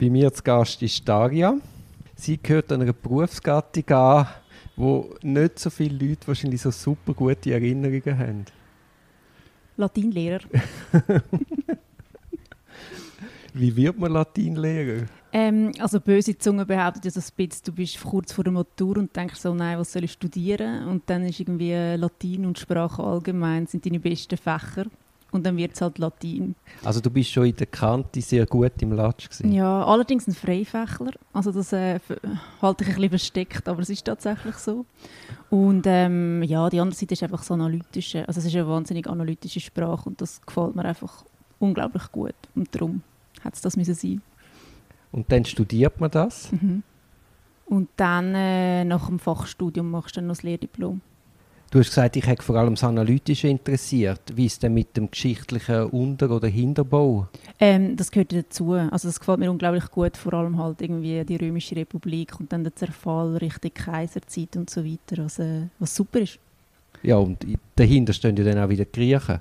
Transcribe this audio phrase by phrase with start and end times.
[0.00, 1.56] Bei mir zu Gast ist Daria.
[2.14, 4.28] Sie gehört einer Berufsgattung an,
[4.76, 8.44] wo nicht so viele Leute wahrscheinlich so super gute Erinnerungen haben.
[9.76, 10.38] Latinlehrer.
[13.54, 15.06] Wie wird man Latinlehrer?
[15.32, 18.98] Ähm, also böse Zunge behauptet ja so ein bisschen, du bist kurz vor der Matur
[18.98, 20.86] und denkst so, nein, was soll ich studieren?
[20.86, 24.86] Und dann ist irgendwie Latin und Sprache allgemein sind deine besten Fächer.
[25.30, 26.54] Und dann wird es halt Latin.
[26.82, 29.52] Also du bist schon in der Kante sehr gut im Latsch gewesen.
[29.52, 31.12] Ja, allerdings ein Freifächler.
[31.34, 32.00] Also das äh,
[32.62, 34.86] halte ich ein bisschen versteckt, aber es ist tatsächlich so.
[35.50, 38.26] Und ähm, ja, die andere Seite ist einfach so analytische.
[38.26, 41.24] Also es ist eine wahnsinnig analytische Sprache und das gefällt mir einfach
[41.58, 42.34] unglaublich gut.
[42.54, 43.02] Und darum
[43.44, 44.22] hat es das müssen sein.
[45.12, 46.50] Und dann studiert man das?
[46.52, 46.82] Mhm.
[47.66, 51.02] Und dann äh, nach dem Fachstudium machst du dann noch das Lehrdiplom.
[51.70, 54.22] Du hast gesagt, ich hätte vor allem das Analytische interessiert.
[54.34, 57.28] Wie ist denn mit dem geschichtlichen Unter- oder Hinterbau?
[57.60, 58.72] Ähm, das gehört dazu.
[58.72, 62.64] Also das gefällt mir unglaublich gut, vor allem halt irgendwie die Römische Republik und dann
[62.64, 66.38] der Zerfall Richtung Kaiserzeit und so weiter, also, was super ist.
[67.02, 69.38] Ja, und dahinter stehen ja dann auch wieder die Griechen.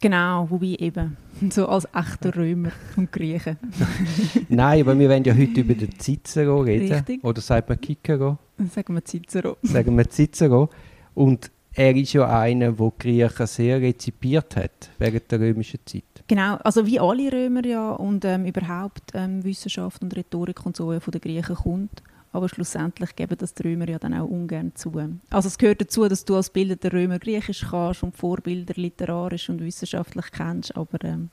[0.00, 1.16] Genau, wobei eben,
[1.50, 3.56] so als echter Römer und Griechen.
[4.48, 6.92] Nein, aber wir wollen ja heute über den Cicero reden.
[6.92, 7.24] Richtig.
[7.24, 8.38] Oder sagt man Cicero?
[8.72, 9.56] Sagen wir Cicero.
[9.62, 10.70] Sagen wir Cicero.
[11.14, 16.04] Und er ist ja einer, der die Griechen sehr rezipiert hat während der römischen Zeit.
[16.26, 20.98] Genau, also wie alle Römer ja und ähm, überhaupt ähm, Wissenschaft und Rhetorik und so
[20.98, 22.02] von den Griechen kommt.
[22.32, 24.92] Aber schlussendlich geben das die Römer ja dann auch ungern zu.
[25.30, 29.60] Also es gehört dazu, dass du als bildender Römer Griechisch kannst und Vorbilder literarisch und
[29.60, 31.30] wissenschaftlich kennst, aber ähm,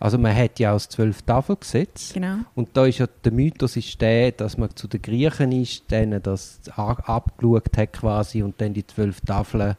[0.00, 2.14] also man hat ja auch das Zwölf-Tafel-Gesetz.
[2.14, 2.38] Genau.
[2.54, 6.22] Und da ist ja der Mythos ist der, dass man zu den Griechen ist, denen
[6.22, 9.76] das abgeschaut hat quasi und dann die zwölf Tafeln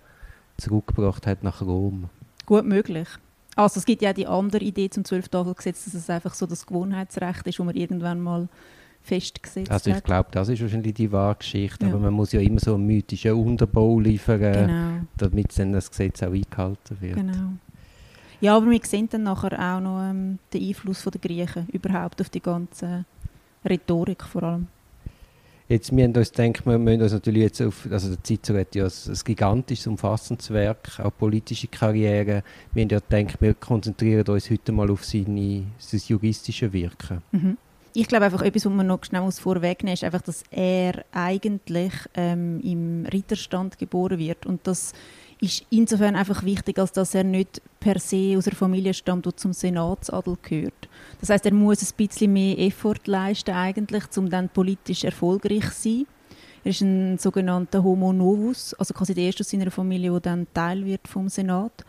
[0.57, 2.09] zurückgebracht hat nach Rom.
[2.45, 3.07] Gut möglich.
[3.55, 7.47] Also es gibt ja die andere Idee zum Zwölf-Tafel-Gesetz, dass es einfach so das Gewohnheitsrecht
[7.47, 8.47] ist, wo man irgendwann mal
[9.03, 11.91] festgesetzt also ich glaube, das ist wahrscheinlich die wahre Geschichte, ja.
[11.91, 14.91] aber man muss ja immer so einen mythischen Unterbau liefern, genau.
[15.17, 17.15] damit dann das Gesetz auch eingehalten wird.
[17.15, 17.53] Genau.
[18.41, 22.29] Ja, aber wir sehen dann nachher auch noch ähm, den Einfluss der Griechen überhaupt auf
[22.29, 23.05] die ganze
[23.63, 24.67] Rhetorik vor allem.
[25.69, 28.75] Jetzt, wir haben uns gedacht, wir müssen uns natürlich jetzt auf, also der Cicero hat
[28.75, 32.43] ja ein, ein gigantisches, umfassendes Werk, auch politische Karriere.
[32.73, 37.21] Wir haben ja gedacht, wir konzentrieren uns heute mal auf seine, sein juristische Wirken.
[37.31, 37.57] Mhm.
[37.93, 41.93] Ich glaube einfach, etwas, was man noch schnell vorwegnehmen muss, ist einfach, dass er eigentlich
[42.15, 44.93] ähm, im Ritterstand geboren wird und das
[45.41, 49.35] ist insofern einfach wichtig, als dass er nicht per se aus einer Familie stammt, die
[49.35, 50.87] zum Senatsadel gehört.
[51.19, 55.81] Das heißt, er muss ein bisschen mehr Effort leisten eigentlich, um dann politisch erfolgreich zu
[55.81, 56.07] sein.
[56.63, 60.47] Er ist ein sogenannter Homo novus, also quasi der erste aus seiner Familie, der dann
[60.53, 61.83] Teil wird vom Senat.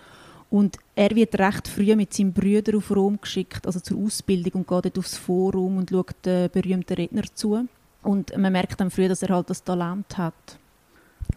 [0.49, 4.69] Und er wird recht früh mit seinem Brüder auf Rom geschickt, also zur Ausbildung und
[4.69, 7.67] geht dort aufs Forum und schaut den berühmten Redner zu.
[8.03, 10.59] Und man merkt dann früh, dass er halt das Talent hat.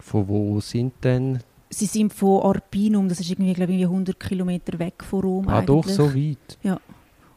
[0.00, 1.40] Von wo sind denn
[1.70, 5.48] sie sind von Arpinum, das ist irgendwie, glaube ich, 100 Kilometer weg von Rom.
[5.48, 5.66] Ah, eigentlich.
[5.66, 6.58] doch, so weit?
[6.62, 6.80] Ja.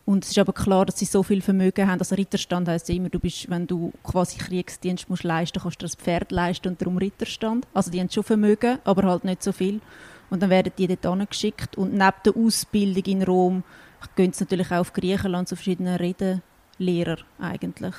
[0.06, 2.00] Und es ist aber klar, dass sie so viel Vermögen haben.
[2.00, 5.86] Also Ritterstand heisst ja immer, du bist, wenn du quasi Kriegsdienst musst leisten, kannst du
[5.86, 7.68] das Pferd leisten und darum Ritterstand.
[7.76, 9.82] Also die haben schon Vermögen, aber halt nicht so viel.
[10.32, 11.78] Und dann werden die dort geschickt.
[11.78, 13.64] Und neben der Ausbildung in Rom
[14.16, 17.94] gehen sie natürlich auch auf Griechenland zu verschiedenen Redenlehrer eigentlich.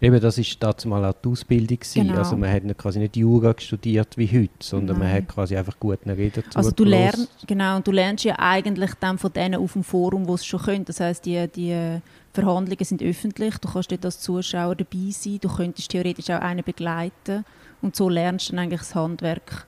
[0.00, 1.78] Eben, das war damals mal auch die Ausbildung.
[1.94, 2.18] Genau.
[2.18, 5.08] Also man hat nicht quasi nicht Jura studiert wie heute, sondern Nein.
[5.08, 8.90] man hat quasi einfach guten Reden Also du lernst, genau, und du lernst ja eigentlich
[9.00, 10.84] dann von denen auf dem Forum, wo es schon können.
[10.84, 12.00] Das heißt, die, die
[12.34, 16.62] Verhandlungen sind öffentlich, du kannst dort als Zuschauer dabei sein, du könntest theoretisch auch einen
[16.62, 17.44] begleiten
[17.80, 19.66] und so lernst du dann eigentlich das Handwerk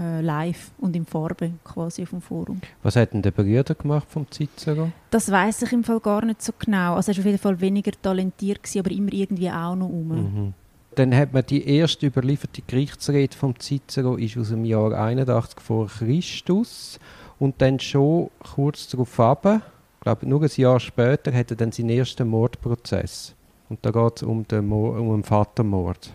[0.00, 2.60] äh, live und in Farbe quasi auf dem Forum.
[2.82, 4.90] Was hat denn der Brüder gemacht vom Cicero?
[5.10, 6.94] Das weiß ich im Fall gar nicht so genau.
[6.94, 10.08] Also er war auf jeden Fall weniger talentiert, gewesen, aber immer irgendwie auch noch um.
[10.08, 10.54] Mhm.
[10.94, 15.86] Dann hat man die erste überlieferte Gerichtsrede vom Cicero ist aus dem Jahr 81 vor
[15.86, 16.98] Christus
[17.38, 21.72] und dann schon kurz darauf ab, ich glaube nur ein Jahr später, hat er dann
[21.72, 23.34] seinen ersten Mordprozess.
[23.68, 26.12] Und da geht es um den, um den Vatermord.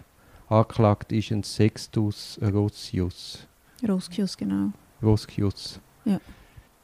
[0.50, 3.45] Angeklagt ist ein Sextus Rosius.
[3.88, 4.72] Roscius, genau.
[5.02, 5.80] Roscius.
[6.06, 6.20] Ja.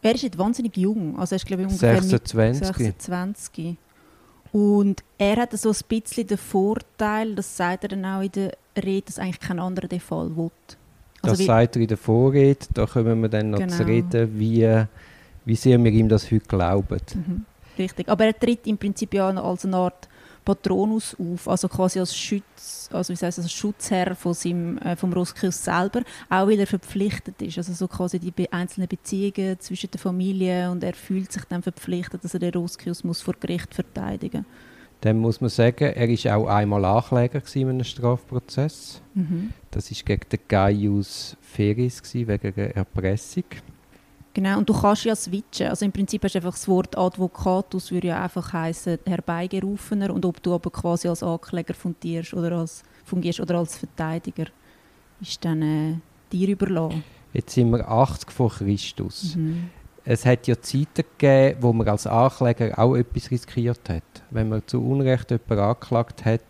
[0.02, 2.68] Er ist jetzt wahnsinnig jung, also er ist glaube ich ungefähr 26.
[2.68, 3.78] 26.
[4.52, 8.58] Und er hat so ein bisschen den Vorteil, das sagt er dann auch in der
[8.84, 10.52] Rede, dass eigentlich kein anderer den Fall will.
[11.22, 13.76] Also das sagt er in der Vorrede, da kommen wir dann noch genau.
[13.76, 14.86] zu reden, wie,
[15.46, 17.00] wie sehr wir ihm das heute glauben.
[17.14, 17.46] Mhm.
[17.78, 20.10] Richtig, aber er tritt im Prinzip ja als eine Art
[20.44, 25.14] Patronus auf, also quasi als Schutz, also wie heißt als Schutzherr von seinem, äh, vom
[25.14, 29.92] Roskius selber, auch weil er verpflichtet ist, also so quasi die be einzelnen Beziehungen zwischen
[29.92, 33.74] der Familie und er fühlt sich dann verpflichtet, dass er den Roskius muss vor Gericht
[33.74, 34.46] verteidigen.
[35.02, 39.02] Dann muss man sagen, er ist auch einmal Ankläger in einem Strafprozess.
[39.16, 39.52] Mhm.
[39.72, 43.46] Das ist gegen den Gaius Feris gewesen, wegen einer Erpressung.
[44.34, 45.68] Genau, und du kannst ja switchen.
[45.68, 50.14] Also im Prinzip hast du einfach das Wort Advocatus, würde ja einfach heißen herbeigerufener.
[50.14, 54.46] Und ob du aber quasi als Ankläger fungierst oder als, fungierst oder als Verteidiger,
[55.20, 55.96] ist dann äh,
[56.32, 57.04] dir überlassen.
[57.34, 59.36] Jetzt sind wir 80 vor Christus.
[59.36, 59.70] Mhm.
[60.04, 64.04] Es hat ja Zeiten gegeben, wo man als Ankläger auch etwas riskiert hat.
[64.32, 66.42] Wenn man zu Unrecht jemanden angeklagt hat,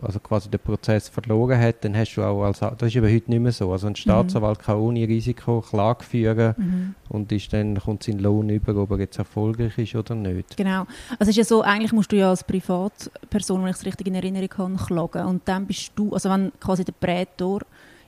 [0.00, 3.30] also quasi den Prozess verloren hat, dann hast du auch als das ist eben heute
[3.30, 3.72] nicht mehr so.
[3.72, 6.94] Also ein Staatsanwalt kann ohne Risiko Klage führen Mhm.
[7.08, 10.56] und ist dann kommt sein Lohn über, ob er jetzt erfolgreich ist oder nicht.
[10.56, 10.80] Genau.
[11.18, 14.06] Also es ist ja so, eigentlich musst du ja als Privatperson, wenn ich es richtig
[14.06, 15.26] in Erinnerung habe, klagen.
[15.26, 17.60] Und dann bist du, also wenn quasi der Prätor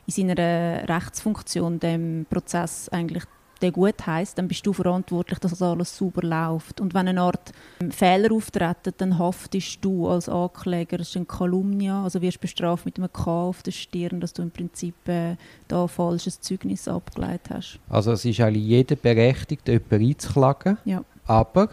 [0.07, 3.25] in seiner Rechtsfunktion dem Prozess eigentlich
[3.63, 6.81] der gut heisst, dann bist du verantwortlich, dass das alles sauber läuft.
[6.81, 11.29] Und wenn eine Art ähm, Fehler auftreten, dann haftest du als Ankläger, das ist ein
[11.29, 15.37] Calumnia, also wirst bestraft mit einem K auf der Stirn, dass du im Prinzip äh,
[15.69, 17.79] da falsches Zeugnis abgeleitet hast.
[17.89, 21.03] Also es ist eigentlich jeder berechtigt, jemanden einzuklagen, Ja.
[21.27, 21.69] aber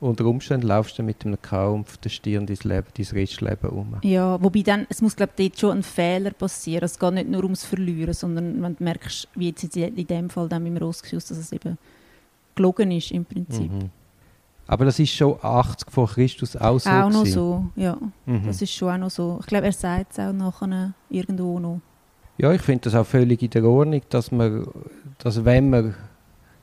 [0.00, 3.96] unter Umständen laufst du mit einem K auf der Stirn dein, Leben, dein Restleben um.
[4.02, 6.84] Ja, wobei dann, es muss glaube ich dort schon ein Fehler passieren.
[6.84, 10.48] Es geht nicht nur ums Verlieren, sondern wenn du merkst, wie jetzt in dem Fall
[10.48, 11.78] dann mit dem Rossgeschuss, dass es eben
[12.54, 13.70] gelogen ist im Prinzip.
[13.72, 13.90] Mhm.
[14.68, 16.90] Aber das ist schon 80 vor Christus auch so.
[16.90, 17.32] auch noch gewesen.
[17.32, 17.96] so, ja.
[18.26, 18.46] Mhm.
[18.46, 19.38] Das ist schon auch noch so.
[19.40, 21.80] Ich glaube, er sagt es auch nachher irgendwo noch.
[22.36, 24.68] Ja, ich finde das auch völlig in der Ordnung, dass man,
[25.18, 25.94] dass wenn man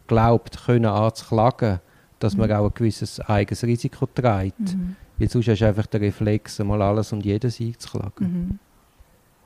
[0.07, 1.79] glaubt, können anzuklagen,
[2.25, 2.55] dass man Mhm.
[2.55, 4.59] auch ein gewisses eigenes Risiko trägt.
[4.59, 4.95] Mhm.
[5.17, 8.27] Weil sonst hast du einfach den Reflex, mal alles und jedes einzuklagen.
[8.27, 8.59] Mhm.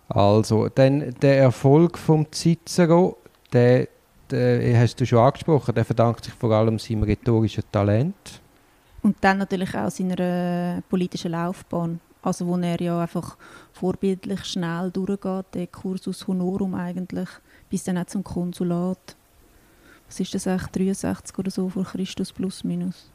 [0.09, 3.17] Also, dann der Erfolg vom Cicero,
[3.53, 3.87] der,
[4.31, 8.41] der hast du schon angesprochen, der verdankt sich vor allem seinem rhetorischen Talent.
[9.03, 11.99] Und dann natürlich auch seiner äh, politischen Laufbahn.
[12.21, 13.37] Also wo er ja einfach
[13.71, 17.29] vorbildlich schnell durchgeht, der Cursus Honorum eigentlich,
[17.69, 19.15] bis dann auch zum Konsulat.
[20.09, 23.09] Was ist das eigentlich, 63 oder so vor Christus plus minus?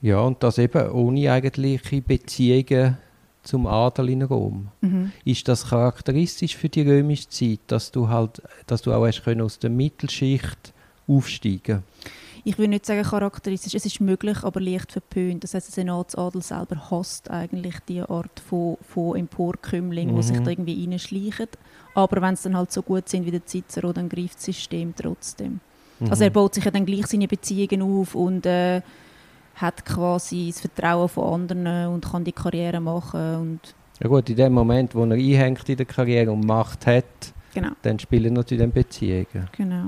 [0.00, 2.96] Ja, und das eben ohne eigentliche Beziehungen
[3.42, 4.68] zum Adel in Rom.
[4.80, 5.12] Mhm.
[5.24, 9.42] Ist das charakteristisch für die römische Zeit, dass du halt, dass du auch hast können
[9.42, 10.72] aus der Mittelschicht
[11.06, 11.82] aufsteigen?
[12.44, 15.44] Ich will nicht sagen charakteristisch, es ist möglich, aber leicht verpönt.
[15.44, 20.44] Das heißt, der Senatsadel selber hasst eigentlich die Art von, von Emporkömmling, die sich Mhm.
[20.44, 21.48] da irgendwie reinschleichen.
[21.94, 24.94] Aber wenn sie dann halt so gut sind wie der Cicero, dann greift das System
[24.96, 25.60] trotzdem.
[26.00, 26.10] Mhm.
[26.10, 28.80] Also er baut sich ja dann gleich seine Beziehungen auf und äh,
[29.56, 33.60] hat quasi das Vertrauen von anderen und kann die Karriere machen und
[34.00, 37.04] ja gut, in dem Moment, wo er einhängt in der Karriere und Macht hat,
[37.52, 39.48] genau, dann spielen natürlich dann Beziehungen.
[39.56, 39.84] genau.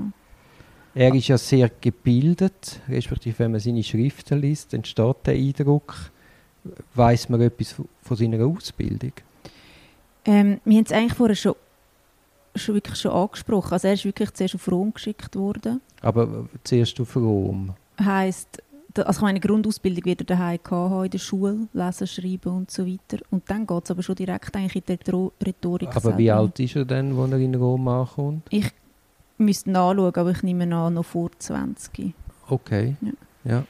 [0.93, 5.95] Er ist ja sehr gebildet, respektive wenn man seine Schriften liest, entsteht der Eindruck,
[6.95, 9.13] weiß man etwas von- seiner Ausbildung.
[10.25, 11.55] Ähm, wir haben es eigentlich vorher schon,
[12.55, 13.73] schon wirklich schon angesprochen.
[13.73, 15.81] Also er ist wirklich zuerst auf Rom geschickt worden.
[16.01, 17.73] Aber zuerst auf Rom.
[17.99, 18.61] Heißt,
[18.97, 22.85] also ich meine, Grundausbildung wird er daheim haben, in der Schule, lesen, schreiben und so
[22.85, 23.23] weiter.
[23.29, 26.39] Und dann geht es aber schon direkt eigentlich in die Rhetorik Aber wie selber.
[26.39, 28.47] alt ist er denn, als er in Rom ankommt?
[28.49, 28.69] Ich
[29.37, 32.13] müsste nachschauen, aber ich nehme an, noch vor 20.
[32.49, 32.95] Okay.
[33.01, 33.11] Ja.
[33.43, 33.63] Ja.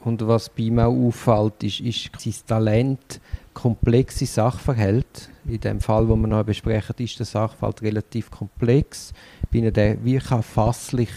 [0.00, 3.20] Und was bei ihm auch auffällt, ist, ist sein Talent,
[3.54, 5.28] komplexe Sachverhalte.
[5.46, 9.12] In dem Fall, wo wir noch besprechen, ist der Sachverhalt relativ komplex.
[9.50, 11.10] Bin der wie kann fasslich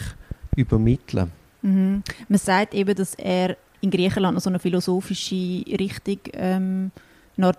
[0.56, 1.32] übermitteln.
[1.62, 2.04] Mhm.
[2.28, 6.92] Man sagt eben, dass er in Griechenland noch so eine philosophische Richtung ähm,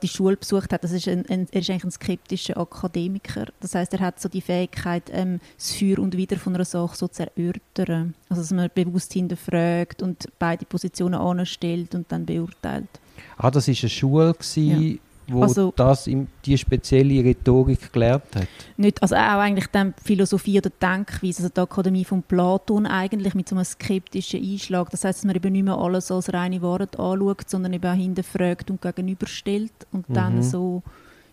[0.03, 0.83] die Schule besucht hat.
[0.83, 3.47] Das ist ein, ein, er ist eigentlich ein skeptischer Akademiker.
[3.61, 6.97] Das heißt, er hat so die Fähigkeit, ähm, das Für und Wider von einer Sache
[6.97, 8.15] so zu erörtern.
[8.29, 12.89] Also, dass man bewusst hinterfragt und beide Positionen anstellt und dann beurteilt.
[13.37, 14.99] Ah, das war eine Schule, gewesen,
[15.31, 18.49] wo Also- das im, die spezielle Rhetorik gelernt hat.
[18.77, 23.49] Nicht, also auch eigentlich dann Philosophie oder Denkweise, also die Akademie von Platon eigentlich mit
[23.49, 24.91] so einem skeptischen Einschlag.
[24.91, 27.95] Das heißt, dass man eben nicht mehr alles als reine Wahrheit anschaut, sondern eben auch
[27.97, 30.15] hinterfragt und gegenüberstellt und Mhm.
[30.15, 30.83] dann so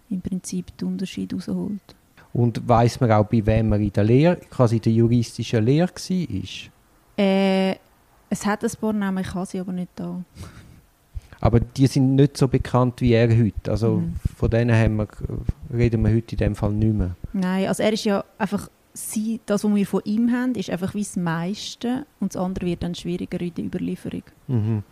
[0.09, 1.79] im Prinzip den Unterschied rausholt.
[2.33, 5.87] Und weiß man auch, bei wem er in der Lehre, quasi in der juristischen Lehre
[5.89, 6.69] war?
[7.17, 7.75] Äh,
[8.29, 10.21] es hat ein paar Namen, ich habe sie aber nicht da.
[11.41, 13.69] Aber die sind nicht so bekannt wie er heute.
[13.71, 14.15] Also Mhm.
[14.37, 15.07] von denen haben wir,
[15.73, 17.15] reden wir heute in dem Fall nicht mehr.
[17.33, 20.93] Nein, also er ist ja einfach, sie, das, was wir von ihm haben, ist einfach
[20.95, 24.23] wie das meiste und das andere wird dann schwieriger in der Überlieferung.
[24.47, 24.83] Mhm.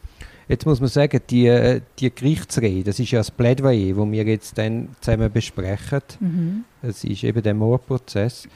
[0.49, 4.23] Jetzt muss man sagen, die, äh, die Gerichtsrede, das ist ja das Plädoyer, das wir
[4.25, 6.01] jetzt dann zusammen besprechen.
[6.19, 6.63] Mhm.
[6.81, 8.47] Es ist eben der Mordprozess.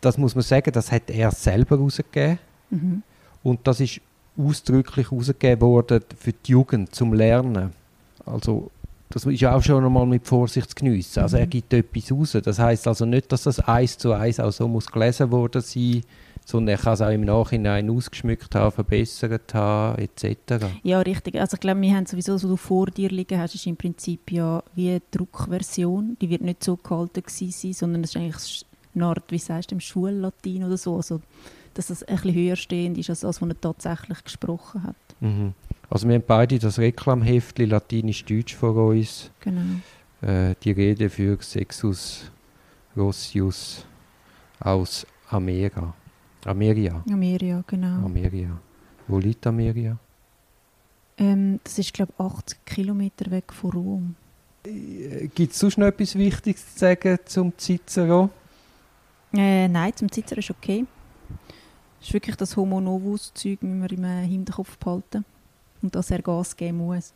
[0.00, 2.38] Das muss man sagen, das hat er selber herausgegeben.
[2.70, 3.02] Mhm.
[3.42, 4.00] Und das ist
[4.36, 7.72] ausdrücklich herausgegeben worden für die Jugend zum Lernen.
[8.26, 8.70] Also
[9.10, 11.20] das ist auch schon einmal mit Vorsicht zu geniessen.
[11.20, 11.50] Also er Mhm.
[11.50, 12.36] gibt etwas raus.
[12.42, 16.02] Das heißt also nicht, dass das eins zu eins auch so muss gelesen worden sein,
[16.44, 20.66] sondern er kann es auch im Nachhinein ausgeschmückt haben, verbessert haben, etc.
[20.82, 21.36] Ja, richtig.
[21.40, 24.32] Also ich glaube, wir haben sowieso, was du vor dir liegen hast, ist im Prinzip
[24.32, 26.16] ja wie eine Druckversion.
[26.20, 29.70] Die wird nicht so gehalten gewesen sein, sondern es ist eigentlich eine Art, wie sagst
[29.70, 30.96] du, im Schullatin oder so.
[30.96, 31.20] Also,
[31.74, 34.96] dass das ein bisschen höher stehend ist, als das, was er tatsächlich gesprochen hat.
[35.20, 35.54] Mhm.
[35.90, 39.30] Also wir haben beide das Reklamheftli Latinisch-Deutsch vor uns.
[39.40, 39.80] Genau.
[40.22, 42.30] Äh, die Rede für Sexus
[42.96, 43.84] Rossius
[44.60, 45.94] aus Amera.
[46.44, 47.02] Ameria.
[47.10, 48.04] Ameria, genau.
[48.04, 48.60] Ameria.
[49.06, 49.98] Wo liegt Ameria?
[51.16, 54.16] Ähm, das ist, glaube ich, 80 Kilometer weg von Rom.
[55.34, 58.30] Gibt es sonst noch etwas Wichtiges zu sagen zum Cicero?
[59.32, 60.86] Äh, nein, zum Zitzer ist okay.
[62.04, 65.24] Ist wirklich das Homo Novus-Zeug, müssen wir im Hinterkopf behalten.
[65.80, 67.14] Und dass er Gas geben muss.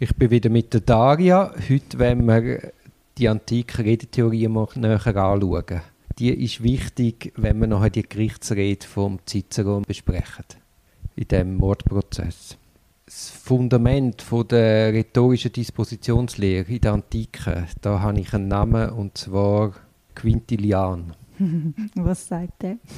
[0.00, 1.54] Ich bin wieder mit der Daria.
[1.68, 2.72] Heute wollen wir
[3.16, 5.82] die antike Redetheorie mal näher anschauen.
[6.18, 10.46] Die ist wichtig, wenn wir nachher die Gerichtsrede vom Cicero besprechen.
[11.14, 12.58] In diesem Mordprozess.
[13.06, 19.74] Das Fundament der rhetorischen Dispositionslehre in der Antike, da habe ich einen Namen und zwar
[20.16, 21.14] Quintilian.
[21.94, 22.76] Was sagt er?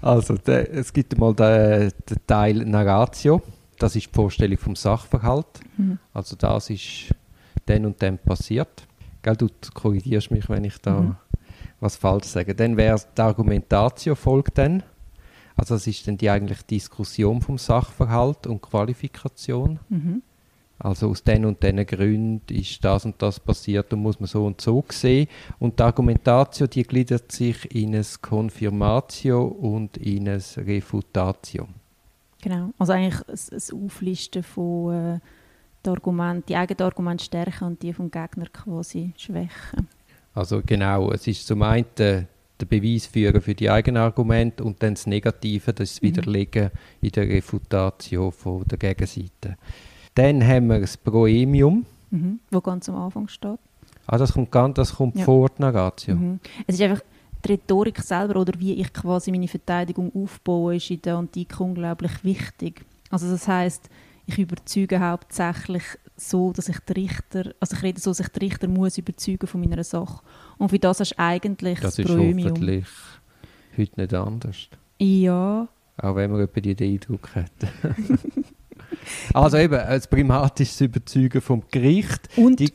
[0.00, 3.40] Also, der, es gibt mal den, den Teil Narratio.
[3.78, 5.46] Das ist die Vorstellung vom Sachverhalt.
[5.76, 5.98] Mhm.
[6.12, 7.14] Also das ist
[7.66, 8.86] dann und dann passiert.
[9.22, 11.16] Gell, du korrigierst mich, wenn ich da Mhm.
[11.80, 12.54] was falsch sage.
[12.54, 14.82] Dann wäre die Argumentatio folgt dann.
[15.56, 19.80] Also das ist dann die eigentliche Diskussion vom Sachverhalt und Qualifikation.
[19.88, 20.22] Mhm.
[20.78, 24.44] Also aus den und den Gründen ist das und das passiert und muss man so
[24.44, 25.28] und so sehen.
[25.58, 31.68] Und die Argumentatio, die gliedert sich in ein Confirmatio und in ein Refutatio.
[32.42, 32.70] Genau.
[32.78, 35.20] Also eigentlich ein, Auflisten von äh,
[35.84, 39.88] die Argumente, die eigenen Argumente stärken und die vom Gegner quasi schwächen.
[40.34, 42.26] Also genau, es ist zum einen der
[42.66, 46.06] Beweis führen für die eigenen Argumente und dann das Negative, das Mhm.
[46.08, 49.56] Widerlegen in der Refutatio von der Gegenseite.
[50.14, 51.86] Dann haben wir das Proemium.
[52.10, 52.40] Mhm.
[52.50, 53.58] Wo ganz am Anfang steht.
[54.06, 55.24] Ah, das kommt, ganz, das kommt Ja.
[55.24, 56.14] vor der Narratio.
[56.14, 56.40] Mhm.
[56.66, 57.02] Es ist einfach
[57.44, 62.12] die Rhetorik selber oder wie ich quasi meine Verteidigung aufbaue, ist in der Antike unglaublich
[62.22, 62.84] wichtig.
[63.10, 63.88] Also das heißt,
[64.26, 65.82] ich überzeuge hauptsächlich
[66.16, 69.46] so, dass ich den Richter, also ich rede so, dass ich den Richter muss überzeugen
[69.46, 70.22] von meiner Sache.
[70.58, 72.50] Und für das hast du eigentlich Das das, ist Proemium.
[72.50, 72.86] hoffentlich
[73.76, 74.68] heute nicht anders.
[75.00, 75.66] Ja,
[75.98, 77.50] Auch wenn man etwa die den Eindruck hat.
[79.32, 82.28] also eben, das Primat ist das Überzeugen vom Gericht.
[82.36, 82.72] und Die-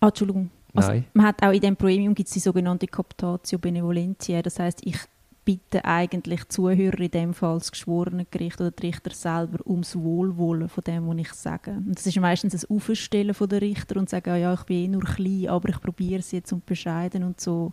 [0.00, 0.50] ah, Entschuldigung.
[0.74, 1.04] Also, Nein.
[1.14, 4.42] man hat auch in dem Proemium gibt es die sogenannte Captatio Benevolentiae.
[4.42, 4.96] Das heißt, ich
[5.44, 10.68] bitte eigentlich Zuhörer, in dem Fall das geschworene Gericht oder die Richter selber, ums Wohlwollen
[10.68, 11.70] von dem, was ich sage.
[11.72, 14.76] Und das ist meistens ein Aufstellen von der Richter und sagen, ah, ja, ich bin
[14.84, 17.72] eh nur klein, aber ich probiere es jetzt und bescheiden und so.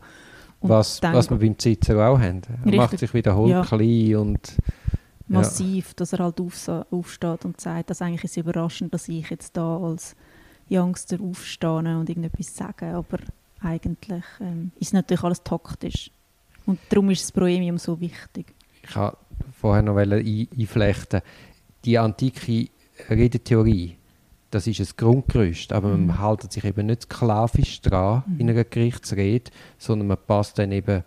[0.60, 2.42] Und was, was wir beim Cicero auch haben.
[2.66, 3.64] Er macht sich wiederholt Ja.
[3.64, 4.58] klein und
[5.34, 9.30] massiv, dass er halt aufsa- aufsteht und sagt, dass eigentlich ist es überraschend, dass ich
[9.30, 10.16] jetzt da als
[10.70, 13.20] Youngster aufstehe und irgendetwas sage, aber
[13.62, 16.12] eigentlich ähm, ist natürlich alles taktisch.
[16.66, 18.54] Und darum ist das Proemium so wichtig.
[18.84, 19.18] ich wollte
[19.60, 20.12] vorher noch ein-
[20.58, 21.22] einflechten.
[21.86, 22.70] Die antike
[23.10, 23.98] Redetheorie,
[24.52, 26.08] das ist ein Grundgerüst, aber Mhm.
[26.08, 28.40] man hält sich eben nicht sklavisch dran Mhm.
[28.40, 31.04] in einer Gerichtsrede, sondern man passt dann eben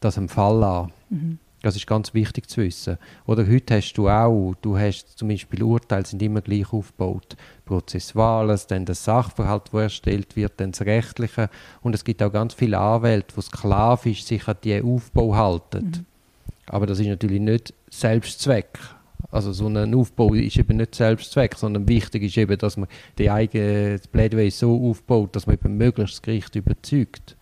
[0.00, 0.92] das am Fall an.
[1.10, 1.38] Mhm.
[1.62, 2.98] Das ist ganz wichtig zu wissen.
[3.24, 7.36] Oder heute hast du auch, du hast zum Beispiel Urteile sind immer gleich aufgebaut.
[7.64, 11.48] Prozessuales, dann der Sachverhalt, wo erstellt wird, dann das Rechtliche.
[11.80, 15.84] Und es gibt auch ganz viele Anwälte, die sklavisch sich an diesen Aufbau halten.
[15.84, 16.06] Mhm.
[16.66, 18.78] Aber das ist natürlich nicht Selbstzweck.
[19.30, 22.88] Also so ein Aufbau ist eben nicht Selbstzweck, sondern wichtig ist eben, dass man
[23.18, 27.36] die eigene das Plädoyer so aufbaut, dass man eben möglichst das Gericht überzeugt.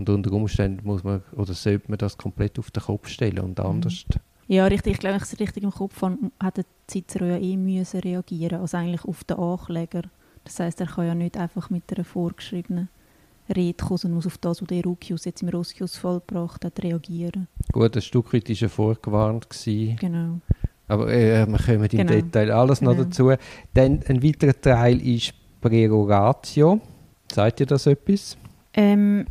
[0.00, 3.60] Und unter Umständen muss man oder sollte man das komplett auf den Kopf stellen und
[3.60, 4.06] anders.
[4.48, 4.94] Ja, richtig.
[4.94, 8.62] Ich glaube, wenn ich es richtig im Kopf habe, hätte Cicero ja eh müssen reagieren,
[8.62, 10.02] also eigentlich auf den Ankläger.
[10.44, 12.88] Das heißt, er kann ja nicht einfach mit einer vorgeschriebenen
[13.54, 17.46] Rede kommen, sondern muss auf das, was der Rukius jetzt im Roskius-Fall gebracht hat, reagieren.
[17.72, 19.50] Gut, ein Stück weit war er vorgewarnt.
[19.50, 20.40] Gewesen, Genau.
[20.88, 22.12] aber äh, wir kommen im Genau.
[22.12, 23.04] Detail alles noch Genau.
[23.04, 23.32] dazu.
[23.74, 26.80] Dann ein weiterer Teil ist Prerogatio.
[27.30, 28.36] Sagt ihr das etwas?
[28.72, 29.26] Ähm,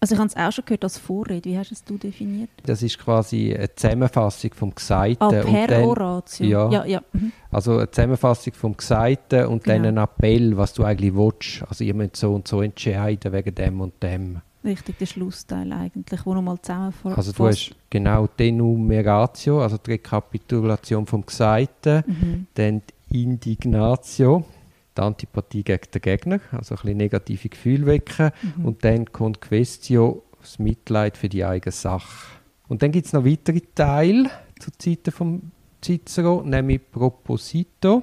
[0.00, 1.50] also ich habe es auch schon gehört als Vorrede.
[1.50, 2.50] Wie hast es du definiert?
[2.64, 5.16] Das ist quasi eine Zusammenfassung vom Gesagten.
[5.20, 6.46] Ah, und per dann- Oratio.
[6.46, 6.70] ja.
[6.70, 7.02] ja, ja.
[7.12, 7.32] Mhm.
[7.50, 10.02] Also eine Zusammenfassung vom Gesagten und dann Genau.
[10.02, 11.62] ein Appell, was du eigentlich willst.
[11.68, 14.40] Also ihr müsst so und so entscheiden wegen dem und dem.
[14.64, 17.16] Richtig, der Schlussteil eigentlich, wo nochmal zusammenfasst.
[17.16, 22.46] Also du hast genau Denumeratio, also die Rekapitulation vom Gesagten, Mhm.
[22.54, 24.44] dann die Indignatio,
[24.98, 28.64] die Antipathie gegen den Gegner, also ein bisschen negative Gefühle wecken Mhm.
[28.64, 32.26] und dann Conquestio, das Mitleid für die eigene Sache.
[32.68, 35.50] Und dann gibt es noch weitere Teile zu Zeiten vom
[35.82, 38.02] Cicero, nämlich Proposito.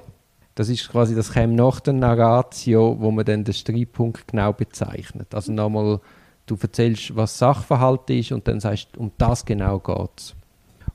[0.54, 5.34] Das ist quasi, das käme nach der Narratio, wo man dann den Streitpunkt genau bezeichnet.
[5.34, 6.00] Also nochmal,
[6.46, 10.34] du erzählst, was Sachverhalt ist und dann sagst du, um das genau geht es.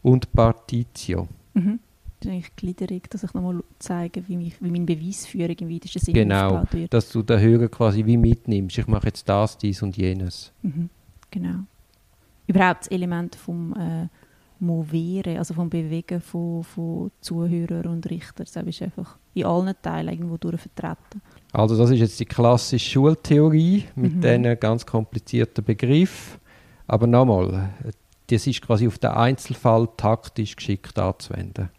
[0.02, 1.28] Und Partitio.
[1.54, 1.80] Mhm.
[2.26, 6.64] Eigentlich Gliederung, dass ich nochmal zeige, wie, mich, wie meine Beweisführung im weitesten Sinne Genau,
[6.72, 6.94] wird.
[6.94, 8.78] dass du den Hörer quasi wie mitnimmst.
[8.78, 10.52] Ich mache jetzt das, dies und jenes.
[10.62, 10.90] Mhm.
[11.32, 11.60] Genau.
[12.48, 14.08] Überhaupt das Element vom äh,
[14.60, 20.10] Movere, also vom Bewegen von, von Zuhörern und Richtern, das ist einfach in allen Teilen
[20.10, 21.22] irgendwo durch vertreten.
[21.52, 24.22] Also das ist jetzt die klassische Schultheorie mit Mhm.
[24.22, 26.38] diesen ganz komplizierten Begriff.
[26.86, 27.70] Aber nochmal,
[28.28, 31.70] das ist quasi auf den Einzelfall taktisch geschickt anzuwenden.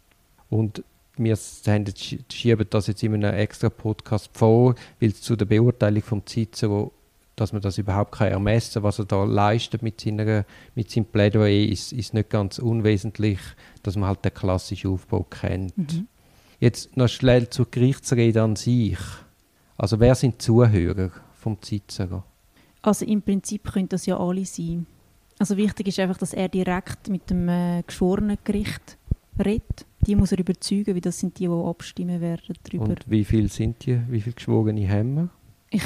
[0.52, 0.84] Und
[1.16, 6.26] wir schieben das jetzt in einem extra Podcast vor, weil es zu der Beurteilung vom
[6.26, 6.92] Cicero,
[7.36, 10.44] dass man das überhaupt kann ermessen was er da leistet mit, seiner,
[10.74, 13.38] mit seinem Plädoyer, ist, ist nicht ganz unwesentlich,
[13.82, 15.78] dass man halt den klassischen Aufbau kennt.
[15.78, 16.06] Mhm.
[16.60, 18.98] Jetzt noch schnell zur Gerichtsrede an sich.
[19.78, 22.24] Also wer sind die Zuhörer vom Cicero?
[22.82, 24.86] Also im Prinzip können das ja alle sein.
[25.38, 28.98] Also wichtig ist einfach, dass er direkt mit dem äh, Geschworenengericht
[29.42, 29.86] redet.
[30.06, 32.90] Die muss er überzeugen, weil das sind die, die abstimmen werden darüber.
[32.90, 34.00] Und wie viele sind die?
[34.08, 35.28] Wie viele Geschworene haben wir?
[35.70, 35.84] Ich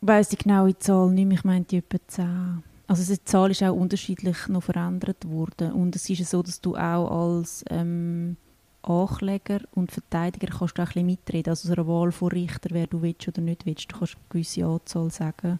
[0.00, 2.62] weiss die genaue Zahl nicht mehr, ich meine die etwa 10.
[2.86, 5.72] Also die Zahl ist auch unterschiedlich noch verändert worden.
[5.72, 8.36] Und es ist ja so, dass du auch als ähm,
[8.82, 11.50] Ankläger und Verteidiger kannst du auch ein bisschen mitreden.
[11.50, 13.90] Also aus einer Wahl von Richter, wer du willst oder nicht willst.
[13.92, 15.58] Du kannst eine gewisse Anzahl sagen,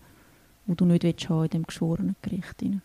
[0.67, 2.63] die du nicht willst haben in dem Geschworenengericht.
[2.63, 2.83] rein.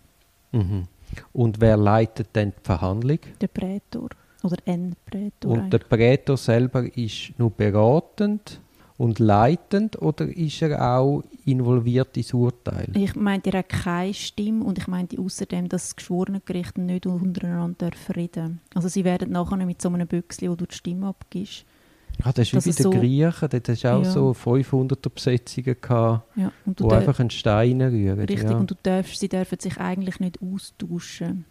[0.51, 0.87] Mhm.
[1.33, 3.19] Und wer leitet dann die Verhandlung?
[3.39, 4.09] Der Prätor.
[4.43, 5.51] Oder ein Prätor.
[5.51, 5.79] Und der.
[5.79, 8.59] Prätor selber ist nur beratend
[8.97, 12.87] und leitend oder ist er auch involviert ins Urteil?
[12.95, 17.89] Ich meinte, er hat keine Stimme und ich meinte außerdem, dass das Geschworenengericht nicht untereinander
[17.91, 21.65] dürfen reden Also sie werden nachher mit so einem Büchsli, wo du die Stimme abgibst.
[22.23, 24.11] Ah, das ist wie bei den so- Griechen, dort hast du auch Ja.
[24.11, 28.19] so 500er Besetzungen gehabt, Ja, wo einfach einen Stein rühren.
[28.19, 28.57] Richtig, ja.
[28.57, 31.45] und du darfst, sie dürfen sich eigentlich nicht austauschen.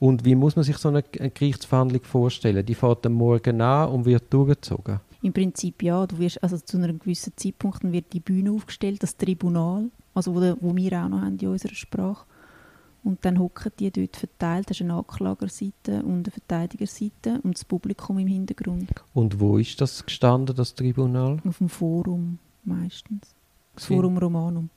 [0.00, 2.64] Und wie muss man sich so eine, Gerichtsverhandlung vorstellen?
[2.64, 5.00] Die fährt am Morgen an und wird durchgezogen.
[5.22, 9.16] Im Prinzip ja, du wirst, also zu einem gewissen Zeitpunkt wird die Bühne aufgestellt, das
[9.16, 12.24] Tribunal, also wo, wo wir auch noch haben in unserer Sprache.
[13.02, 17.64] Und dann hocken die dort verteilt, das ist eine Anklagerseite und eine Verteidigerseite und das
[17.64, 21.40] Publikum im Hintergrund, Und wo ist das gestanden, das Tribunal?
[21.44, 23.34] auf dem Forum meistens.
[23.74, 24.70] Das Forum Romanum.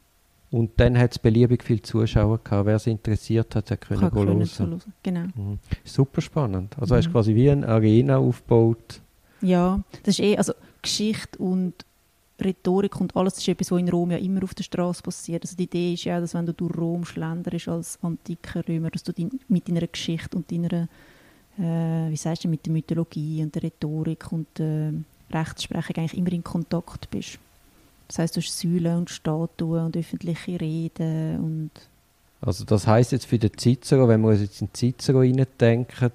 [0.52, 2.66] Und dann hat es beliebig viele Zuschauer gehabt.
[2.66, 4.82] Wer es interessiert hat, hat können go können hören.
[5.02, 5.22] Genau.
[5.36, 5.60] Mhm.
[5.86, 6.76] Super spannend.
[6.78, 7.14] Also hast du Mhm.
[7.14, 9.02] quasi wie eine Arena aufgebaut.
[9.42, 11.74] Ja, das ist eh, also Geschichte und
[12.44, 15.44] Rhetorik und alles das ist etwas, was in Rom ja immer auf der Straße passiert.
[15.44, 19.04] Also die Idee ist ja, dass wenn du durch Rom schlenderst als antiker Römer, dass
[19.04, 19.14] du
[19.48, 20.88] mit deiner Geschichte und deiner,
[21.58, 24.94] äh, wie sagst du, mit der Mythologie und der Rhetorik und der
[25.32, 27.40] Rechtsprechung eigentlich immer in Kontakt bist.
[28.12, 31.72] Das heißt, du hast Säulen und Statuen und öffentliche Reden und
[32.42, 36.12] Also das heißt jetzt für den Cicero, wenn wir uns jetzt in Cicero reindenken,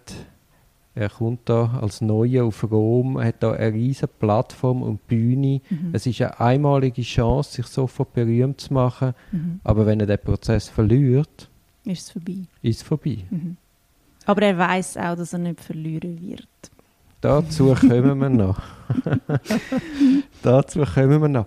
[0.94, 5.62] er kommt da als Neuer auf Rom, hat da eine riesige Plattform und Bühne.
[5.70, 5.90] mhm.
[5.94, 9.14] Es ist eine einmalige Chance, sich sofort berühmt zu machen.
[9.32, 9.61] Mhm.
[9.64, 11.48] Aber wenn er den Prozess verliert,
[11.85, 12.40] ist es vorbei.
[12.61, 13.24] ist es vorbei.
[13.30, 13.56] Mhm.
[14.26, 16.46] Aber er weiß auch, dass er nicht verlieren wird.
[17.22, 18.61] Dazu kommen wir noch.
[20.42, 21.46] Dazu kommen wir noch.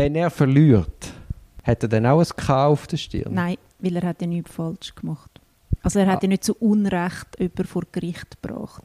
[0.00, 1.12] Wenn er verliert,
[1.62, 3.34] hat er dann auch ein K auf der Stirn?
[3.34, 5.30] Nein, weil er hat ja nichts falsch gemacht.
[5.82, 6.22] Also er hat Ah.
[6.22, 8.84] ja nicht zu Unrecht jemanden vor Gericht gebracht.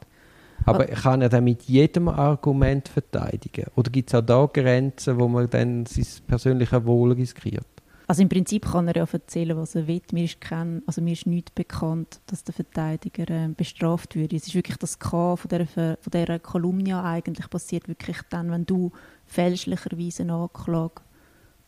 [0.66, 3.68] Aber kann er dann mit jedem Argument verteidigen?
[3.78, 7.66] Oder gibt es auch da Grenzen, wo man dann sein persönliches Wohl riskiert?
[8.08, 10.02] Also im Prinzip kann er ja erzählen, was er will.
[10.12, 14.36] Mir ist, kein, also mir ist nicht bekannt, dass der Verteidiger äh, bestraft würde.
[14.36, 18.66] Es ist wirklich das K von dieser, von dieser Kolumnia eigentlich passiert wirklich dann, wenn
[18.66, 18.92] du
[19.26, 21.02] fälschlicherweise eine Anklage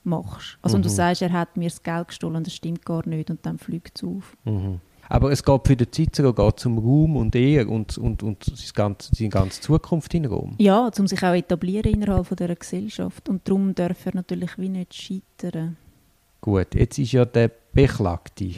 [0.07, 0.57] machst.
[0.63, 0.93] Also und du Mhm.
[0.95, 4.03] sagst, er hat mir das Geld gestohlen, das stimmt gar nicht und dann fliegt es
[4.03, 4.35] auf.
[4.45, 4.79] Mhm.
[5.09, 8.73] Aber es geht für den Cicero geht um Ruhm und Ehre und, und, und seine
[8.73, 10.55] ganze, seine ganze Zukunft in Rom.
[10.57, 13.29] Ja, um sich auch etablieren innerhalb von dieser Gesellschaft.
[13.29, 15.77] Und darum darf er natürlich wie nicht scheitern.
[16.41, 18.51] Gut, jetzt ist ja der Beklagte,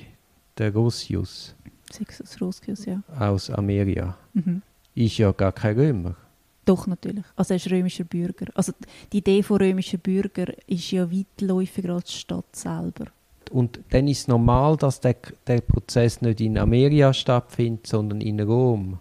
[0.57, 1.55] der Russius
[1.91, 3.01] Sexus Roskius, ja.
[3.19, 4.61] aus Ameria, Mhm.
[4.95, 6.15] ist ja gar kein Römer.
[6.69, 7.25] Doch, natürlich.
[7.35, 8.45] Also er ist römischer Bürger.
[8.53, 8.73] Also
[9.11, 13.05] die Idee von römischer Bürger ist ja weitläufiger als die Stadt selber.
[13.49, 15.15] Und dann ist es normal, dass der,
[15.47, 18.99] der Prozess nicht in Amerika stattfindet, sondern in Rom.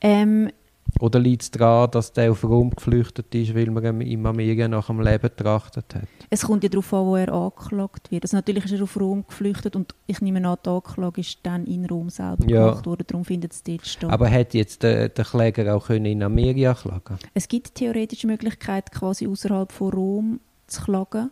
[0.00, 0.50] Ähm,
[0.98, 4.66] Oder liegt es daran, dass der auf Rom geflüchtet ist, weil man ihm in Amerika
[4.66, 6.08] nach dem Leben getrachtet hat?
[6.30, 8.24] es kommt ja darauf an, wo er angeklagt wird.
[8.24, 11.66] Also natürlich ist er auf Rom geflüchtet und ich nehme an, die Anklage ist dann
[11.66, 12.68] in Rom selber Ja.
[12.70, 13.04] gemacht worden.
[13.06, 14.10] Darum findet es dort statt.
[14.10, 18.26] Aber hätte jetzt der, der Kläger auch können in Amerika klagen es gibt theoretisch die
[18.26, 21.30] Möglichkeit, quasi außerhalb von Rom zu klagen.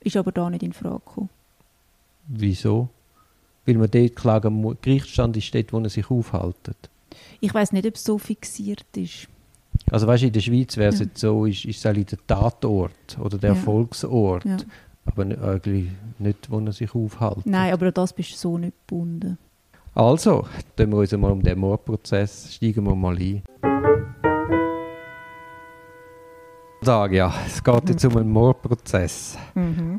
[0.00, 1.30] Ist aber da nicht in Frage gekommen.
[2.28, 2.88] Wieso?
[3.66, 4.76] Weil man dort klagen muss.
[4.82, 6.54] Gerichtsstand ist dort, wo er sich aufhält.
[7.40, 9.28] Ich weiß nicht, ob es so fixiert ist.
[9.90, 11.06] Also weißt du, in der Schweiz wäre es Ja.
[11.06, 13.56] jetzt so, ist, ist es eigentlich der Tatort oder der Ja.
[13.56, 14.44] Erfolgsort.
[14.44, 14.58] Ja.
[15.06, 17.46] Aber eigentlich nicht, wo er sich aufhält.
[17.46, 19.38] Nein, aber an das bist du so nicht gebunden.
[19.94, 23.42] Also, tun wir uns mal um den Mordprozess, steigen wir mal ein.
[26.82, 29.36] Sag ja, es geht jetzt um einen Mordprozess.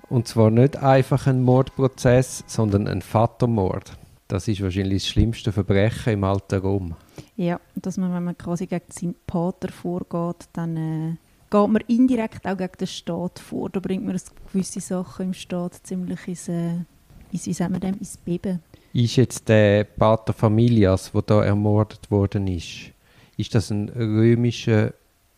[0.10, 3.97] Und zwar nicht einfach ein Mordprozess, sondern ein Vatermord.
[4.27, 6.95] Das ist wahrscheinlich das schlimmste Verbrechen im alten Rom.
[7.36, 11.16] Ja, dass man, wenn man quasi gegen seinen Pater vorgeht, dann äh,
[11.50, 13.70] geht man indirekt auch gegen den Staat vor.
[13.70, 14.20] Da bringt man
[14.52, 16.76] gewisse Sachen im Staat ziemlich ins, äh,
[17.32, 18.62] ins, wie sagt man dem, ins Beben.
[18.94, 22.92] Ist jetzt der Pater Familias, der da ermordet worden ist,
[23.38, 24.94] ist das ein römischer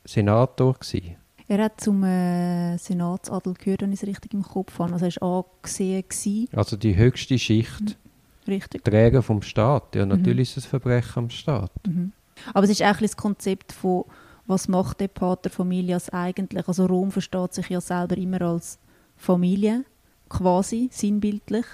[0.06, 1.16] Senator gewesen?
[1.48, 4.94] Er hat zum äh, Senatsadel gehört, wenn ich es richtig im Kopf habe.
[4.94, 7.98] Also er war angesehen, gewesen, Also die höchste Schicht,
[8.48, 8.84] richtig.
[8.84, 9.96] Träger vom Staat.
[9.96, 11.72] Ja, natürlich ist es ein Verbrechen am Staat.
[11.88, 12.12] Mhm.
[12.54, 14.06] Aber es ist auch ein das Konzept von,
[14.46, 16.68] was macht der Pater Familias eigentlich?
[16.68, 18.80] Also Rom versteht sich ja selber immer als
[19.16, 19.86] Familie,
[20.30, 21.66] quasi, sinnbildlich.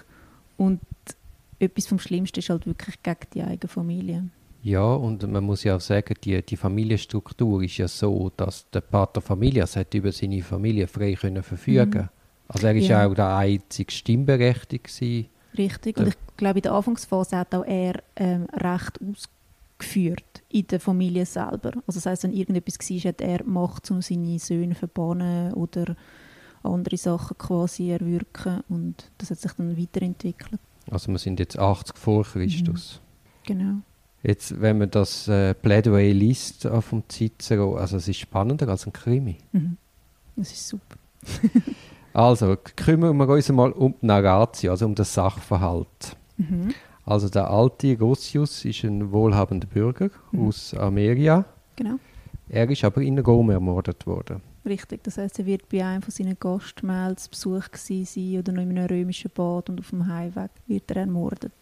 [0.58, 0.80] Und
[1.60, 4.24] etwas vom Schlimmsten ist halt wirklich gegen die eigene Familie.
[4.62, 8.82] Ja, und man muss ja auch sagen, die, die Familienstruktur ist ja so, dass der
[8.82, 12.10] Pater Familias hat über seine Familie frei können verfügen.
[12.50, 13.08] Also er ist Ja.
[13.08, 15.26] auch der einzige Stimmberechtigte.
[15.58, 15.98] Richtig.
[15.98, 21.26] Und ich glaube, in der Anfangsphase hat auch er ähm, Recht ausgeführt in der Familie
[21.26, 21.74] selber.
[21.88, 25.96] Also das heisst, wenn irgendetwas war, hat er Macht, um seine Söhne zu verbannen oder
[26.64, 28.64] andere Sachen quasi erwirken.
[28.70, 30.60] Und das hat sich dann weiterentwickelt.
[30.90, 33.00] Also wir sind jetzt 80 vor Christus.
[33.46, 33.82] Genau.
[34.22, 38.92] Jetzt, wenn man das äh, Plädoyer liest vom Cicero, also es ist spannender als ein
[38.92, 39.38] Krimi.
[39.54, 39.78] Mhm.
[40.36, 40.98] Das ist super.
[42.14, 46.16] Also kümmern wir uns mal um die Narratio, also um den Sachverhalt.
[46.38, 46.74] Mhm.
[47.06, 50.48] Also der alte Rossius ist ein wohlhabender Bürger Mhm.
[50.48, 51.46] aus Amerika.
[51.76, 51.96] Genau.
[52.50, 54.42] Er ist aber in Rom ermordet worden.
[54.66, 55.04] Richtig.
[55.04, 58.62] Das heisst, er wird bei einem von seinen Gastmählen zu Besuch gewesen sein oder noch
[58.62, 61.54] in einem römischen Bad und auf dem Heimweg wird er ermordet.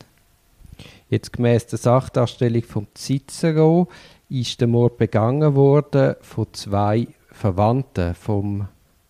[1.09, 3.87] Jetzt gemäß der Sachdarstellung von Cicero
[4.29, 8.67] ist der Mord begangen worden von zwei Verwandten vom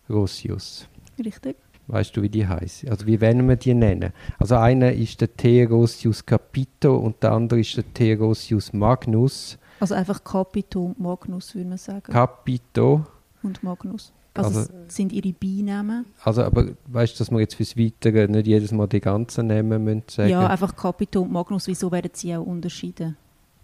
[0.09, 0.87] Rossius.
[1.23, 1.57] Richtig?
[1.87, 2.89] Weißt du, wie die heißen?
[2.89, 4.11] Also wie wollen wir die nennen?
[4.39, 5.63] Also einer ist der T.
[5.65, 8.13] Rossius Capito und der andere ist der T.
[8.15, 9.57] Rossius Magnus.
[9.79, 12.11] Also einfach Capito und Magnus, würde man sagen.
[12.11, 13.05] Capito.
[13.43, 14.11] und Magnus.
[14.33, 16.05] Also, Also- sind ihre Beinamen.
[16.23, 19.83] Also aber weißt du, dass wir jetzt fürs Weitere nicht jedes Mal die ganzen Namen
[19.83, 20.29] müssen sagen?
[20.29, 21.67] Ja, einfach Capito und Magnus.
[21.67, 23.15] Wieso werden sie auch unterschieden?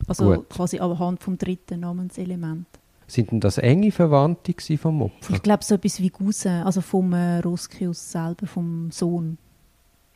[0.08, 0.50] Also Gut.
[0.50, 2.68] quasi anhand vom dritten Namenselement.
[3.14, 5.36] Sind denn das enge Verwandte vom Opfer?
[5.36, 9.38] Ich glaube, so etwas wie Cousin, also vom äh, Roskius selber, vom Sohn.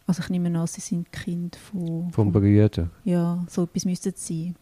[0.07, 2.09] Also ich nehme an, sie sind Kind von...
[2.11, 2.89] Vom Brüder.
[3.03, 4.55] Ja, so etwas müsste es sein.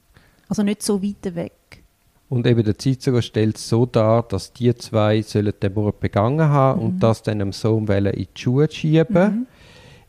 [0.49, 1.83] Also nicht so weit weg.
[2.27, 6.49] Und eben der Cicero stellt es so dar, dass die zwei sollen den Mord begangen
[6.49, 6.85] haben Mhm.
[6.87, 9.23] und das dann dem Sohn in die Schuhe schieben.
[9.23, 9.47] Mhm.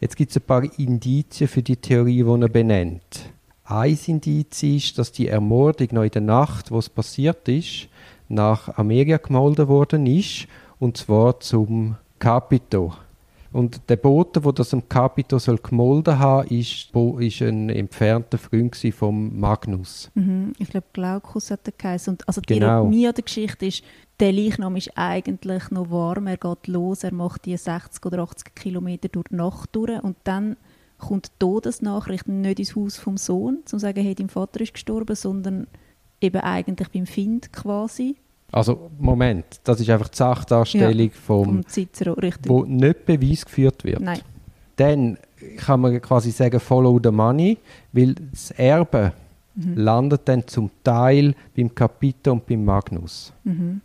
[0.00, 3.30] Jetzt gibt es ein paar Indizien für die Theorie, die er benennt.
[3.62, 7.88] Ein Indiz ist, dass die Ermordung noch in der Nacht, wo es passiert ist,
[8.28, 10.46] nach Amerika gemolden worden ist,
[10.78, 12.92] und zwar zum Capito.
[13.52, 19.40] Und der Bote, wo das am Capito soll gemolden haben, ist, ein entfernter Freund vom
[19.40, 20.10] Magnus.
[20.14, 20.52] Mhm.
[20.58, 22.12] Ich glaube, Glaucus hat er geheißen.
[22.12, 22.82] Und also die Genau.
[22.82, 23.82] Ironie an der Geschichte ist,
[24.20, 28.54] der Leichnam ist eigentlich noch warm, er geht los, er macht die 60 oder 80
[28.54, 30.56] Kilometer durch die Nacht durch und dann
[30.98, 35.14] kommt die Todesnachricht nicht ins Haus vom Sohn, zum sagen, hey, dein Vater ist gestorben,
[35.14, 35.66] sondern
[36.20, 38.16] eben eigentlich beim Find quasi,
[38.52, 42.48] Also, Moment, das ist einfach die Sachdarstellung vom, vom Cicero, richtig.
[42.50, 44.00] wo nicht Beweis geführt wird.
[44.00, 44.20] Nein.
[44.76, 45.18] Dann
[45.58, 47.58] kann man quasi sagen, follow the money,
[47.92, 49.12] weil das Erbe
[49.58, 49.74] Mhm.
[49.74, 53.32] landet dann zum Teil beim Capito und beim Magnus.
[53.44, 53.80] Mhm.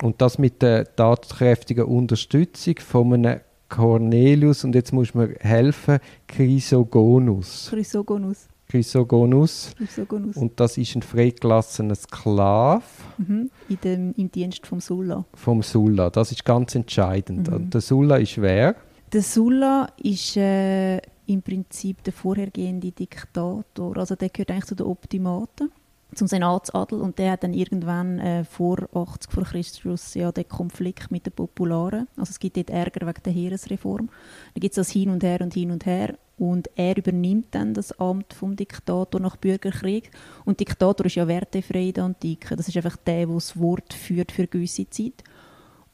[0.00, 7.66] Und das mit der tatkräftigen Unterstützung von einem Cornelius, und jetzt muss mir helfen, Chrysogonus.
[7.70, 8.46] Chrysogonus.
[8.68, 9.72] Chrysogonus.
[9.76, 10.36] Chrysogonus.
[10.36, 12.82] Und das ist ein freigelassener Sklave
[13.18, 13.50] Mhm.
[13.68, 15.24] In dem, Im Dienst vom Sulla.
[15.34, 16.10] vom Sulla.
[16.10, 17.50] Das ist ganz entscheidend.
[17.50, 17.70] Mhm.
[17.70, 18.76] Der Sulla ist wer?
[19.12, 23.96] Der Sulla ist äh, im Prinzip der vorhergehende Diktator.
[23.96, 25.70] Also der gehört eigentlich zu den Optimaten
[26.14, 31.10] zum Senatsadel und der hat dann irgendwann äh, vor 80 vor Christus ja den Konflikt
[31.10, 32.06] mit den Popularen.
[32.16, 34.08] Also es gibt dort Ärger wegen der Heeresreform.
[34.54, 37.72] Da gibt es das hin und her und hin und her und er übernimmt dann
[37.72, 40.10] das Amt vom Diktator nach Bürgerkrieg
[40.44, 42.56] und Diktator ist ja wertefrei der Antike.
[42.56, 45.24] Das ist einfach der, der das Wort führt für gewisse Zeit.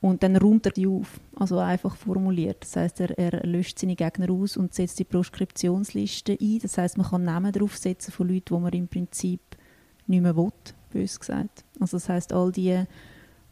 [0.00, 2.64] Und dann räumt er die auf, also einfach formuliert.
[2.64, 6.58] Das heißt, er, er, löscht seine Gegner aus und setzt die Proskriptionsliste ein.
[6.60, 9.40] Das heißt, man kann Namen draufsetzen von Leuten, die man im Prinzip
[10.08, 10.50] nicht mehr will,
[10.90, 11.64] bös gesagt.
[11.78, 12.82] Also das heißt, all die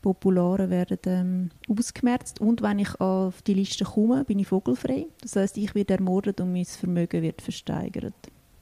[0.02, 5.06] Popularen werden ähm, ausgemerzt und wenn ich auf die Liste komme, bin ich vogelfrei.
[5.20, 8.14] Das heißt, ich werde ermordet und mein Vermögen wird versteigert.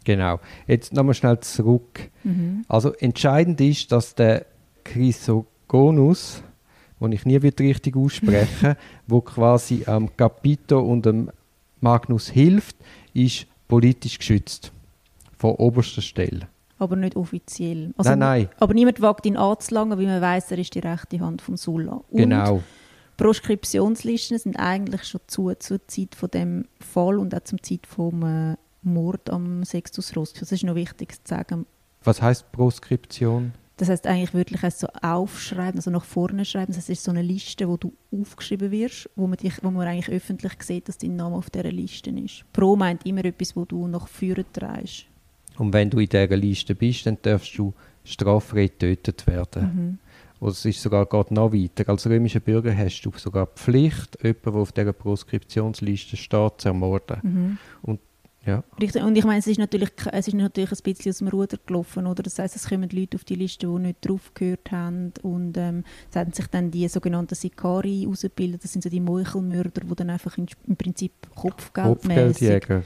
[0.04, 0.40] Genau.
[0.66, 2.10] Jetzt nochmal schnell zurück.
[2.24, 2.64] Mhm.
[2.66, 4.46] Also entscheidend ist, dass der
[4.84, 6.42] Chrysogonus,
[7.00, 11.30] den ich nie wieder richtig ausspreche, wo quasi am ähm, Capito und dem
[11.80, 12.76] Magnus hilft,
[13.14, 14.72] ist politisch geschützt.
[15.36, 16.48] Von oberster Stelle
[16.78, 17.92] aber nicht offiziell.
[17.96, 18.48] Also, nein, nein.
[18.58, 22.00] Aber niemand wagt ihn anzulangen, weil man weiß, er ist die rechte Hand von Sulla.
[22.10, 22.62] Und genau.
[23.16, 28.22] Proskriptionslisten sind eigentlich schon zu zur Zeit von dem Fall und auch zum Zeit vom
[28.22, 30.40] äh, Mord am Sextus Roscius.
[30.40, 31.66] Das ist noch wichtig zu sagen.
[32.04, 33.52] Was heißt Proskription?
[33.78, 36.72] Das heißt eigentlich wirklich heißt so aufschreiben, also nach vorne schreiben.
[36.72, 40.10] Das ist so eine Liste, wo du aufgeschrieben wirst, wo man, dich, wo man eigentlich
[40.10, 42.44] öffentlich sieht, dass dein Name auf dieser Liste ist.
[42.52, 45.06] Pro meint immer etwas, wo du nach vorne trägst.
[45.58, 49.62] Und wenn du in dieser Liste bist, dann darfst du straffrei getötet werden.
[49.62, 49.98] Mhm.
[50.40, 51.88] Oder es ist sogar gerade noch weiter.
[51.88, 56.68] Als römischer Bürger hast du sogar die Pflicht, jemanden, der auf dieser Proskriptionsliste steht, zu
[56.68, 57.18] ermorden.
[57.22, 57.58] Mhm.
[57.82, 58.00] Und,
[58.46, 58.62] ja.
[58.80, 59.02] Richtig.
[59.02, 62.06] Und ich meine, es ist, natürlich, es ist natürlich ein bisschen aus dem Ruder gelaufen.
[62.06, 62.22] Oder?
[62.22, 65.12] Das heisst, es kommen Leute auf die Liste, die nicht drauf gehört haben.
[65.22, 68.62] Und ähm, es haben sich dann die sogenannten Sikari ausgebildet.
[68.62, 72.60] Das sind so die Meuchelmörder, die dann einfach im Prinzip Kopfgeldmäßig...
[72.60, 72.82] Kopfgeldjäger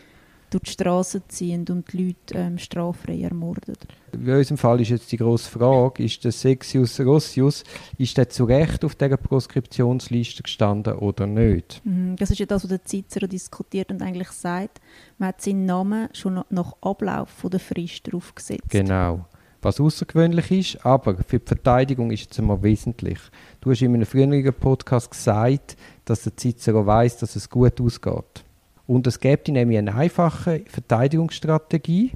[0.52, 3.74] durch die Straße ziehen und die Leute ähm, straffrei ermorden.
[4.12, 7.64] In unserem Fall ist jetzt die grosse Frage, ist der Sexius Rossius,
[7.98, 11.80] ist der zu Recht auf dieser Proskriptionsliste gestanden oder nicht?
[11.84, 14.80] Mhm, das ist ja das, was der Cicero diskutiert und eigentlich sagt,
[15.18, 18.68] man hat seinen Namen schon nach Ablauf von der Frist draufgesetzt.
[18.68, 19.26] Genau.
[19.62, 23.18] Was außergewöhnlich ist, aber für die Verteidigung ist es immer wesentlich.
[23.60, 28.44] Du hast in einem früheren Podcast gesagt, dass der Cicero weiß, dass es gut ausgeht.
[28.92, 32.12] Und es gibt nämlich eine einfache Verteidigungsstrategie,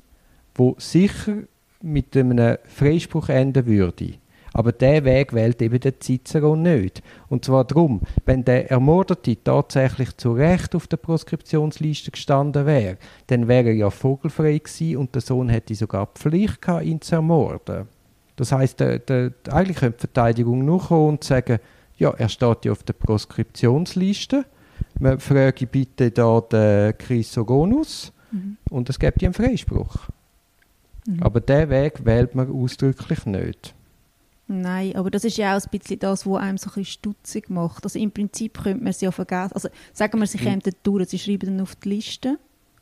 [0.54, 1.36] wo sicher
[1.80, 4.12] mit einem Freispruch enden würde.
[4.52, 7.02] Aber der Weg wählt eben der Cicero nicht.
[7.30, 13.48] Und zwar darum, wenn der Ermordete tatsächlich zu Recht auf der Proskriptionsliste gestanden wäre, dann
[13.48, 17.14] wäre er ja vogelfrei gewesen und der Sohn hätte sogar die Pflicht gehabt, ihn zu
[17.14, 17.88] ermorden.
[18.36, 21.58] Das der, eigentlich könnte die Verteidigung nur kommen und sagen,
[21.96, 24.44] ja, er steht ja auf der Proskriptionsliste
[24.98, 28.56] man frage bitte da den Chrysogonus mhm.
[28.70, 30.08] und es gibt ihm einen Freispruch.
[31.06, 31.22] Mhm.
[31.22, 33.74] Aber diesen Weg wählt man ausdrücklich nicht.
[34.48, 37.50] Nein, aber das ist ja auch ein bisschen das, was einem so ein bisschen stutzig
[37.50, 37.82] macht.
[37.84, 39.54] Also im Prinzip könnte man es ja vergessen.
[39.54, 40.42] Also sagen wir, sie mhm.
[40.42, 42.38] kämen durch, sie schreiben dann auf die Liste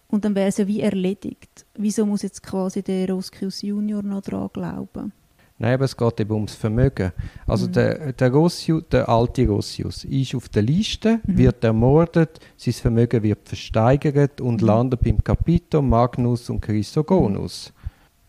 [0.08, 1.64] und dann wäre es ja wie erledigt.
[1.74, 5.12] Wieso muss jetzt quasi der Roskius Junior noch daran glauben?
[5.58, 7.12] Nein, aber es geht eben ums Vermögen.
[7.46, 7.72] Also mhm.
[7.72, 11.38] der, der, Rossius, der alte Rossius ist auf der Liste, mhm.
[11.38, 14.66] wird ermordet, sein Vermögen wird versteigert und mhm.
[14.66, 17.72] landet beim Capito, Magnus und Chrysogonus.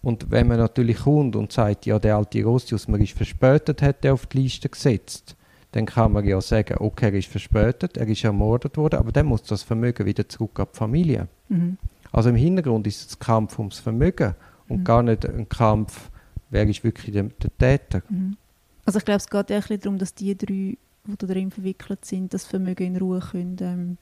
[0.03, 4.05] Und wenn man natürlich kommt und sagt, ja, der alte Rossius, man ist verspätet, hat
[4.05, 5.35] er auf die Liste gesetzt,
[5.71, 9.25] dann kann man ja sagen, okay, er ist verspätet, er ist ermordet worden, aber dann
[9.25, 11.27] muss das Vermögen wieder zurück an die Familie.
[11.49, 11.77] Mhm.
[12.11, 14.35] Also im Hintergrund ist es ein Kampf ums Vermögen
[14.69, 14.83] und mhm.
[14.83, 16.11] gar nicht ein Kampf
[16.49, 18.01] wer ist wirklich der, der Täter.
[18.09, 18.37] Mhm.
[18.85, 20.77] Also ich glaube, es geht ja ein darum, dass die drei, die
[21.17, 23.97] da drin verwickelt sind, das Vermögen in Ruhe können, ähm,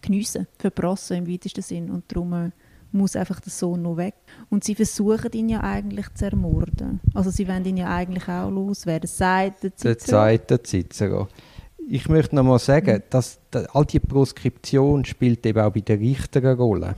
[0.00, 1.90] geniessen, verprassen im weitesten Sinn.
[1.90, 2.50] Und darum äh,
[2.92, 4.14] muss einfach der Sohn noch weg.
[4.48, 7.00] Und sie versuchen ihn ja eigentlich zu ermorden.
[7.14, 9.08] Also sie wollen ihn ja eigentlich auch loswerden.
[9.08, 11.28] Sagt der Cicero.
[11.90, 13.02] Ich möchte noch mal sagen, mhm.
[13.10, 13.40] dass
[13.72, 16.94] all die Proskription spielt eben auch bei den Richtern eine Rolle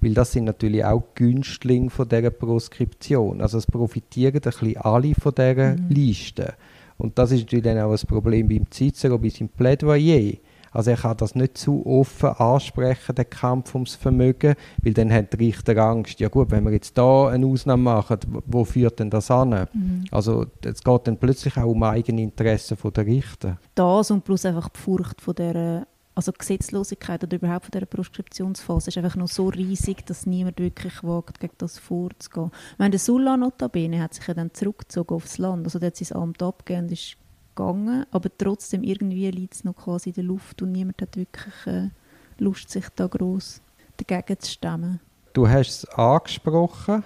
[0.00, 3.40] weil das sind natürlich auch Günstlinge von dieser Proskription.
[3.40, 5.88] Also es profitieren ein bisschen alle von dieser mhm.
[5.88, 6.54] Liste.
[6.96, 10.34] Und das ist natürlich dann auch ein Problem beim Cicero, bei seinem Plädoyer.
[10.70, 15.32] Also er kann das nicht zu offen ansprechen, den Kampf ums Vermögen, weil dann hat
[15.32, 19.10] der Richter Angst, ja gut, wenn wir jetzt da eine Ausnahme machen, wo führt denn
[19.10, 19.66] das an?
[19.72, 20.04] Mhm.
[20.10, 23.58] Also es geht dann plötzlich auch um eigene Interessen der Richter.
[23.74, 25.86] Das und plus einfach die Furcht von der
[26.18, 30.58] also die Gesetzlosigkeit oder überhaupt von dieser Proskriptionsphase ist einfach noch so riesig, dass niemand
[30.58, 32.50] wirklich wagt, gegen das vorzugehen.
[32.72, 35.96] Ich meine, der Sulla notabene hat sich ja dann zurückgezogen aufs Land, also der hat
[35.96, 37.16] sein Amt abgegeben und ist
[37.54, 41.54] gegangen, aber trotzdem irgendwie liegt es noch quasi in der Luft und niemand hat wirklich
[41.66, 41.90] äh,
[42.38, 43.62] Lust, sich da groß
[43.96, 44.98] dagegen zu stemmen.
[45.34, 47.04] Du hast es angesprochen.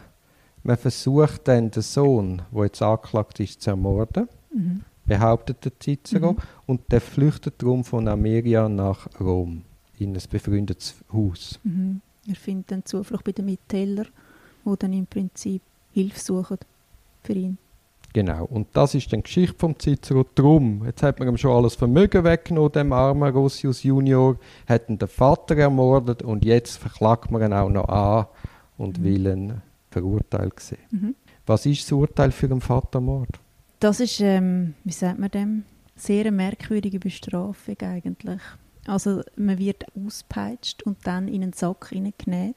[0.63, 4.85] Man versucht dann den Sohn, der jetzt angeklagt ist, zu ermorden, Mhm.
[5.19, 6.33] Behauptet der Cicero.
[6.33, 6.39] Mhm.
[6.67, 9.63] Und der flüchtet darum von Ameria nach Rom,
[9.99, 11.59] in ein befreundetes Haus.
[11.65, 12.01] Mhm.
[12.29, 14.07] Er findet dann Zuflucht bei den Mitteilern,
[14.65, 15.61] die dann im Prinzip
[15.93, 16.59] Hilfe suchen
[17.23, 17.59] für ihn.
[18.15, 20.25] Genau, und das ist dann die Geschichte vom Cicero.
[20.35, 24.37] Drum, jetzt hat man ihm schon alles Vermögen weggenommen, dem armen Rossius Junior,
[24.69, 28.27] hat ihn den Vater ermordet und jetzt verklagt man ihn auch noch an
[28.77, 29.05] und Mhm.
[29.05, 30.79] will ihn verurteilt sehen.
[30.91, 31.15] Mhm.
[31.47, 33.41] Was ist das Urteil für einen Vatermord?
[33.83, 35.65] Das ist, ähm, wie sagt man dem,
[35.97, 38.41] sehr eine merkwürdige Bestrafung eigentlich.
[38.87, 42.55] Also man wird auspeitscht und dann in einen Sack hineingenäht.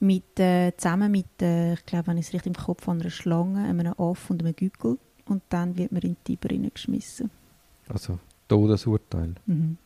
[0.00, 3.10] Mit, äh, zusammen mit, äh, ich glaube, wenn ich es richtig im Kopf habe, einer
[3.10, 4.98] Schlange, einem Aff und einem Gückel.
[5.26, 7.30] Und dann wird man in die Tiber hineingeschmissen.
[7.88, 8.18] Also
[8.48, 9.36] Todesurteil.
[9.46, 9.76] Mhm.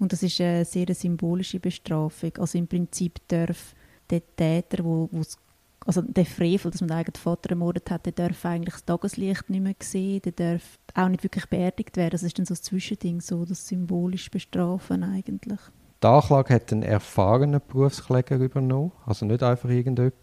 [0.00, 2.32] Und das ist eine sehr symbolische Bestrafung.
[2.38, 3.76] Also im Prinzip darf
[4.10, 5.38] der Täter, wo, wo's,
[5.86, 9.48] also der Frevel, dass man den eigenen Vater ermordet hat, der darf eigentlich das Tageslicht
[9.48, 12.10] nicht mehr sehen, der darf auch nicht wirklich beerdigt werden.
[12.10, 15.60] Das ist dann so das Zwischending, so das symbolisch Bestrafen eigentlich.
[16.02, 20.14] Die Anklage hat einen erfahrenen Berufskläger übernommen, also nicht einfach irgendjemand.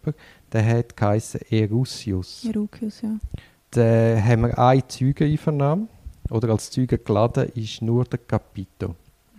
[0.52, 2.44] Der hat geheißen Erusius.
[2.44, 3.18] Erukius, ja.
[3.70, 5.88] Da haben wir eine Zeugeneinvernahme,
[6.30, 8.94] oder als Zeuge geladen ist nur der Capito.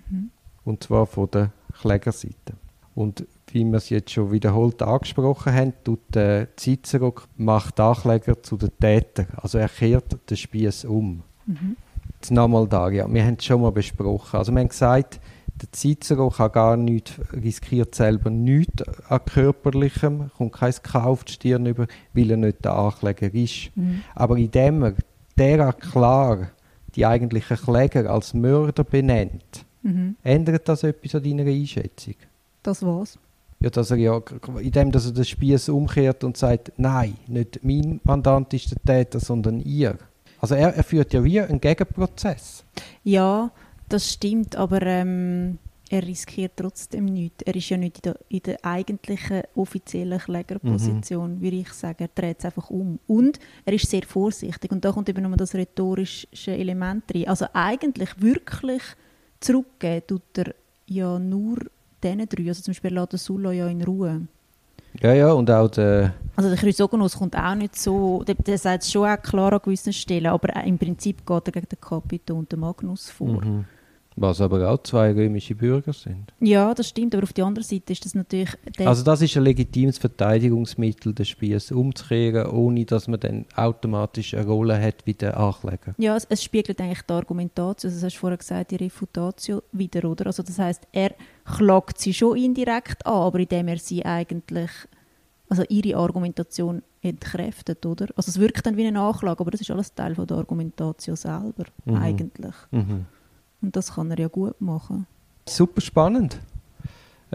[0.10, 0.30] Mhm.
[0.66, 2.54] Und zwar von der Klägerseite.
[2.94, 8.58] Und wie wir es jetzt schon wiederholt angesprochen haben, tut äh, Cicero macht Ankläger zu
[8.58, 9.28] den Tätern.
[9.38, 11.24] Also er kehrt den Spieß um.
[11.46, 11.78] Mhm.
[12.16, 13.12] Jetzt nochmal da, ja.
[13.12, 14.38] Wir haben es schon mal besprochen.
[14.38, 15.20] Also wir haben gesagt,
[15.62, 21.34] der Cicero kann gar nichts, riskiert selber nichts an Körperlichem, kommt kein K auf die
[21.34, 23.72] Stirn über, weil er nicht der Ankläger ist.
[23.76, 24.02] Mhm.
[24.16, 24.94] Aber indem er
[25.38, 26.50] derart klar
[26.96, 30.16] die eigentlichen Kläger als Mörder benennt, Mhm.
[30.24, 32.16] ändert das etwas an deiner Einschätzung?
[32.64, 33.20] Das war's.
[33.66, 34.22] Ja, dass er ja,
[34.62, 39.20] indem dass er den Spieß umkehrt und sagt, nein, nicht mein Mandant ist der Täter,
[39.20, 39.98] sondern ihr.
[40.40, 42.64] Also er, er führt ja wie einen Gegenprozess.
[43.04, 43.50] Ja,
[43.90, 45.58] das stimmt, aber ähm,
[45.90, 47.42] er riskiert trotzdem nichts.
[47.42, 52.04] Er ist ja nicht in der, in der eigentlichen offiziellen Klägerposition, würde ich sagen.
[52.04, 53.00] Er dreht es einfach um.
[53.08, 54.72] Und er ist sehr vorsichtig.
[54.72, 57.28] Und da kommt eben nochmal das rhetorische Element rein.
[57.28, 58.84] Also eigentlich wirklich
[59.40, 60.54] zurückgeben tut er
[60.86, 61.58] ja nur
[62.04, 62.48] diesen drei.
[62.48, 64.22] Also zum Beispiel lässt Sulla ja in Ruhe.
[65.02, 68.84] Ja, ja, und auch der, Also der Chrysogonus kommt auch nicht so, der, der sagt
[68.84, 72.36] es schon auch klar an gewissen Stellen, aber im Prinzip geht er gegen den Capito
[72.36, 73.44] und den Magnus vor.
[73.44, 73.66] Mhm.
[74.18, 76.32] Was aber auch zwei römische Bürger sind.
[76.40, 78.50] Ja, das stimmt, aber auf der anderen Seite ist das natürlich...
[78.80, 84.46] Also das ist ein legitimes Verteidigungsmittel, den Spieß umzukehren, ohne dass man dann automatisch eine
[84.46, 85.96] Rolle hat wie der Ankläger.
[85.98, 89.64] ja, es, es spiegelt eigentlich die Argumentatio, also das hast du vorher gesagt, die Refutatio
[89.74, 90.28] wieder, oder?
[90.28, 94.72] Also das heißt, er klagt sie schon indirekt an, aber indem er sie eigentlich,
[95.50, 98.08] also ihre Argumentation entkräftet, oder?
[98.16, 101.16] Also es wirkt dann wie eine Anklage, aber das ist alles Teil von der Argumentatio
[101.16, 101.96] selber, Mhm.
[101.98, 102.56] eigentlich.
[102.72, 103.06] Mhm.
[103.62, 105.08] Und das kann er ja gut machen.
[105.48, 106.40] Super spannend.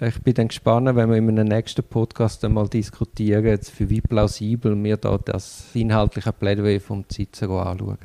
[0.01, 4.83] Ich bin dann gespannt, wenn wir in einem nächsten Podcast einmal diskutieren, für wie plausibel
[4.83, 7.99] wir da das inhaltliche Plädoyer vom Cicero anschauen.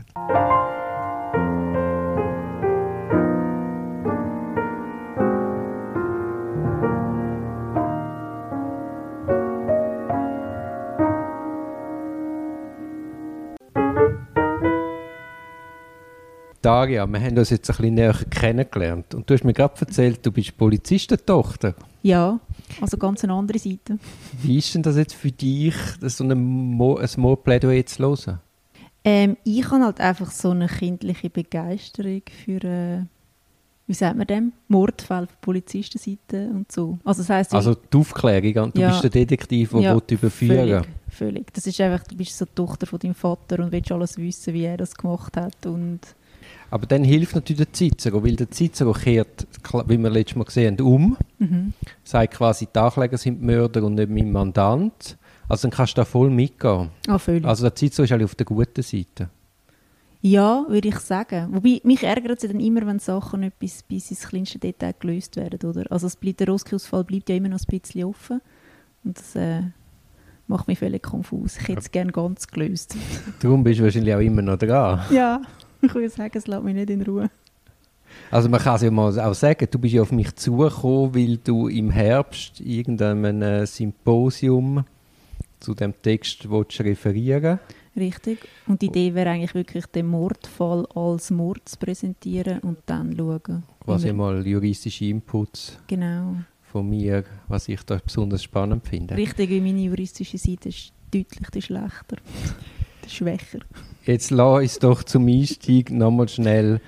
[16.65, 19.13] Daria, wir haben uns jetzt ein bisschen näher kennengelernt.
[19.13, 21.75] Und du hast mir gerade erzählt, du bist Polizistentochter.
[22.01, 22.39] Ja,
[22.81, 23.99] also ganz eine andere Seite.
[24.41, 28.39] Wie ist denn das jetzt für dich, so ein, Mo ein Mordplädoyer zu hören?
[29.03, 33.01] Ähm, ich habe halt einfach so eine kindliche Begeisterung für, äh,
[33.85, 36.97] wie sagt man dem, Mordfälle von Polizistenseite und so.
[37.03, 38.89] Also das heisst, Also die Aufklärung, du Ja.
[38.89, 41.53] bist der Detektiv, der ja, überführen völlig, völlig.
[41.53, 44.51] Das ist einfach, du bist so die Tochter von deinem Vater und willst alles wissen,
[44.55, 45.99] wie er das gemacht hat und
[46.69, 49.47] Aber dann hilft natürlich der Cicero, weil der Cicero kehrt,
[49.87, 51.73] wie wir letztes Mal gesehen haben, um, mhm.
[52.03, 55.17] sagt quasi, die Ankläger sind die Mörder und nicht mein Mandant.
[55.47, 56.89] Also dann kannst du da voll mitgehen.
[57.07, 57.45] ah, völlig.
[57.45, 59.29] Also der Cicero ist eigentlich auf der guten Seite.
[60.21, 61.49] Ja, würde ich sagen.
[61.51, 64.95] Wobei, mich ärgert es ja dann immer, wenn Sachen nicht bis, bis ins kleinste Detail
[64.99, 65.85] gelöst werden, oder?
[65.91, 68.41] Also es bleibt, der Roski-Ausfall bleibt ja immer noch ein bisschen offen.
[69.03, 69.61] Und das äh,
[70.47, 71.57] macht mich völlig konfus.
[71.57, 72.95] Ich hätte es gerne ganz gelöst.
[73.39, 75.01] Darum bist du wahrscheinlich auch immer noch dran.
[75.11, 75.41] ja,
[75.89, 77.29] ich würde sagen, es lässt mich nicht in Ruhe.
[78.31, 81.37] Also man kann es ja mal auch sagen, du bist ja auf mich zugekommen, weil
[81.37, 84.85] du im Herbst irgendeinem äh, Symposium
[85.59, 87.59] zu dem Text willst referieren
[87.97, 88.39] Richtig.
[88.67, 93.63] Und die Idee wäre eigentlich wirklich, den Mordfall als Mord zu präsentieren und dann schauen.
[93.83, 96.35] Quasi mal juristische Inputs Genau.
[96.71, 99.15] von mir, was ich da besonders spannend finde.
[99.15, 102.17] Richtig, wie meine juristische Seite ist deutlich die schlechter,
[103.09, 103.59] schwächer.
[104.05, 106.79] Jetzt lass uns doch zum Einstieg nochmal schnell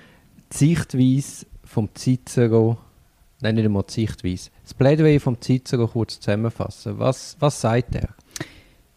[0.51, 2.77] die Sichtweise vom Cicero,
[3.41, 6.97] nein, nicht einmal die Sichtweise, das Plädoyer vom Cicero kurz zusammenfassen.
[6.99, 8.09] Was, was sagt er?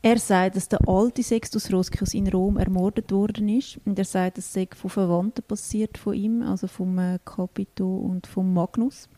[0.02, 3.78] Er sagt, dass der alte Sextus Roscius in Rom ermordet worden ist.
[3.84, 8.26] Und er sagt, es sei von Verwandten passiert von ihm, also vom äh, Capito und
[8.26, 9.10] vom Magnus.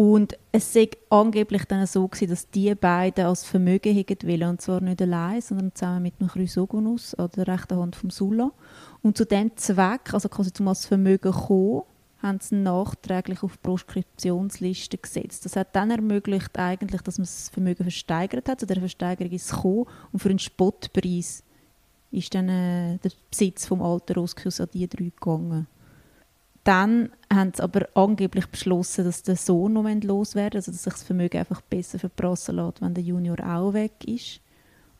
[0.00, 4.62] Und es sei angeblich dann so gewesen, dass die beiden als Vermögen hätten wollen, und
[4.62, 8.50] zwar nicht allein, sondern zusammen mit dem Chrysogonus an der rechten Hand vom Sulla.
[9.02, 11.82] Und zu diesem Zweck, also quasi zum als Vermögen kommen,
[12.22, 15.44] haben sie nachträglich auf Proskriptionsliste gesetzt.
[15.44, 18.60] Das hat dann ermöglicht, eigentlich, dass man das Vermögen versteigert hat.
[18.60, 21.44] Zu der Versteigerung ist es gekommen und für einen Spottpreis
[22.10, 25.66] ist dann äh, der Besitz vom alten Rosküs an die drei gegangen.
[26.64, 31.02] Dann haben sie aber angeblich beschlossen, dass der Sohn noch loswerden also dass sich das
[31.02, 34.40] Vermögen einfach besser verprassen lässt, wenn der Junior auch weg ist.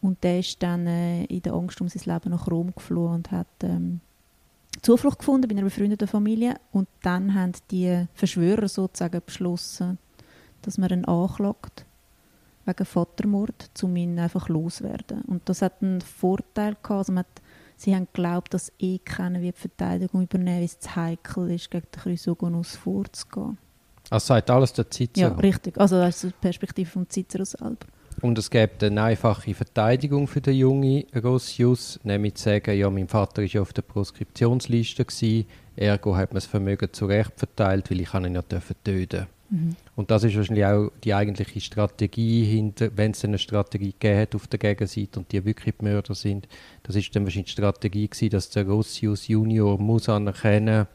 [0.00, 3.30] Und der ist dann äh, in der Angst um sein Leben nach Rom geflohen und
[3.30, 4.00] hat ähm,
[4.80, 6.54] Zuflucht gefunden bei einer befreundeten Familie.
[6.72, 9.98] Und dann haben die Verschwörer sozusagen beschlossen,
[10.62, 11.84] dass man ihn anklagt
[12.64, 15.22] wegen Vatermord, um ihn einfach loswerden.
[15.22, 16.90] Und das hat einen Vorteil gehabt.
[16.90, 17.42] Also man hat,
[17.80, 21.70] sie haben geglaubt, dass eh keiner wie die Verteidigung übernehmen, weil es zu heikel ist,
[21.70, 23.58] gegen den Chrysogonus vorzugehen.
[24.10, 25.30] Also sagt alles der Cicero?
[25.30, 25.78] Ja, richtig.
[25.78, 27.86] Also das ist die Perspektive vom Cicero selber.
[28.22, 33.08] Und es gibt eine einfache Verteidigung für den jungen Rossius, nämlich zu sagen, ja, mein
[33.08, 38.00] Vater war ja auf der Proskriptionsliste, gewesen, ergo hat man das Vermögen zurecht verteilt, weil
[38.00, 39.76] ich ihn ja töten mhm.
[39.96, 44.34] Und das ist wahrscheinlich auch die eigentliche Strategie hinter, wenn es eine Strategie gegeben hat
[44.34, 46.48] auf der Gegenseite und die wirklich die Mörder sind,
[46.82, 50.86] das ist dann wahrscheinlich die Strategie gewesen, dass der Rossius Junior muss anerkennen,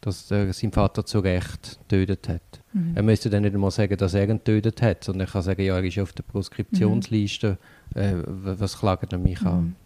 [0.00, 2.60] dass er seinen Vater zu Recht getötet hat.
[2.72, 2.92] Mhm.
[2.94, 5.62] Er müsste dann nicht einmal sagen, dass er ihn getötet hat, sondern er kann sagen,
[5.62, 7.58] ja, er ist auf der Proskriptionsliste,
[7.94, 8.00] mhm.
[8.00, 9.46] äh, was klagt er mich mhm.
[9.46, 9.76] an?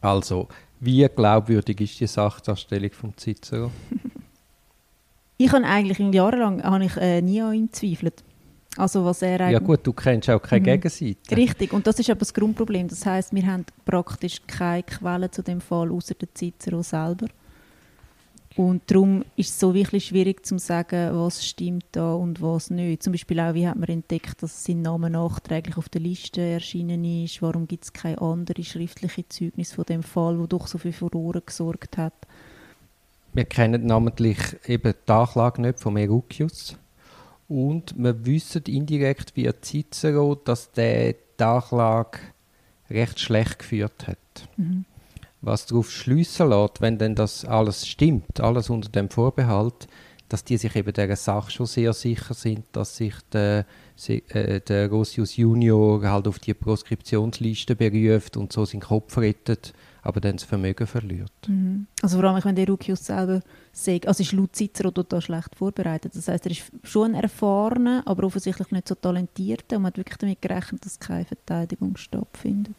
[0.00, 0.48] Also,
[0.80, 3.70] wie glaubwürdig ist die Sachdarstellung von Cicero?
[5.38, 8.24] ich habe eigentlich jahrelang habe ich, äh, nie an ihm gezweifelt.
[8.76, 10.64] Also was er ja gut, du kennst auch keine mhm.
[10.64, 11.36] Gegenseite.
[11.36, 12.86] Richtig, und das ist aber das Grundproblem.
[12.88, 17.26] Das heißt, wir haben praktisch keine Quelle zu dem Fall außer der Cicero selber.
[18.56, 23.04] Und darum ist es so wirklich schwierig zu sagen, was stimmt da und was nicht.
[23.04, 27.04] Zum Beispiel auch, wie hat man entdeckt, dass sein Name nachträglich auf der Liste erschienen
[27.04, 27.40] ist?
[27.40, 31.40] Warum gibt es keine andere schriftliche Zeugnis von dem Fall, wo doch so viel Furore
[31.40, 32.26] gesorgt hat?
[33.32, 36.76] Wir kennen namentlich eben die Anklage nicht von Erucius.
[37.48, 42.18] Und wir wissen indirekt via Cicero, dass der die Anklage
[42.90, 44.48] recht schlecht geführt hat.
[44.56, 44.84] Mhm
[45.40, 49.86] was darauf schliessen lässt, wenn denn das alles stimmt, alles unter dem Vorbehalt,
[50.28, 53.64] dass die sich eben dieser Sache schon sehr sicher sind, dass sich der,
[54.08, 59.72] äh, der Rossius Junior halt auf die Proskriptionsliste beruft und so seinen Kopf rettet,
[60.08, 61.30] aber dann das Vermögen verliert.
[61.46, 61.86] Mhm.
[62.00, 63.42] Also vor allem, wenn der Rukius selber
[63.72, 66.12] sagt, also ist laut Cicero total schlecht vorbereitet.
[66.16, 69.98] Das heißt, er ist schon ein erfahrener, aber offensichtlich nicht so talentierter und man hat
[69.98, 72.74] wirklich damit gerechnet, dass keine Verteidigung stattfindet.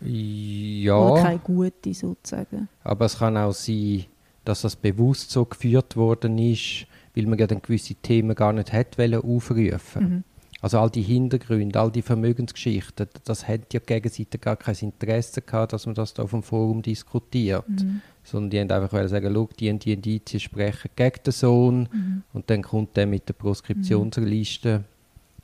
[0.00, 0.96] Ja.
[0.96, 2.66] Oder keine gute sozusagen.
[2.82, 4.06] Aber es kann auch sein,
[4.46, 8.72] dass das bewusst so geführt worden ist, weil man ja dann gewisse Themen gar nicht
[8.72, 10.24] hätte aufrufen mhm.
[10.64, 15.42] Also all die Hintergründe, all die Vermögensgeschichten, das hat ja die Gegenseite gar kein Interesse
[15.42, 17.68] gehabt, dass man das da auf dem Forum diskutiert.
[17.68, 18.00] Mhm.
[18.22, 22.22] Sondern die haben einfach sagen, schau, die und die Indizien sprechen gegen den Sohn mhm.
[22.32, 24.84] und dann kommt der mit der Proskriptionsliste mhm.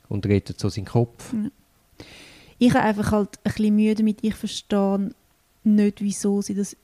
[0.09, 1.33] und redet so seinen Kopf.
[1.33, 1.51] Mhm
[2.61, 5.09] ich habe einfach halt ein bisschen Mühe damit, ich verstehe
[5.63, 6.77] nicht, wieso sie das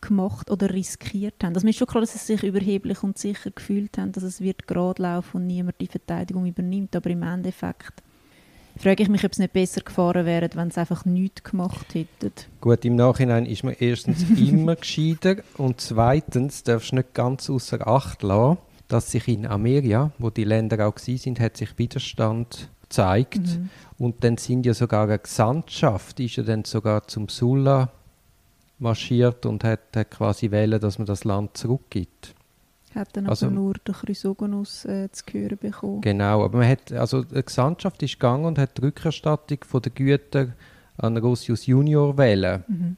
[0.00, 1.54] gemacht oder riskiert haben.
[1.54, 4.66] Das ist schon klar, dass sie sich überheblich und sicher gefühlt haben, dass es wird
[4.66, 8.02] gerade laufen und niemand die Verteidigung übernimmt, aber im Endeffekt
[8.78, 12.32] frage ich mich, ob es nicht besser gefahren wäre, wenn sie einfach nichts gemacht hätten.
[12.60, 17.86] Gut, im Nachhinein ist man erstens immer gescheiter und zweitens darfst du nicht ganz außer
[17.86, 23.38] Acht lassen, dass sich in Amerika, wo die Länder auch sind, hat sich Widerstand zeigt.
[23.38, 23.70] Mhm.
[23.98, 27.90] Und dann sind ja sogar eine Gesandtschaft, ist ja dann sogar zum Sulla
[28.78, 32.34] marschiert und hat, hat quasi wählen, dass man das Land zurückgibt.
[32.94, 36.00] Hat dann also, aber nur der Chrysogonus äh, zu hören bekommen.
[36.00, 39.92] Genau, aber man hat, also die Gesandtschaft ist gegangen und hat die Rückerstattung von der
[39.92, 40.54] Güter
[40.96, 42.64] an Rossius Junior wählen.
[42.66, 42.96] Mhm.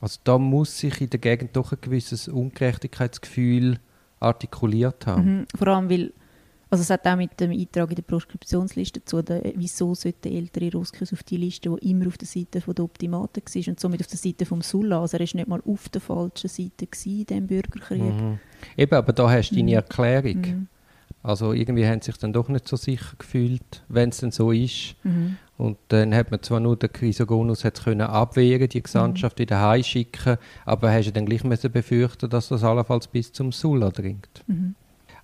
[0.00, 3.78] Also da muss sich in der Gegend doch ein gewisses Ungerechtigkeitsgefühl
[4.18, 5.38] artikuliert haben.
[5.38, 5.46] Mhm.
[5.56, 6.12] Vor allem, weil
[6.72, 10.32] also es hat auch mit dem Eintrag in der Proskriptionsliste zu tun, wieso sollte der
[10.32, 13.78] ältere Rosküs auf die Liste, die immer auf der Seite von der Optimaten war und
[13.78, 15.02] somit auf der Seite vom Sulla.
[15.02, 18.00] Also er war nicht mal auf der falschen Seite in diesem Bürgerkrieg.
[18.00, 18.38] Mhm.
[18.74, 19.76] Eben, aber da hast du deine mhm.
[19.76, 20.40] Erklärung.
[20.40, 20.66] Mhm.
[21.22, 24.50] Also irgendwie haben sie sich dann doch nicht so sicher gefühlt, wenn es denn so
[24.50, 24.96] ist.
[25.02, 25.36] Mhm.
[25.58, 30.90] Und dann hat man zwar nur den Chrysogonus können abwehren, die Gesandtschaft wieder heimschicken, aber
[30.90, 34.42] hast du dann gleich müssen befürchten, dass das allenfalls bis zum Sulla dringt.
[34.46, 34.74] Mhm.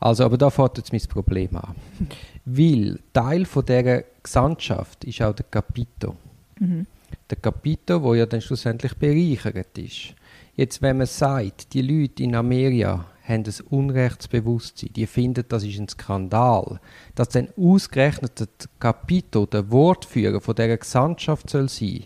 [0.00, 1.74] Also, aber da fängt jetzt mein Problem an.
[2.44, 6.16] Weil Teil von dieser Gesandtschaft ist auch der Capito.
[6.60, 6.86] Mhm.
[7.28, 10.14] Der Capito, wo ja dann schlussendlich bereichert ist.
[10.54, 15.78] Jetzt, wenn man sagt, die Leute in Amerika haben ein Unrechtsbewusstsein, die finden, das ist
[15.78, 16.80] ein Skandal,
[17.14, 18.48] dass dann ausgerechnet der
[18.80, 22.04] Capito der Wortführer von dieser Gesandtschaft soll sein,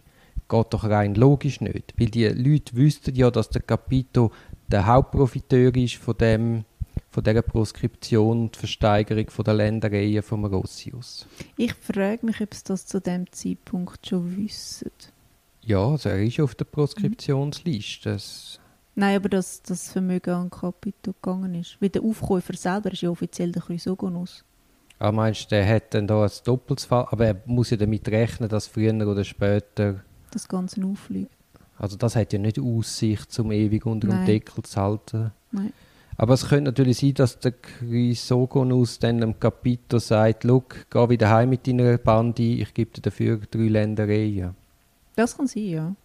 [0.49, 1.95] geht doch rein logisch nicht.
[1.97, 4.32] Weil die Leute wüssten ja, dass der Capito
[4.68, 6.64] der Hauptprofiteur ist von dem
[7.12, 11.26] von dieser Proskription und Versteigerung von der Ländereien von Rossius.
[11.58, 14.90] Ich frage mich, ob sie das zu dem Zeitpunkt schon wissen.
[15.60, 18.12] Ja, also er ist auf der Proskriptionsliste.
[18.14, 18.58] Das
[18.94, 21.76] Nein, aber dass das Vermögen an Capito gegangen ist.
[21.80, 24.44] Weil der Aufkäufer selber ist ja offiziell der Chrysogonus.
[24.98, 28.08] Ah, meinst du, der hat dann da ein doppeltes Fall, aber er muss ja damit
[28.08, 31.30] rechnen, dass früher oder später, Das Ganze auffliegt.
[31.78, 34.24] also das hat ja nicht Aussicht, zum ewig unter dem.
[34.26, 35.32] Deckel zu halten.
[35.50, 35.72] Nein.
[36.22, 41.30] Aber es könnte natürlich sein, dass der Chrysogonus dann dem Capito sagt, «Look, geh wieder
[41.30, 44.54] heim mit deiner Bande, ich gebe dir dafür drei Ländereien.»
[45.16, 45.96] Das kann sein, ja.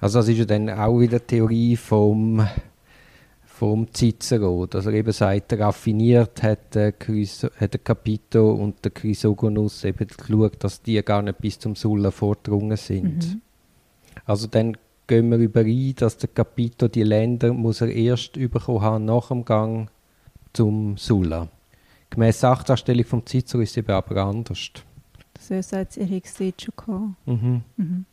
[0.00, 2.44] Also das ist ja dann auch wieder die Theorie vom,
[3.44, 8.90] vom Cicero, dass er eben sagt, raffiniert hat der, Chryso, hat der Capito und der
[8.90, 13.34] Chrysogonus eben geschaut, dass die gar nicht bis zum Sulla vordrungen sind.
[13.34, 13.40] Mhm.
[14.26, 14.76] Also dann
[15.06, 19.44] gehen wir überein, dass der Capito die Länder muss er erst bekommen haben nach dem
[19.44, 19.88] Gang
[20.52, 21.48] zum Sulla.
[22.10, 24.70] Gemäss Sachdarstellung vom Cicero ist es eben aber anders.
[25.48, 27.26] Er sagt, er dort schon gehabt.
[27.26, 27.62] Mhm.
[27.76, 28.04] Mhm.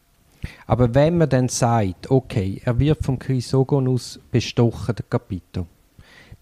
[0.65, 5.67] Aber wenn man dann sagt, okay, er wird vom Chrysogonus bestochen, der Capito,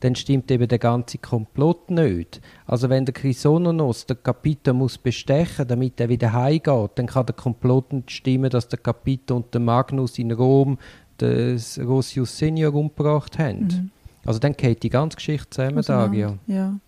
[0.01, 2.41] dann stimmt eben der ganze Komplott nicht.
[2.65, 7.35] Also wenn der Chrysogonus der Capito muss bestechen, damit er wieder heimgeht, dann kann der
[7.35, 10.77] Komplott nicht stimmen, dass der Capito und der Magnus in Rom
[11.19, 13.59] des Rossius Senior umgebracht haben.
[13.59, 13.91] Mhm.
[14.25, 15.79] Also dann geht die ganze Geschichte zusammen.
[15.79, 16.37] Auseinander.
[16.47, 16.79] Ja.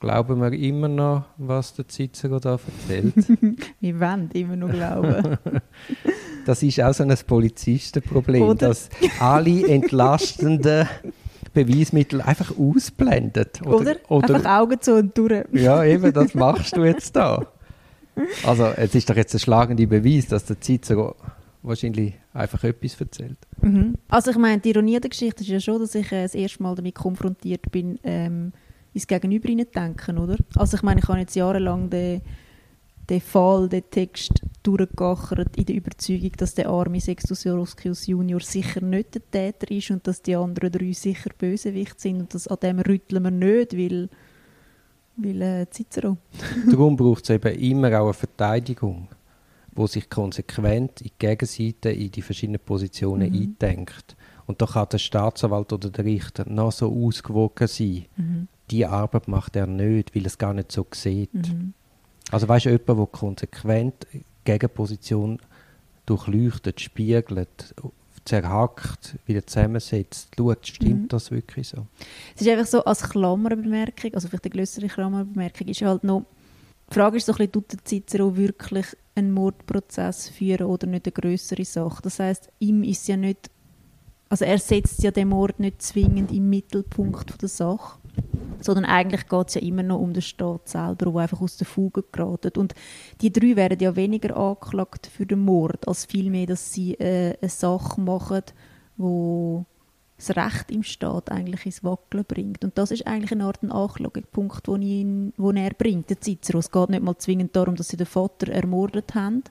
[0.00, 3.12] Glauben wir immer noch, was der Cicero da erzählt?
[3.80, 5.36] Wir wollen immer noch glauben.
[6.46, 8.68] Das ist auch so ein Polizistenproblem, Oder?
[8.68, 8.88] dass
[9.20, 10.88] alle entlastenden
[11.52, 13.60] Beweismittel einfach ausblendet.
[13.66, 13.96] Oder?
[14.08, 15.44] Einfach Augen zu und durch.
[15.52, 17.46] ja, eben, das machst du jetzt da.
[18.44, 21.16] Also, es ist doch jetzt ein schlagender Beweis, dass der Cicero
[21.62, 23.38] wahrscheinlich einfach etwas erzählt.
[23.60, 23.94] Mhm.
[24.08, 26.62] Also ich meine, die Ironie der Geschichte ist ja schon, dass ich äh, das erste
[26.62, 28.52] Mal damit konfrontiert bin, ähm,
[28.94, 30.36] ins Gegenüber denken, oder?
[30.56, 32.22] Also ich meine, ich habe jetzt jahrelang den,
[33.08, 38.80] den Fall, den Text durchgegachert in der Überzeugung, dass der arme Sextus Roscius Junior sicher
[38.80, 42.58] nicht der Täter ist und dass die anderen drei sicher Bösewicht sind und das, an
[42.62, 44.08] dem rütteln wir nicht, weil,
[45.16, 46.18] weil äh, Cicero.
[46.70, 49.08] Darum braucht es eben immer auch eine Verteidigung,
[49.72, 53.56] wo sich konsequent in die Gegenseite, in die verschiedenen Positionen Mhm.
[53.60, 54.16] eindenkt.
[54.46, 58.06] Und da kann der Staatsanwalt oder der Richter noch so ausgewogen sein.
[58.16, 58.48] Mhm.
[58.70, 61.32] Die Arbeit macht er nicht, weil er es gar nicht so sieht.
[61.34, 61.72] Mhm.
[62.30, 64.06] Also weißt du, jemand, der konsequent
[64.52, 65.38] Gegenposition
[66.06, 67.74] durchleuchtet, spiegelt,
[68.24, 71.08] zerhackt, wieder zusammensetzt, schaut, stimmt Mhm.
[71.08, 71.86] das wirklich so?
[72.34, 76.26] Es ist einfach so, als Klammerbemerkung, also vielleicht eine größere Klammerbemerkung, ist halt noch,
[76.90, 81.06] die Frage ist so ein bisschen, tut der Cicero wirklich einen Mordprozess führen oder nicht
[81.06, 82.02] eine größere Sache?
[82.02, 83.50] Das heißt, ihm ist ja nicht,
[84.28, 87.99] also er setzt ja den Mord nicht zwingend im Mittelpunkt von der Sache,
[88.60, 91.66] sondern eigentlich geht es ja immer noch um den Staat selber, der einfach aus der
[91.66, 92.58] Fuge geratet.
[92.58, 92.74] Und
[93.20, 97.48] die drei werden ja weniger angeklagt für den Mord, als vielmehr, dass sie äh, eine
[97.48, 98.42] Sache machen,
[98.96, 99.64] wo
[100.16, 102.62] das Recht im Staat eigentlich ins Wackeln bringt.
[102.62, 106.58] Und das ist eigentlich eine Art Anklagepunkt, den, ihn, den er bringt, der Cicero.
[106.58, 109.42] Es geht nicht mal zwingend darum, dass sie den Vater ermordet haben,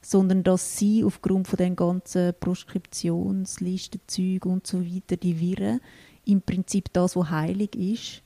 [0.00, 4.00] sondern dass sie aufgrund von den ganzen Proskriptionslisten,
[4.44, 5.80] und so weiter, die Wirren,
[6.24, 8.22] im Prinzip das, was heilig ist,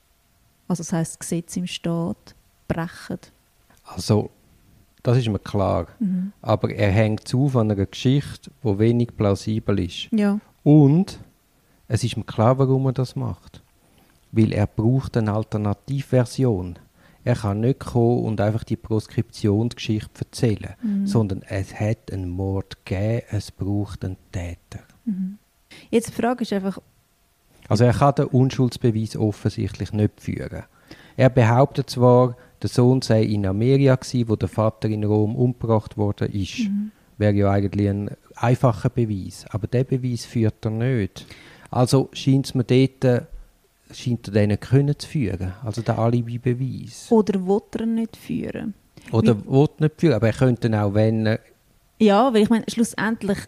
[0.68, 2.34] also das heißt das Gesetz im Staat,
[2.66, 3.18] brechen.
[3.84, 4.30] Also,
[5.02, 5.86] das ist mir klar.
[5.98, 6.32] Mhm.
[6.42, 10.08] Aber er hängt zu von einer Geschichte, die wenig plausibel ist.
[10.12, 10.38] Ja.
[10.62, 11.18] Und
[11.86, 13.62] es ist mir klar, warum er das macht.
[14.32, 16.78] Weil er braucht eine Alternativversion.
[17.24, 21.06] Er kann nicht kommen und einfach die Proskriptionsgeschichte erzählen, Mhm.
[21.06, 24.84] sondern es hat einen Mord gegeben, es braucht einen Täter.
[25.04, 25.38] Mhm.
[25.90, 26.78] Jetzt die Frage ist einfach,
[27.68, 30.64] Also er kann den Unschuldsbeweis offensichtlich nicht führen.
[31.16, 35.96] Er behauptet zwar, der Sohn sei in Amerika gsi, wo der Vater in Rom umgebracht
[35.96, 36.58] worden ist.
[36.60, 36.90] Mhm.
[37.18, 39.44] Wäre ja eigentlich ein einfacher Beweis.
[39.50, 41.26] Aber der Beweis führt er nicht.
[41.70, 43.22] Also scheint es mir dort äh,
[43.92, 47.06] scheint er den nicht können zu führen, also der Alibi-Beweis.
[47.10, 48.74] Oder will er nicht führen?
[49.12, 51.40] Oder will nicht führen, aber er könnte auch, wenn er...
[51.98, 53.38] Ja, weil ich meine, schlussendlich,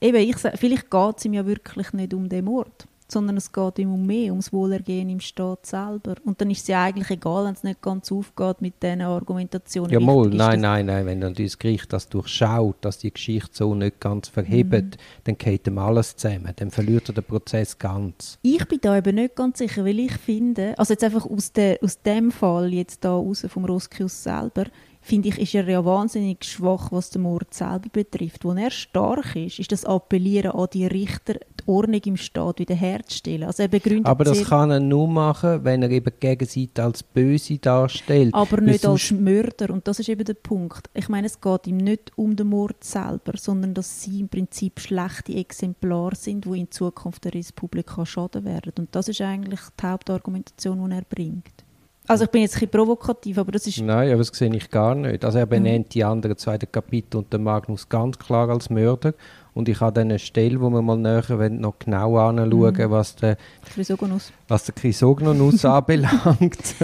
[0.00, 3.52] eben, ich, sag- vielleicht geht es ihm ja wirklich nicht um den Mord, sondern es
[3.52, 6.16] geht ihm um mehr, ums Wohlergehen im Staat selber.
[6.24, 9.90] Und dann ist es ja eigentlich egal, wenn es nicht ganz aufgeht mit diesen Argumentationen.
[9.90, 13.74] Ja, mal, nein, nein, nein, wenn dann das Gericht das durchschaut, dass die Geschichte so
[13.74, 14.90] nicht ganz verhebt, Mhm.
[15.24, 18.38] dann geht ihm alles zusammen, dann verliert er den Prozess ganz.
[18.42, 21.78] Ich bin da eben nicht ganz sicher, weil ich finde, also jetzt einfach aus, der,
[21.82, 24.64] aus dem Fall jetzt da raus vom Roskius selber,
[25.08, 28.44] finde ich, ist er ja wahnsinnig schwach, was den Mord selber betrifft.
[28.44, 33.44] Wo er stark ist, ist das Appellieren an die Richter, die Ordnung im Staat wiederherzustellen.
[33.44, 37.02] Also er begründet Aber das kann er nur machen, wenn er eben die Gegenseite als
[37.02, 38.34] böse darstellt.
[38.34, 39.70] aber nicht als Mörder.
[39.70, 40.90] Und das ist eben der Punkt.
[40.92, 44.78] Ich meine, es geht ihm nicht um den Mord selber, sondern dass sie im Prinzip
[44.78, 48.72] schlechte Exemplare sind, die in Zukunft der Republika schaden werden.
[48.78, 51.67] Und das ist eigentlich die Hauptargumentation, die er bringt.
[52.08, 53.80] Also ich bin jetzt ein bisschen provokativ, aber das ist...
[53.82, 55.26] Nein, aber das sehe ich gar nicht.
[55.26, 59.12] Also er benennt die anderen zwei Kapitel und den Magnus ganz klar als Mörder.
[59.58, 62.90] Und ich habe dann eine Stelle, wo wir mal näher wollen, noch genau anschauen, Mhm.
[62.92, 63.36] was der,
[63.74, 64.30] Chrysogonus.
[64.46, 66.76] was der Chrysogonus anbelangt.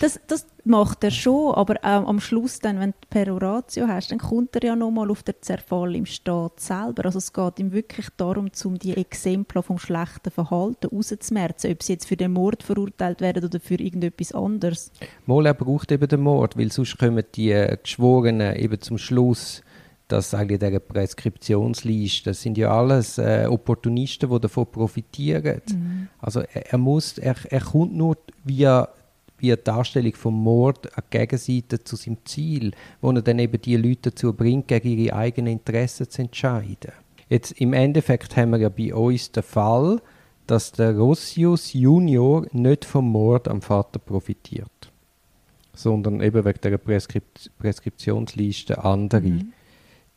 [0.00, 4.18] Das, das macht er schon, aber ähm, am Schluss, dann, wenn du Peroratio hast, dann
[4.18, 7.04] kommt er ja nochmal auf den Zerfall im Staat selber.
[7.04, 11.92] Also es geht ihm wirklich darum, um die Exemplar vom schlechten Verhalten rauszumerzen, ob sie
[11.92, 14.90] jetzt für den Mord verurteilt werden oder für irgendetwas anderes.
[15.26, 19.62] Mal, er braucht eben den Mord, weil sonst kommen die Geschworenen eben zum Schluss,
[20.12, 25.62] dass eigentlich dieser Präskriptionsliste, das sind ja alles äh, Opportunisten, die davon profitieren.
[26.18, 28.88] Also er, er muss, er, er kommt nur via,
[29.38, 33.58] via die Darstellung vom Mord an die Gegenseite zu seinem Ziel, wo er dann eben
[33.58, 36.92] die Leute dazu bringt, gegen ihre eigenen Interessen zu entscheiden.
[37.30, 40.02] Jetzt im Endeffekt haben wir ja bei uns den Fall,
[40.46, 44.92] dass der Rossius Junior nicht vom Mord am Vater profitiert,
[45.72, 49.22] sondern eben wegen der Präskript Präskriptionsliste andere.
[49.22, 49.52] Mhm.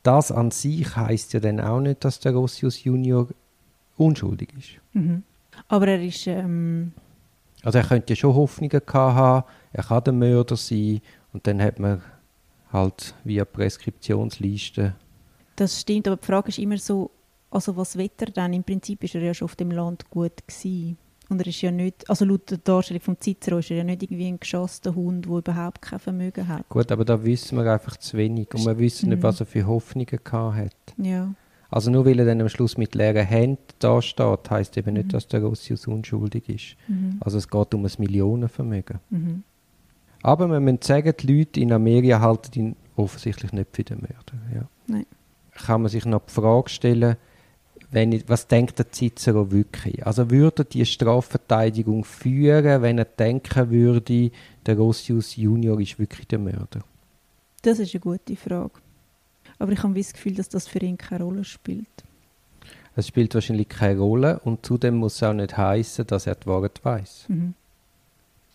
[0.05, 3.27] Das an sich heißt ja dann auch nicht, dass der Rossius Junior
[3.97, 4.69] unschuldig ist.
[4.93, 5.23] Mhm.
[5.67, 6.27] Aber er ist...
[6.27, 6.91] Ähm,
[7.63, 11.01] Also er könnte ja schon Hoffnungen haben, er kann der Mörder sein
[11.33, 12.01] und dann hat man
[12.71, 14.93] halt via Präskriptionsliste
[15.55, 17.11] das stimmt, aber die Frage ist immer so,
[17.49, 18.53] also was will er dann?
[18.53, 20.97] Im Prinzip ist er ja schon auf dem Land gut gewesen.
[21.29, 24.03] Und er ist ja nicht, also laut der Darstellung vom Cicero ist er ja nicht
[24.03, 26.69] irgendwie ein geschossener Hund, der überhaupt kein Vermögen hat.
[26.69, 29.23] Gut, aber da wissen wir einfach zu wenig und wir wissen nicht, Mhm.
[29.23, 30.75] was er für Hoffnungen gehabt hat.
[30.97, 31.33] Ja.
[31.71, 35.07] Also nur weil er dann am Schluss mit leeren Händen da steht, heißt eben nicht,
[35.07, 35.09] Mhm.
[35.09, 36.75] dass der Rossius unschuldig ist.
[36.87, 37.17] Mhm.
[37.21, 38.99] Also es geht um ein Millionenvermögen.
[39.09, 39.43] Mhm.
[40.21, 44.37] Aber wir müssen sagen, die Leute in Amerika halten ihn offensichtlich nicht für den Mörder.
[44.53, 44.61] Ja.
[44.87, 45.05] Nein.
[45.53, 47.15] Kann man sich noch die Frage stellen,
[47.95, 50.05] wenn ich, was denkt der Cicero wirklich?
[50.05, 54.31] Also würde die Strafverteidigung führen, wenn er denken würde,
[54.65, 56.83] der Rossius Junior ist wirklich der Mörder?
[57.61, 58.73] Das ist eine gute Frage.
[59.57, 61.87] Aber ich habe das Gefühl, dass das für ihn keine Rolle spielt.
[62.97, 66.47] Es spielt wahrscheinlich keine Rolle und zudem muss es auch nicht heißen, dass er die
[66.47, 67.25] Wahrheit weiß.
[67.29, 67.53] Mhm.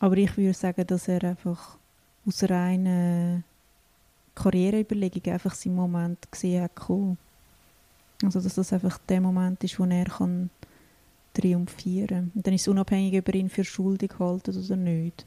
[0.00, 1.78] Aber ich würde sagen, dass er einfach
[2.26, 3.44] aus reinen
[4.34, 6.74] Karriereüberlegungen einfach seinen Moment gesehen hat.
[6.74, 7.16] kommen.
[8.22, 10.50] Also dass das einfach der Moment ist, wo er kann
[11.34, 12.32] triumphieren kann.
[12.34, 15.26] Und dann ist es unabhängig, ob er ihn für schuldig halten oder nicht.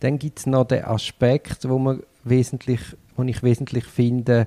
[0.00, 2.80] Dann gibt es noch den Aspekt, wo, man wesentlich,
[3.16, 4.46] wo ich wesentlich finde,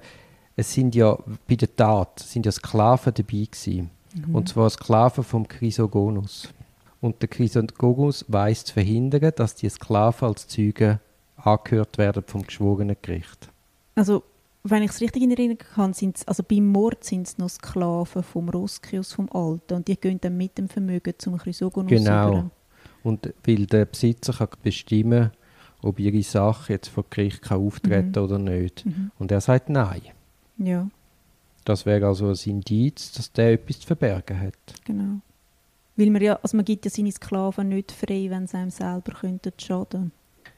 [0.56, 1.18] es sind ja
[1.48, 3.90] bei der Tat sind ja Sklaven dabei gewesen.
[4.14, 4.36] Mhm.
[4.36, 6.50] Und zwar Sklaven vom Chrysogonus.
[7.02, 11.00] Und der Chrysogonus weiß zu verhindern, dass die Sklaven als Zeugen
[11.36, 13.50] angehört werden vom geschworenen Gericht.
[13.96, 14.24] Also,
[14.64, 18.24] wenn ich es richtig in Erinnerung habe, sind's, also beim Mord sind es noch Sklaven
[18.24, 19.74] vom Roskius, vom Alten.
[19.76, 22.49] Und die gehen dann mit dem Vermögen zum Chrysogonus Genau.
[23.03, 25.32] Und weil der Besitzer kann bestimmen
[25.86, 28.24] ob ihre Sache jetzt vor Gericht kann auftreten Mhm.
[28.24, 28.86] oder nicht.
[28.86, 29.11] Mhm.
[29.20, 30.01] Und er sagt nein.
[30.57, 30.88] Ja,
[31.66, 34.53] Das wäre also ein Indiz, dass der etwas zu verbergen hat.
[34.86, 35.20] genau.
[35.97, 39.11] Weil man ja, also man gibt ja seine Sklaven nicht frei, wenn sie einem selber
[39.14, 40.11] könnten schaden.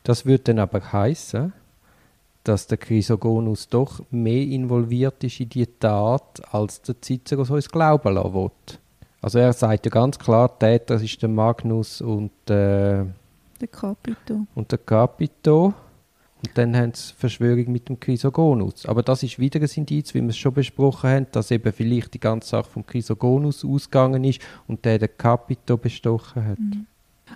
[0.04, 1.52] Das würde dann aber heißen,
[2.48, 7.70] dass der Chrysogonus doch mehr involviert ist in die Tat, als der Cicero so ins
[7.70, 8.52] Glauben lassen will.
[9.22, 13.04] Also er sagt ja ganz klar, der Täter ist der Magnus und, äh,
[13.60, 14.46] Der Capito.
[14.54, 15.74] und der Capito.
[16.46, 18.86] Und dann haben sie Verschwörung mit dem Chrysogonus.
[18.86, 22.14] Aber das ist wieder ein Indiz, wie wir es schon besprochen haben, dass eben vielleicht
[22.14, 26.58] die ganze Sache vom Chrysogonus ausgegangen ist und der den Capito bestochen hat.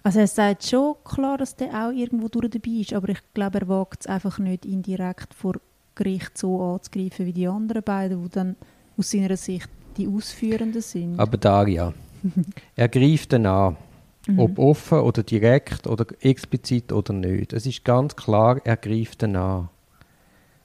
[0.04, 3.60] Also er sagt schon klar, dass der auch irgendwo durch dabei ist, aber ich glaube,
[3.60, 5.56] er wagt es einfach nicht indirekt vor
[5.95, 8.56] Gericht so anzugreifen wie die anderen beiden, die dann
[8.97, 11.20] aus seiner Sicht die Ausführenden sind.
[11.20, 11.93] Aber Daria,
[12.76, 13.76] er greift dann an.
[14.28, 14.39] Mhm.
[14.39, 17.54] Ob offen oder direkt oder explizit oder nicht.
[17.54, 19.70] Es ist ganz klar, er greift dann an.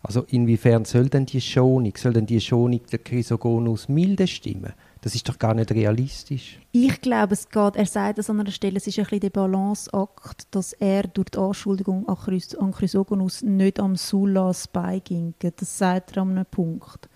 [0.02, 4.74] Also inwiefern soll denn die Schonung, soll denn die Schonung der Chrysogonus milde stimmen?
[5.04, 6.58] Das ist doch gar nicht realistisch.
[6.72, 9.28] Ich glaube, es geht, er sagt es an einer Stelle, es ist ein bisschen der
[9.28, 15.44] Balanceakt, dass er durch die Anschuldigung an, Chrys an Chrysogonus nicht am Sulas beigingt.
[15.44, 17.10] Das sagt er an einem Punkt.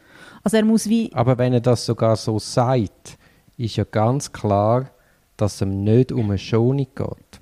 [0.45, 1.11] Also er muss wie...
[1.15, 3.17] Aber wenn er das sogar so sagt,
[3.57, 4.91] ist ja ganz klar,
[5.39, 7.41] dass es ihm nicht um eine Schonung geht.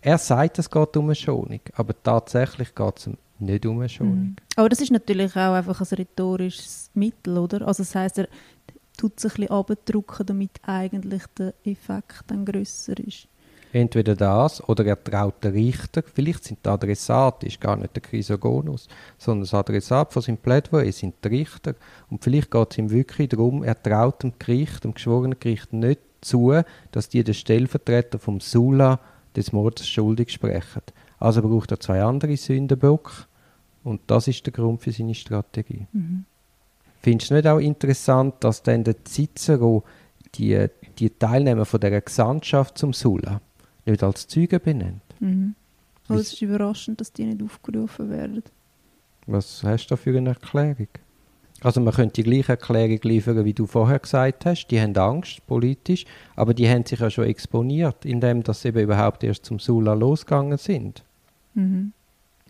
[0.00, 3.88] Er sagt, es geht um eine Schonung, aber tatsächlich geht es ihm nicht um eine
[3.90, 4.18] Schonung.
[4.18, 4.36] Mhm.
[4.56, 7.66] Aber das ist natürlich auch einfach ein rhetorisches Mittel, oder?
[7.66, 8.28] Also das heißt, er
[8.96, 13.28] tut sich ein bisschen abdrücken, damit eigentlich der Effekt dann grösser ist.
[13.72, 18.02] Entweder das oder er traut den Richter, vielleicht sind die Adressaten, ist gar nicht der
[18.04, 18.86] Chrysogonus,
[19.18, 21.74] sondern das Adressat von seinem Plädoyer sind die Richter.
[22.08, 26.00] Und vielleicht geht es ihm wirklich darum, er traut dem Gericht, dem geschworenen Gericht nicht
[26.20, 26.52] zu,
[26.92, 29.00] dass die den Stellvertreter vom Sula
[29.34, 30.82] des Mordes schuldig sprechen.
[31.18, 33.26] Also braucht er zwei andere Sündenböcke
[33.82, 35.88] und das ist der Grund für seine Strategie.
[35.92, 36.26] Mhm.
[37.04, 39.84] Findest du nicht auch interessant, dass dann der Cicero
[40.36, 43.42] die, die Teilnehmer von der Gesandtschaft zum Sulla
[43.84, 45.02] nicht als Zeugen benennt?
[45.20, 45.54] Mhm.
[46.08, 48.42] Also es ist überraschend, dass die nicht aufgerufen werden.
[49.26, 50.88] Was hast du da für eine Erklärung?
[51.60, 54.68] Also man könnte die gleiche Erklärung liefern, wie du vorher gesagt hast.
[54.68, 59.22] Die haben Angst, politisch, aber die haben sich ja schon exponiert, indem sie eben überhaupt
[59.24, 61.04] erst zum Sulla losgegangen sind.
[61.52, 61.92] Mhm.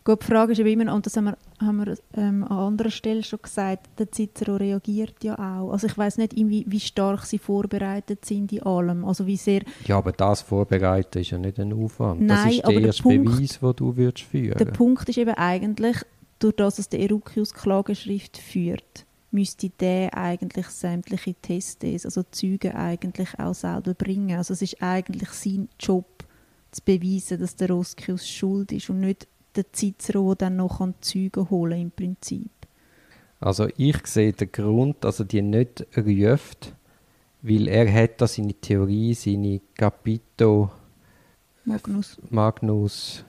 [0.07, 2.91] Gut, die Frage ist eben immer, und das haben wir, haben wir ähm, an anderer
[2.91, 5.73] Stelle schon gesagt, der Cicero reagiert ja auch.
[5.73, 9.07] Also ich weiß nicht, wie, wie stark sie vorbereitet sind in allem.
[9.07, 12.21] Also wie sehr ja, aber das Vorbereiten ist ja nicht ein Aufwand.
[12.21, 15.35] Nein, das ist der erste Punkt, Beweis, den du würdest führen Der Punkt ist eben
[15.35, 15.97] eigentlich,
[16.39, 23.39] durch das, dass der Erukius Klageschrift führt, müsste der eigentlich sämtliche Tests, also Züge eigentlich
[23.39, 24.37] auch selber bringen.
[24.37, 26.05] Also es ist eigentlich sein Job,
[26.75, 31.49] zu beweisen, dass der Roskius schuld ist und nicht der Cicero, der dann noch Züge
[31.51, 32.51] holen im Prinzip.
[33.41, 36.75] Also ich sehe den Grund, dass er die nicht ruft,
[37.43, 40.71] weil er hat da seine Theorie, seine Capito
[41.65, 43.25] Magnus, Magnus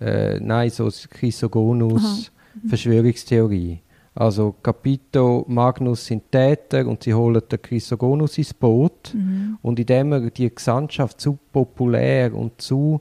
[0.00, 2.68] äh, nein, so Chrysogonus mhm.
[2.68, 3.80] Verschwörungstheorie.
[4.14, 9.14] Also Capito, Magnus sind Täter und sie holen den Chrysogonus ins Boot.
[9.14, 9.58] Mhm.
[9.62, 13.00] Und indem er die Gesandtschaft zu populär und zu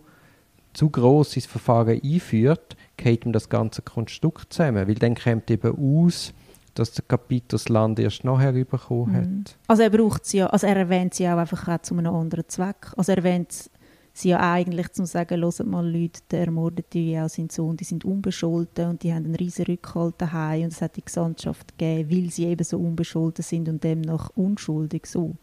[0.79, 4.87] zu gross ins Verfahren einführt, geht ihm das ganze Konstrukt zusammen.
[4.87, 6.33] Weil dann kommt eben aus,
[6.73, 9.25] dass der Kapitel das Land erst nachher bekommen hat.
[9.25, 9.43] Mhm.
[9.67, 12.47] Also er braucht sie ja, also er erwähnt sie auch einfach auch zu einem anderen
[12.47, 12.93] Zweck.
[12.95, 13.69] Also er erwähnt
[14.13, 17.83] sie ja eigentlich zum sagen, hört mal Leute, der ermordete wie auch sein Sohn, die
[17.83, 22.09] sind unbescholten und die haben einen riesen Rückhalt daheim und es hat die Gesandtschaft gegeben,
[22.09, 25.35] weil sie eben so unbescholten sind und demnach unschuldig so.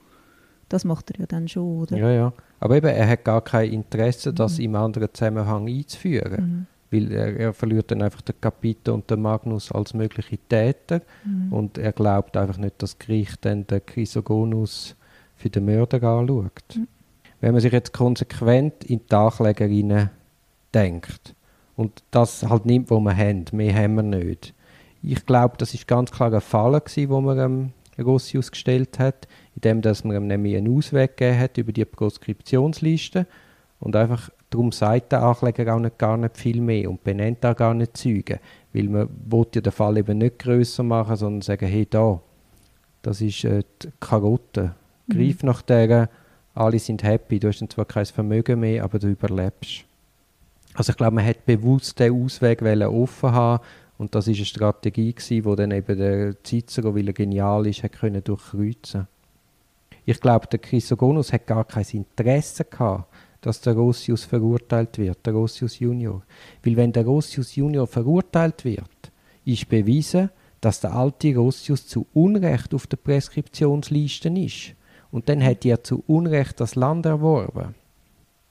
[0.69, 1.97] Das macht er ja dann schon, oder?
[1.97, 2.33] Ja, ja.
[2.59, 4.65] Aber eben, er hat gar kein Interesse, das mhm.
[4.65, 6.45] im anderen Zusammenhang einzuführen.
[6.45, 6.67] Mhm.
[6.91, 11.03] Weil er, er, verliert dann einfach den Kapitel und den Magnus als mögliche Täter.
[11.25, 11.53] Mhm.
[11.53, 14.97] Und er glaubt einfach nicht, dass das Gericht dann den Chrysogonus
[15.37, 16.77] für den Mörder anschaut.
[16.77, 16.89] Mhm.
[17.41, 20.11] Wenn man sich jetzt konsequent in die Ankläger
[20.75, 21.35] denkt
[21.77, 24.55] und das halt nimmt, was wir haben, mehr haben wir nicht.
[25.03, 29.29] Ich glaube, das ist ganz klar ein Fall, gewesen, wo man ähm, Rossi ausgestellt hat
[29.57, 33.27] indem dass man ihm nämlich einen Ausweg gegeben hat über die Proskriptionsliste
[33.81, 37.57] und einfach darum sagt der Ankläger auch nicht, gar nicht viel mehr und benennt auch
[37.57, 38.39] gar nicht Zeugen,
[38.73, 39.09] weil man
[39.55, 42.21] ja den Fall eben nicht größer machen, sondern sagen, hey da,
[43.03, 44.75] das ist äh, die Karotte,
[45.11, 45.49] greif mhm.
[45.49, 46.09] nach der,
[46.55, 49.85] alle sind happy, du hast dann zwar kein Vermögen mehr, aber du überlebst.
[50.75, 53.65] Also ich glaube, man hat bewusst den Ausweg offen haben
[53.97, 57.83] und das ist eine Strategie gewesen, wo dann eben der Cicero, weil er genial ist,
[57.83, 59.07] hat können durchkreuzen
[60.07, 65.35] ich glaube, der Chrysogonus hat gar kein Interesse gehabt, dass der Rossius verurteilt wird, der
[65.35, 66.23] Rossius Junior.
[66.65, 69.13] Weil wenn der Rossius Junior verurteilt wird,
[69.45, 70.31] ist bewiesen,
[70.61, 74.75] dass der alte Rossius zu Unrecht auf der Preskriptionsliste ist.
[75.11, 77.75] Und dann hat er zu Unrecht das Land erworben.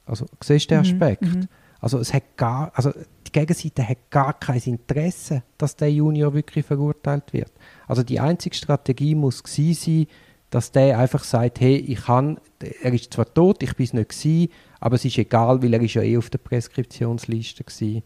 [0.05, 1.23] Also, siehst du den mhm, Aspekt?
[1.23, 1.47] Mhm,
[1.79, 2.91] also, es hat gar, also,
[3.27, 7.51] die Gegenseite hat gar kein Interesse, dass der Junior wirklich verurteilt wird.
[7.87, 10.07] Also, die einzige Strategie muss sein,
[10.55, 12.39] dass der einfach sagt, hey, ich kann,
[12.81, 14.49] er ist zwar tot, ich bin es nicht gewesen,
[14.79, 18.03] aber es ist egal, weil er ist ja eh auf der Preskriptionsliste gewesen.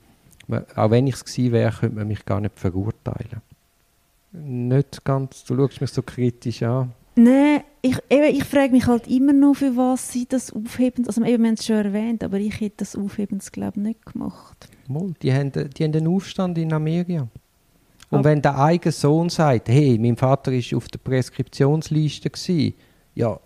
[0.76, 3.44] Auch wenn ich es gewesen wäre, könnte man mich gar nicht verurteilen.
[4.32, 6.92] Nicht ganz, du schaust mich so kritisch an.
[7.16, 11.06] Nein, ich, ich frage mich halt immer noch, für was sie das aufheben.
[11.06, 14.06] Also eben, wir haben es schon erwähnt, aber ich hätte das Aufhebens, glaube ich, nicht
[14.08, 14.70] gemacht.
[14.88, 17.28] Mal, die haben, die haben den Aufstand in Amerika.
[18.10, 22.74] Und wenn der eigene Sohn sagt, hey, mein Vater ist auf der Preskriptionsliste gewesen,
[23.14, 23.40] ja,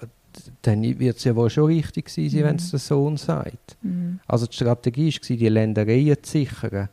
[0.62, 2.44] dann wird es ja wohl schon richtig sein, mhm.
[2.44, 3.78] wenn es der Sohn sagt.
[3.82, 4.20] Mhm.
[4.28, 6.90] Also die Strategie war, die Ländereien zu sichern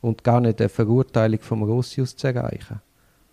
[0.00, 2.80] und gar nicht eine Verurteilung vom Rossius zu erreichen.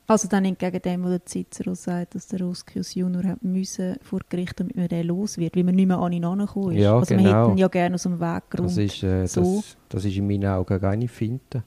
[0.10, 4.22] Also dann entgegen dem, was der Cicero sagt, dass der Roskius Junior hat müssen vor
[4.30, 6.84] Gericht, damit man den los wird, weil man nicht mehr an ihn herangekommen ist.
[6.84, 7.24] Ja, also genau.
[7.24, 8.70] man hätte ihn ja gerne aus dem Weg geräumt.
[8.70, 9.58] Das ist, äh, so.
[9.58, 11.64] das, das, ist in meinen Augen reine Finte.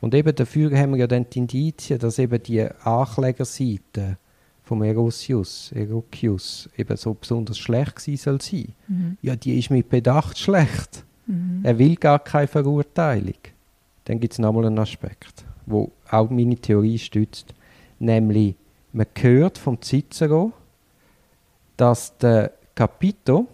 [0.00, 4.16] Und eben dafür haben wir ja dann die Indizien, dass eben die Anklägerseite
[4.62, 8.72] vom Erosius, Erokius eben so besonders schlecht sein soll sein.
[8.88, 9.18] Mhm.
[9.20, 11.04] Ja, die ist mit Bedacht schlecht.
[11.26, 11.60] Mhm.
[11.62, 13.34] Er will gar keine Verurteilung.
[14.04, 17.54] Dann gibt es nochmal einen Aspekt wo auch meine Theorie stützt.
[17.98, 18.54] Nämlich,
[18.92, 20.52] man hört vom Cicero,
[21.76, 23.46] dass der Capito,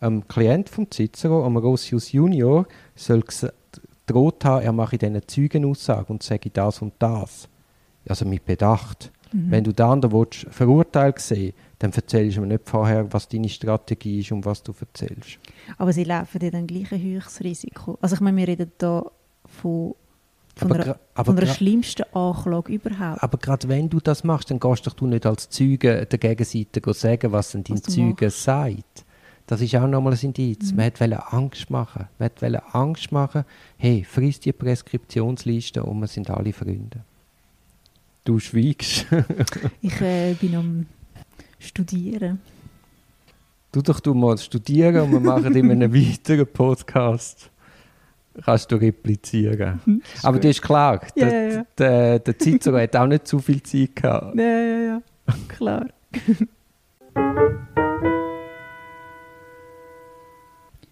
[0.00, 3.24] ein Klient vom Cicero, Ambrosius Junior, soll
[4.06, 7.48] droht haben, er mache diesen Zeugenaussage und sage das und das.
[8.06, 9.10] Also mit Bedacht.
[9.32, 9.50] Mhm.
[9.50, 13.48] Wenn du den anderen willst, verurteilt sehen dann erzählst du mir nicht vorher, was deine
[13.48, 15.38] Strategie ist und was du erzählst.
[15.76, 17.98] Aber sie laufen ja dann gleich ein höchstes Risiko.
[18.00, 19.04] Also ich meine, wir reden da
[19.44, 19.94] von
[20.56, 23.22] von, aber, einer, aber von einer schlimmsten Anklage überhaupt.
[23.22, 26.80] Aber gerade wenn du das machst, dann gehst doch du nicht als Zeuge der Gegenseite
[26.94, 29.04] sagen, was denn dein Zeuge sagt.
[29.46, 30.70] Das ist auch nochmal ein Indiz.
[30.70, 30.76] Mhm.
[30.76, 32.06] Man wollte Angst machen.
[32.18, 33.44] Man wollte Angst machen,
[33.76, 37.00] hey, frisst die Preskriptionsliste und wir sind alle Freunde.
[38.24, 39.06] Du schweigst.
[39.82, 40.86] ich äh, bin am
[41.58, 42.40] Studieren.
[43.72, 47.50] Du doch du mal studieren und wir machen immer einen weiteren Podcast
[48.42, 49.80] kannst du replizieren.
[49.84, 51.66] Mhm, Aber das ist klar, ja, der, ja.
[51.78, 54.34] der, der Cicero hat auch nicht zu viel Zeit gehabt.
[54.38, 55.02] Ja, ja, ja,
[55.48, 55.86] klar.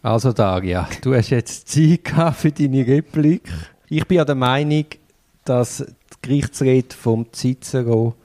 [0.05, 3.49] Also Daria, du hast jetzt Zeit für deine Replik.
[3.89, 4.87] Ich bin der Meinung,
[5.45, 8.17] dass die Gerichtsrede vom Cicero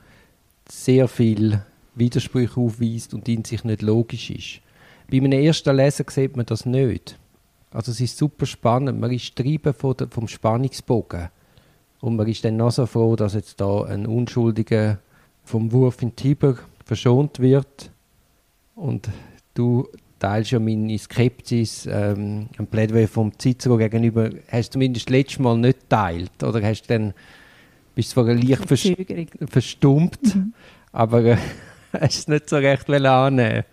[0.67, 1.61] sehr viel
[1.93, 4.61] Widersprüche aufweist und in sich nicht logisch ist.
[5.11, 7.15] Bei meinem ersten Lesen sieht man das nicht.
[7.69, 8.99] Also es ist super spannend.
[8.99, 11.29] Man ist getrieben vom Spannungsbogen.
[12.01, 14.97] Und man ist dann noch so froh, dass jetzt da ein Unschuldiger
[15.45, 17.91] vom Wurf in Tiber verschont wird.
[18.75, 19.09] Und
[19.53, 19.87] du
[20.19, 25.57] teilst ja meine Skepsis, ähm, ein Plädoyer vom Cicero gegenüber, hast du zumindest letztes Mal
[25.57, 27.13] nicht teilt oder hast du dann
[27.97, 28.87] bist zwar leicht vers
[29.49, 30.53] verstummt, mhm.
[30.91, 31.37] aber äh,
[31.93, 33.63] hast es nicht so recht annehmen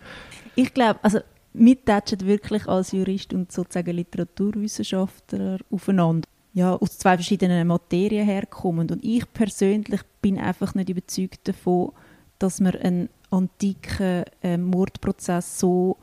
[0.55, 1.19] Ich glaube, also
[1.53, 6.27] mittätschen wirklich als Jurist und sozusagen Literaturwissenschaftler aufeinander.
[6.53, 8.89] Ja, aus zwei verschiedenen Materien herkommen.
[8.89, 11.91] Und ich persönlich bin einfach nicht überzeugt davon,
[12.39, 15.97] dass man einen antiken äh, Mordprozess so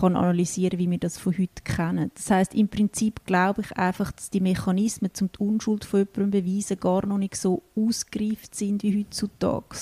[0.00, 2.10] kann analysieren, wie wir das von heute kennen.
[2.14, 6.32] Das heißt, im Prinzip glaube ich einfach, dass die Mechanismen, um die Unschuld von jemandem
[6.32, 9.76] zu beweisen, gar noch nicht so ausgereift sind wie heutzutage.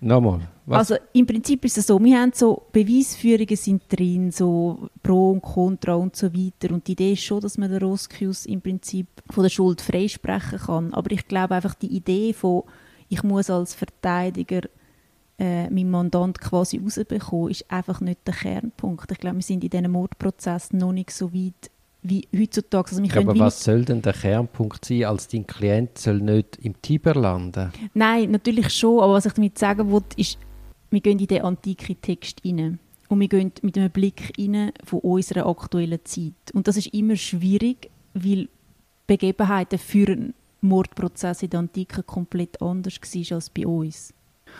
[0.00, 0.40] Nochmal.
[0.66, 0.90] Was?
[0.90, 5.42] Also im Prinzip ist es so, wir haben so Beweisführungen sind drin, so Pro und
[5.42, 6.74] Contra und so weiter.
[6.74, 10.58] Und die Idee ist schon, dass man den Roskius im Prinzip von der Schuld freisprechen
[10.58, 10.94] kann.
[10.94, 12.64] Aber ich glaube einfach die Idee von,
[13.08, 14.62] ich muss als Verteidiger
[15.38, 19.10] äh, meinen Mandant quasi rausbekommen, ist einfach nicht der Kernpunkt.
[19.10, 21.70] Ich glaube, wir sind in diesem Mordprozess noch nicht so weit
[22.02, 22.90] wie heutzutage.
[22.90, 26.80] Also ja, aber was soll denn der Kernpunkt sein, als dein Klient soll nicht im
[26.82, 27.72] Tiber landen?
[27.94, 30.38] Nein, natürlich schon, aber was ich damit sagen wollte, ist,
[30.90, 32.78] wir gehen in den antiken Text rein.
[33.08, 36.32] Und wir gehen mit einem Blick rein von unserer aktuellen Zeit.
[36.54, 38.48] Und das ist immer schwierig, weil
[39.06, 44.14] Begebenheiten für einen Mordprozess in der Antike komplett anders waren als bei uns.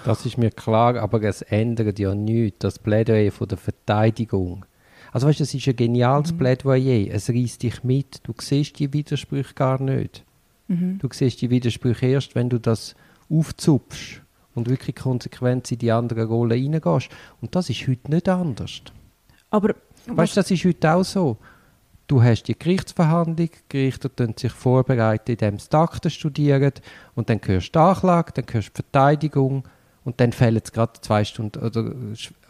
[0.04, 2.58] Das ist mir klar, aber es ändert ja nichts.
[2.60, 4.64] Das Plädoyer von der Verteidigung
[5.12, 6.38] also weißt, du, es ist ein geniales mhm.
[6.38, 7.12] Plädoyer.
[7.12, 8.20] Es reißt dich mit.
[8.26, 10.24] Du siehst die Widersprüche gar nicht.
[10.68, 10.98] Mhm.
[10.98, 12.96] Du siehst die Widersprüche erst, wenn du das
[13.30, 14.22] aufzupfst
[14.54, 17.10] und wirklich konsequent in die andere Rolle reingehst.
[17.42, 18.82] Und das ist heute nicht anders.
[19.50, 19.74] Aber
[20.06, 21.36] weißt, du, das ist heute auch so.
[22.06, 26.72] Du hast die Gerichtsverhandlung, die Gerichte sich vorbereiten, indem sie Akten studieren
[27.14, 29.64] und dann hörst du die Anklage, dann hörst du die Verteidigung
[30.04, 31.92] und dann fällt es gerade zwei Stunden oder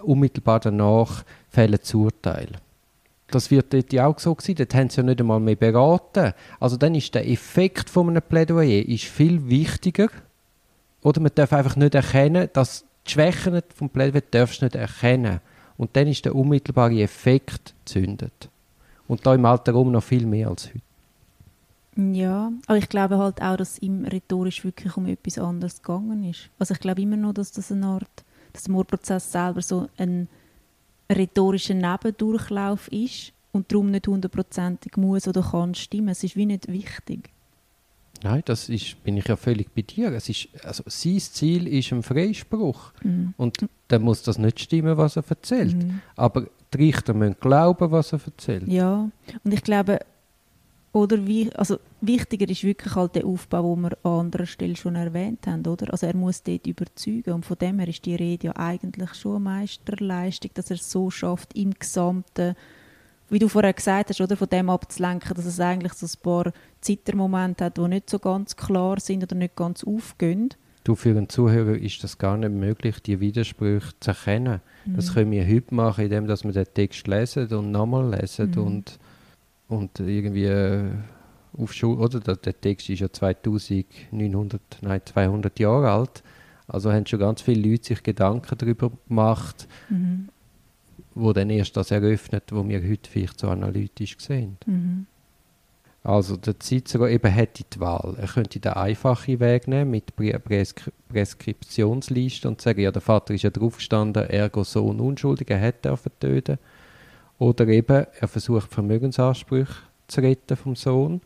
[0.03, 2.49] unmittelbar danach fällt das Urteil.
[3.29, 6.35] Das wird dort auch so sein, dort haben sie ja nicht einmal mehr beraten.
[6.61, 10.09] Also dann ist der Effekt von einem Plädoyer ist viel wichtiger.
[11.03, 15.41] Oder man darf einfach nicht erkennen, dass die Schwächen vom Plädoyer darfst nicht erkennen.
[15.79, 18.51] Und dann ist der unmittelbare Effekt zündet.
[19.09, 20.92] Und da im Alter Rom noch viel mehr als heute.
[21.97, 26.49] Ja, aber ich glaube halt auch, dass ihm rhetorisch wirklich um etwas anderes gegangen ist.
[26.59, 30.29] Also ich glaube immer noch, dass das eine Art, dass der Mordprozess selber so ein
[31.11, 36.09] rhetorischer Nebendurchlauf ist und darum nicht hundertprozentig muss oder kann stimmen.
[36.09, 37.31] Es ist wie nicht wichtig.
[38.23, 40.13] Nein, das ist, bin ich ja völlig bei dir.
[40.13, 42.93] Es ist, also sein Ziel ist ein Freispruch.
[43.03, 43.35] Mhm.
[43.37, 45.77] Und dann muss das nicht stimmen, was er erzählt.
[45.77, 46.01] Mhm.
[46.17, 48.69] Aber die Richter müssen glauben, was er erzählt.
[48.69, 49.11] Ja,
[49.45, 49.99] und ich glaube,
[50.93, 54.95] oder wie, also wichtiger ist wirklich halt der Aufbau, den wir an anderer Stelle schon
[54.95, 55.91] erwähnt haben, oder?
[55.91, 59.37] Also er muss dort überzeugen und von dem her ist die Rede ja eigentlich schon
[59.37, 62.55] eine Meisterleistung, dass er es so schafft, im Gesamten,
[63.31, 66.53] wie du vorher gesagt hast, oder, von dem abzulenken, dass es eigentlich so ein paar
[66.83, 70.51] Zittermomente hat, die nicht so ganz klar sind oder nicht ganz aufgehen.
[70.85, 74.61] Du, für einen Zuhörer ist das gar nicht möglich, die Widersprüche zu erkennen.
[74.85, 74.97] Mhm.
[74.97, 78.63] Das können wir heute machen, indem wir den Text lesen und nochmal lesen mhm.
[78.63, 78.99] und
[79.73, 80.91] und irgendwie äh,
[81.57, 86.23] auf oder der, der, Text ist ja 2900, nein 200 Jahre alt,
[86.67, 90.29] also haben schon ganz viele Leute sich Gedanken darüber gemacht, mhm.
[91.15, 94.57] wo dann erst das eröffnet, wo wir heute vielleicht so analytisch sehen.
[94.67, 95.07] Mhm.
[96.05, 98.17] Also der Cicero eben hätte die Wahl.
[98.19, 103.43] Er könnte den einfachen Weg nehmen mit Präsk Preskriptionsliste und sagen, ja, der Vater ist
[103.43, 106.59] ja draufgestanden, ergo Sohn unschuldig, er hätte töten.
[107.43, 109.75] Oder eben, er versucht Vermögensansprüche
[110.07, 111.21] zu retten vom Sohn.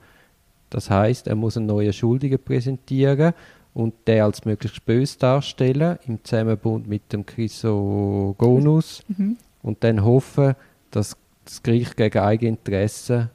[0.71, 3.35] Das heißt, er muss einen neuen Schuldigen präsentieren
[3.75, 9.37] und den als möglichst böse darstellen im Zusammenbund mit dem Chrysogonus mhm.
[9.63, 10.55] und dann hoffen,
[10.91, 13.29] dass das Gericht gegen Eigeninteressen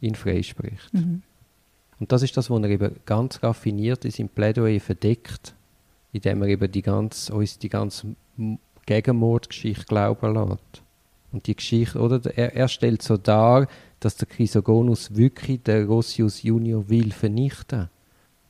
[0.00, 0.94] ihn freispricht.
[0.94, 1.22] Mhm.
[1.98, 5.56] Und das ist das, was er eben ganz raffiniert in seinem Plädoyer verdeckt,
[6.12, 8.14] indem er eben die ganz, uns die ganze
[8.86, 10.84] Gegenmordgeschichte glauben lässt.
[11.32, 12.20] Und die Geschichte, oder?
[12.36, 13.66] Er, er stellt so dar,
[14.00, 17.88] dass der Chrysogonus wirklich den Rossius Junior will vernichten.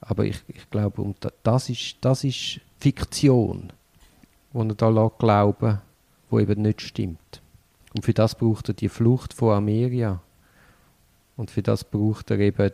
[0.00, 3.72] Aber ich, ich glaube, das ist, das ist Fiktion,
[4.52, 5.78] die er da glauben
[6.32, 7.42] wo eben nicht stimmt.
[7.94, 10.20] Und für das braucht er die Flucht von Ameria.
[11.36, 12.70] Und für das braucht er eben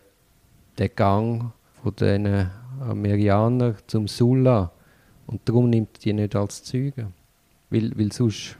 [0.78, 1.50] den Gang
[1.82, 2.48] von den
[2.80, 4.70] Amerianern zum Sulla.
[5.26, 7.12] Und darum nimmt er die nicht als Zeugen.
[7.68, 8.56] Weil, weil sonst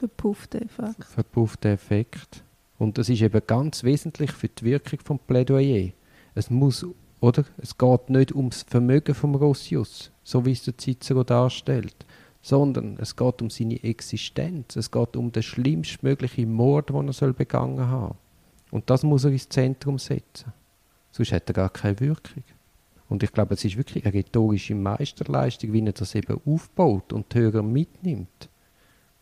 [0.00, 1.04] Verpuffter Effekt.
[1.04, 2.42] Verpuffter Effekt.
[2.78, 5.90] Und das ist eben ganz wesentlich für die Wirkung vom Plädoyer.
[6.34, 6.86] Es muss,
[7.20, 7.44] oder?
[7.58, 12.06] Es geht nicht ums Vermögen vom Rossius, so wie es der Cicero darstellt,
[12.40, 14.74] sondern es geht um seine Existenz.
[14.76, 18.16] Es geht um den schlimmstmöglichen Mord, den er soll begangen haben.
[18.70, 20.50] Und das muss er ins Zentrum setzen.
[21.12, 22.44] Sonst hat er gar keine Wirkung.
[23.10, 27.34] Und ich glaube, es ist wirklich eine rhetorische Meisterleistung, wie er das eben aufbaut und
[27.34, 28.48] die Hörer mitnimmt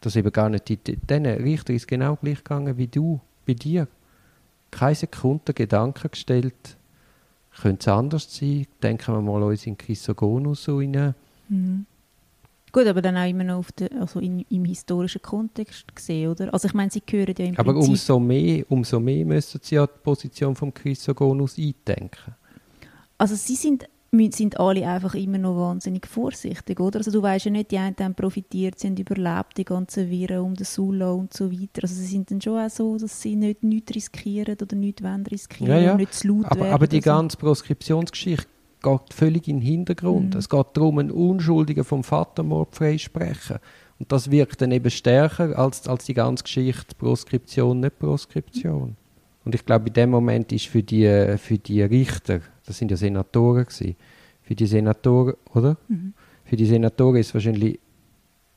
[0.01, 3.89] dass eben gar nicht, die, denen Richter ist genau gleich gegangen wie du, bei dir.
[4.71, 6.77] Keine Sekunde Gedanken gestellt,
[7.61, 11.15] könnte es anders sein, denken wir mal uns in Chrysogonus rein.
[11.49, 11.87] Mhm.
[12.71, 16.53] Gut, aber dann auch immer noch auf de, also in, im historischen Kontext gesehen, oder?
[16.53, 19.77] Also ich meine, sie gehören ja im Aber Prinzip umso mehr, umso mehr müssen sie
[19.77, 22.35] ja die Position vom Chrysogonus eindenken.
[23.17, 26.99] Also sie sind sind alle einfach immer noch wahnsinnig vorsichtig, oder?
[26.99, 30.41] Also du weißt ja nicht, die einen haben profitiert, sie haben überlebt, die ganzen Viren
[30.41, 31.83] um den Sula und so weiter.
[31.83, 35.27] Also sie sind dann schon auch so, dass sie nicht nichts riskieren oder nichts wollen
[35.27, 35.95] riskieren ja, ja.
[35.97, 36.73] nicht zu laut aber, werden.
[36.73, 38.49] Aber die ganze Proskriptionsgeschichte
[38.83, 40.35] geht völlig in den Hintergrund.
[40.35, 40.39] Mhm.
[40.39, 43.59] Es geht darum, einen Unschuldigen vom Vatermord freisprechen.
[43.99, 48.97] Und das wirkt dann eben stärker als, als die ganze Geschichte Proskription, nicht Proskription.
[49.45, 52.97] Und ich glaube, in dem Moment ist für die, für die Richter das sind ja
[52.97, 53.97] Senatoren gewesen.
[54.43, 55.77] Für die Senatoren, oder?
[55.89, 56.13] Mhm.
[56.45, 57.79] Für die Senatoren ist wahrscheinlich,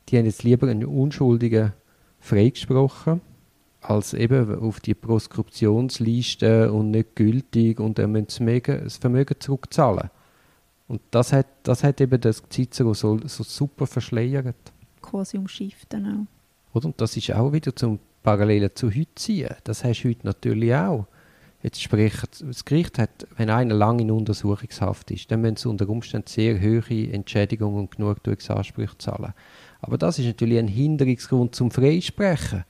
[0.09, 1.74] die haben jetzt lieber einen Unschuldigen
[2.20, 3.22] freigesprochen,
[3.82, 10.09] als eben auf die Proskriptionsliste und nicht gültig und dann müssen sie das Vermögen zurückzahlen.
[10.88, 14.55] Und das hat, das hat eben das Cicero so, so super verschleiert.
[15.01, 16.76] Quasi umschifft dann auch.
[16.78, 16.88] Oder?
[16.88, 19.55] Und das ist auch wieder zum Parallelen zu heute ziehen.
[19.64, 21.07] Das hast du heute natürlich auch.
[21.64, 25.88] Jetzt sprich, das Gericht hat, wenn einer lange in Untersuchungshaft ist, dann müssen sie unter
[25.88, 29.34] Umständen sehr hohe Entschädigungen und Genugtuungsansprüche zahlen.
[29.80, 32.64] Aber das ist natürlich ein Hinderungsgrund zum Freisprechen.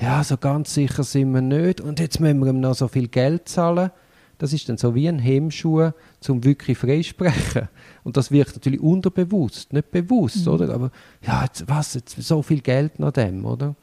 [0.00, 3.08] Ja, so ganz sicher sind wir nicht und jetzt müssen wir ihm noch so viel
[3.08, 3.90] Geld zahlen.
[4.38, 5.90] Das ist dann so wie ein Hemmschuh
[6.20, 7.68] zum wirklich freisprechen.
[8.04, 10.52] Und das wirkt natürlich unterbewusst, nicht bewusst, mhm.
[10.52, 10.74] oder?
[10.74, 10.90] Aber
[11.26, 13.74] ja, jetzt, was, jetzt so viel Geld nach dem, oder?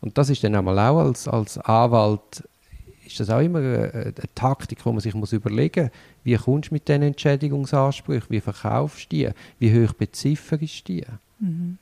[0.00, 2.42] Und das ist dann einmal auch als, als Anwalt
[3.10, 5.92] ist das auch immer eine, eine Taktik, wo man sich muss überlegen muss,
[6.24, 11.06] wie kommst du mit diesen Entschädigungsansprüchen, wie verkaufst du die, wie hoch bezifferst du die.
[11.40, 11.78] Mhm.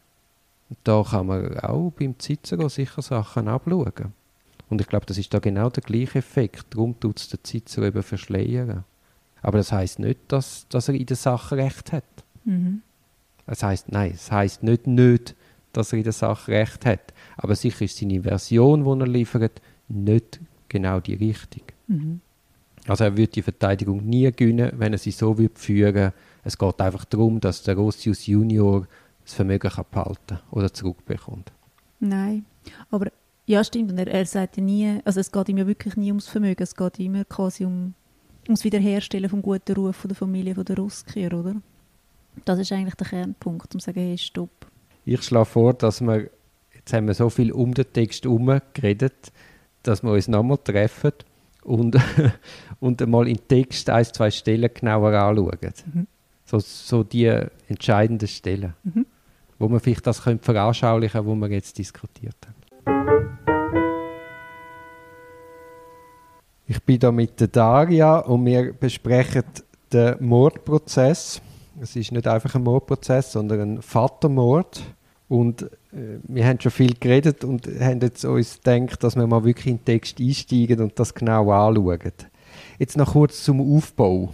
[0.71, 4.13] Und da kann man auch beim Cicero sicher Sachen abschauen.
[4.69, 6.67] Und ich glaube, das ist da genau der gleiche Effekt.
[6.71, 8.85] Darum tut es der Cicero eben verschleiern.
[9.41, 12.05] Aber das heißt nicht, dass, dass er in der Sache Recht hat.
[12.45, 12.83] Mhm.
[13.47, 15.35] Das heißt, nein, es heißt nicht, nicht,
[15.73, 17.15] dass er in der Sache Recht hat.
[17.37, 21.65] Aber sicher ist seine Version, die er liefert, nicht genau die Richtung.
[21.87, 22.21] Mhm.
[22.87, 26.13] Also er würde die Verteidigung nie gewinnen, wenn er sie so würde führen
[26.45, 28.87] Es geht einfach darum, dass der Rossius Junior
[29.25, 31.53] das Vermögen kann behalten oder zurückbekommt.
[32.01, 32.47] Nein,
[32.91, 33.11] aber
[33.47, 36.11] ja stimmt, und er, er sagt ja nie, also es geht ihm ja wirklich nie
[36.11, 37.95] ums Vermögen, es geht immer quasi um
[38.47, 41.57] ums Wiederherstellen vom guten Ruf von der Familie von der Ruskier, oder?
[42.45, 44.67] Das ist eigentlich der Kernpunkt, um zu sagen, hey, stopp.
[45.05, 46.31] Ich schlage vor, dass wir,
[46.75, 49.33] jetzt haben wir so viel um den Text herum geredet,
[49.89, 51.13] dass wir uns nochmal treffen
[51.65, 51.97] und,
[52.81, 55.73] und einmal in den Text ein, zwei Stellen genauer anschauen.
[55.93, 56.07] Mhm.
[56.45, 57.27] So, so die
[57.69, 59.07] entscheidenden Stellen, mhm.
[59.59, 62.59] wo man vielleicht das können veranschaulichen können, was wir jetzt diskutiert haben.
[66.67, 69.45] Ich bin da mit der Daria und wir besprechen
[69.91, 71.41] den Mordprozess.
[71.81, 74.83] Es ist nicht einfach ein Mordprozess, sondern ein Vatermord.
[75.29, 79.45] Und äh, wir haben schon viel geredet und haben jetzt uns gedacht, dass wir mal
[79.45, 82.13] wirklich in den Text einsteigen und das genau anschauen.
[82.79, 84.33] Jetzt noch kurz zum Aufbau.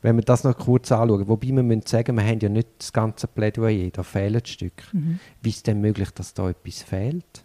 [0.00, 2.92] Wenn wir das noch kurz anschauen, wobei wir müssen sagen, wir haben ja nicht das
[2.92, 4.84] ganze Plädoyer, da fehlen Stücke.
[4.92, 5.20] Mhm.
[5.42, 7.44] Wie ist es denn möglich, dass da etwas fehlt?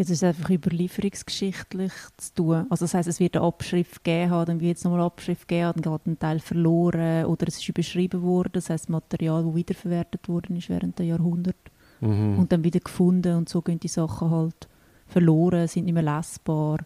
[0.00, 2.66] Es ist einfach überlieferungsgeschichtlich zu tun.
[2.70, 5.48] Also das heißt, es wird eine Abschrift geben haben, dann wird es nochmal eine Abschrift
[5.48, 9.54] geben, dann geht ein Teil verloren oder es ist überschrieben worden, das heißt Material, das
[9.56, 12.38] wiederverwertet worden ist während der Jahrhunderte mhm.
[12.38, 14.68] und dann wieder gefunden und so gehen die Sachen halt
[15.06, 16.78] verloren, sind nicht mehr lesbar,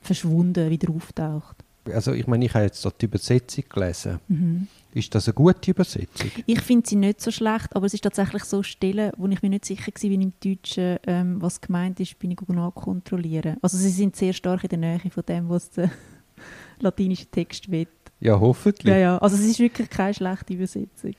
[0.00, 1.56] verschwunden, wieder auftaucht.
[1.92, 4.20] Also ich meine, ich habe jetzt dort die Übersetzung gelesen.
[4.28, 4.66] Mhm.
[4.92, 6.30] Ist das eine gute Übersetzung?
[6.46, 9.50] Ich finde sie nicht so schlecht, aber es ist tatsächlich so Stellen, wo ich mir
[9.50, 13.56] nicht sicher war, wie im Deutschen, ähm, was gemeint ist, bin ich nachkontrollieren.
[13.62, 15.90] Also sie sind sehr stark in der Nähe von dem, was der
[16.80, 17.86] latinische Text will.
[18.20, 18.92] Ja, hoffentlich.
[18.92, 19.18] Ja, ja.
[19.18, 21.14] Also es ist wirklich keine schlechte Übersetzung.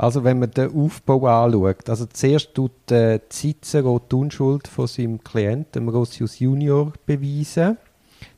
[0.00, 5.22] Also wenn man den Aufbau anschaut, also zuerst tut äh, Cicero die Unschuld von seinem
[5.22, 7.76] Klienten, Rossius Junior, beweisen.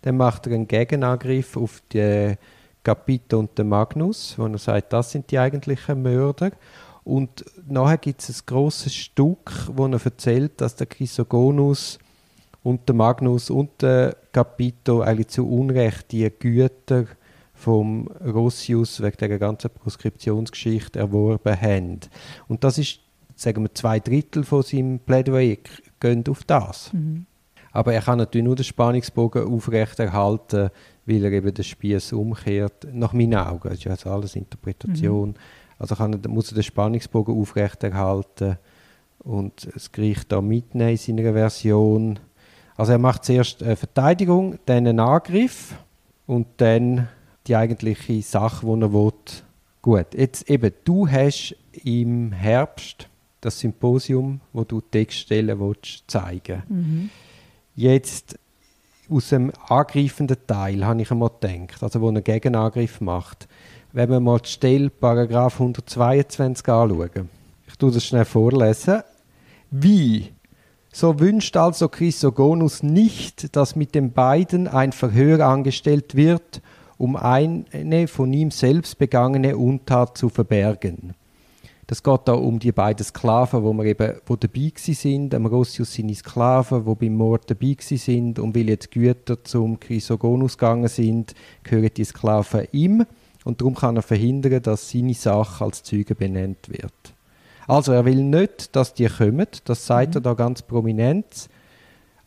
[0.01, 2.35] Dann macht er einen Gegenangriff auf die
[2.83, 6.51] Capito und den Magnus, wo er sagt, das sind die eigentlichen Mörder.
[7.05, 12.01] Und nachher gibt es ein großes Stück, wo er erzählt, dass der Chrysogonus
[12.65, 17.07] und der Magnus und der Capito eigentlich zu Unrecht die Güter
[17.63, 22.01] vom Rossius wegen der ganzen Proskriptionsgeschichte erworben haben.
[22.49, 22.99] Und das ist,
[23.37, 25.57] sagen wir, zwei Drittel von seinem Plädoyer
[26.01, 26.93] gehen auf das.
[26.93, 27.27] Mhm.
[27.71, 30.71] Aber er kann natürlich nur den Spannungsbogen aufrechterhalten,
[31.07, 33.69] weil er eben den Spieß umkehrt, nach meinen Augen.
[33.69, 35.31] Das ist ja also alles Interpretation.
[35.31, 35.35] Mhm.
[35.79, 38.59] Also kann er, muss er den Spannungsbogen aufrechterhalten
[39.21, 42.19] und das Gericht da mitnehmen in seiner Version.
[42.77, 45.75] Also er macht zuerst eine Verteidigung, dann einen Angriff
[46.27, 47.09] und dann
[47.47, 49.13] die eigentliche Sache, die er will.
[49.81, 53.09] Gut, jetzt eben, du hast im Herbst
[53.41, 57.11] das Symposium, wo du Textstellen willst, zeigen mhm.
[57.75, 58.39] Jetzt
[59.11, 63.49] aus dem angreifenden Teil habe ich einmal gedacht, also wo er Gegenangriff macht.
[63.93, 67.29] Wenn wir mal die Stelle Paragraph 122 anschauen.
[67.67, 69.03] Ich tue das schnell vorlesen.
[69.71, 70.33] Wie?
[70.93, 76.61] So wünscht also Chrysogonus nicht, dass mit den beiden ein Verhör angestellt wird,
[77.03, 81.15] um eine von ihm selbst begangene Untat zu verbergen.
[81.89, 85.35] Das geht da um die beiden Sklaven, wo wir eben wo dabei sind.
[85.35, 90.57] Am Rossius seine Sklaven, wo beim Mord dabei sind und weil jetzt Güter zum Chrysogonus
[90.57, 91.35] gegangen sind,
[91.65, 93.05] gehören die Sklaven ihm
[93.45, 97.15] und darum kann er verhindern, dass seine Sache als Zeuge benannt wird.
[97.67, 100.19] Also er will nicht, dass die kommen, das sagt mhm.
[100.19, 101.49] er da ganz prominent.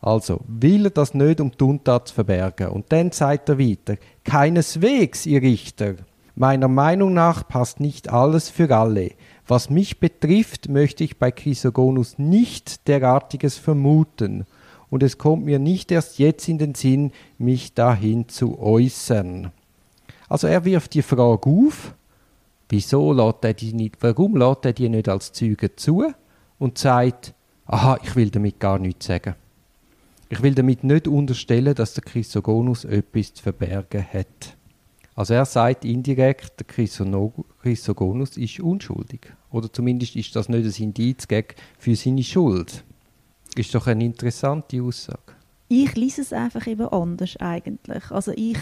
[0.06, 2.68] Also will er das nicht, um die Untat zu verbergen.
[2.68, 5.96] Und dann sagt er weiter, keineswegs, ihr Richter.
[6.36, 9.10] Meiner Meinung nach passt nicht alles für alle.
[9.48, 14.46] Was mich betrifft, möchte ich bei Chrysogonus nicht derartiges vermuten,
[14.90, 19.50] und es kommt mir nicht erst jetzt in den Sinn, mich dahin zu äußern.
[20.28, 21.94] Also er wirft die Frage auf,
[22.68, 26.12] wieso lässt er die nicht, warum lässt er die nicht als Zeuge zu
[26.60, 27.34] und sagt,
[27.64, 29.34] aha, ich will damit gar nichts sagen.
[30.28, 34.56] Ich will damit nicht unterstellen, dass der Chrysogonus etwas zu verbergen hat.
[35.14, 39.32] Also er sagt indirekt, der Chrysogonus ist unschuldig.
[39.50, 41.26] Oder zumindest ist das nicht ein Indiz
[41.78, 42.84] für seine Schuld.
[43.54, 45.32] Ist doch eine interessante Aussage.
[45.68, 48.10] Ich lese es einfach eben anders eigentlich.
[48.10, 48.58] Also ich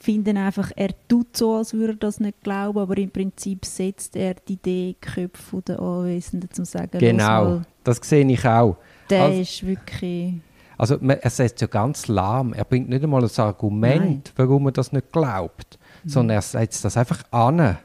[0.00, 4.16] finde einfach, er tut so, als würde er das nicht glauben, aber im Prinzip setzt
[4.16, 6.98] er die Idee Köpfe der Anwesenden zum sagen.
[6.98, 8.76] Genau, das sehe ich auch.
[9.10, 10.34] Der also, ist wirklich
[10.78, 12.52] also er setzt ja ganz lahm.
[12.52, 14.22] Er bringt nicht einmal ein Argument, Nein.
[14.36, 16.08] warum er das nicht glaubt, mhm.
[16.08, 17.78] sondern er setzt das einfach an.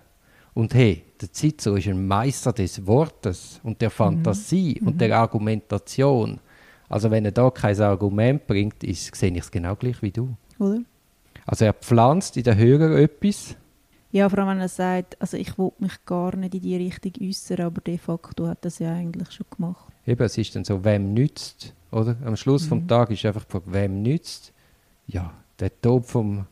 [0.54, 4.88] Und hey, der Cicero ist ein Meister des Wortes und der Fantasie mhm.
[4.88, 6.40] und der Argumentation.
[6.90, 10.36] Also wenn er da kein Argument bringt, ist, sehe ich es genau gleich wie du.
[10.60, 10.82] Oder?
[11.46, 13.56] Also er pflanzt in den Hörer etwas.
[14.12, 17.14] Ja, vor allem wenn er sagt, also ich will mich gar nicht in die Richtung
[17.22, 19.91] äußern, aber de facto hat er es ja eigentlich schon gemacht.
[20.06, 22.16] Eben, es ist dann so, wem nützt, oder?
[22.26, 22.70] Am Schluss mhm.
[22.70, 24.54] vom Tag ist einfach die Frage, wem nützt?
[25.08, 26.46] Ja, der Tod vom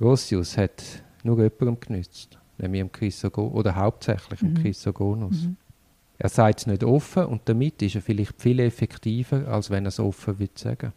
[0.00, 0.82] Rossius hat
[1.24, 4.62] nur jemandem genützt, nämlich dem Chrysogonus, oder hauptsächlich dem mhm.
[4.62, 5.42] Chrysogonus.
[5.42, 5.56] Mhm.
[6.18, 9.88] Er sagt es nicht offen und damit ist er vielleicht viel effektiver, als wenn er
[9.88, 10.92] es offen würde sagen.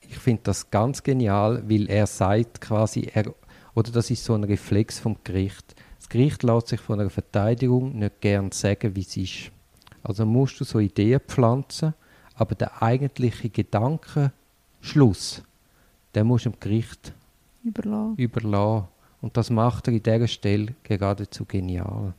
[0.00, 3.34] Ich finde das ganz genial, weil er sagt quasi, er,
[3.74, 5.74] oder das ist so ein Reflex vom Gericht.
[5.98, 9.52] Das Gericht lässt sich von einer Verteidigung nicht gern sagen, wie es ist.
[10.02, 11.94] Also musst du so Ideen pflanzen,
[12.34, 15.42] aber der eigentliche Gedankenschluss,
[16.14, 17.12] der muss dem Gericht
[17.62, 18.16] überlassen.
[18.16, 18.88] überlassen.
[19.20, 22.14] Und das macht er in dieser Stelle geradezu genial.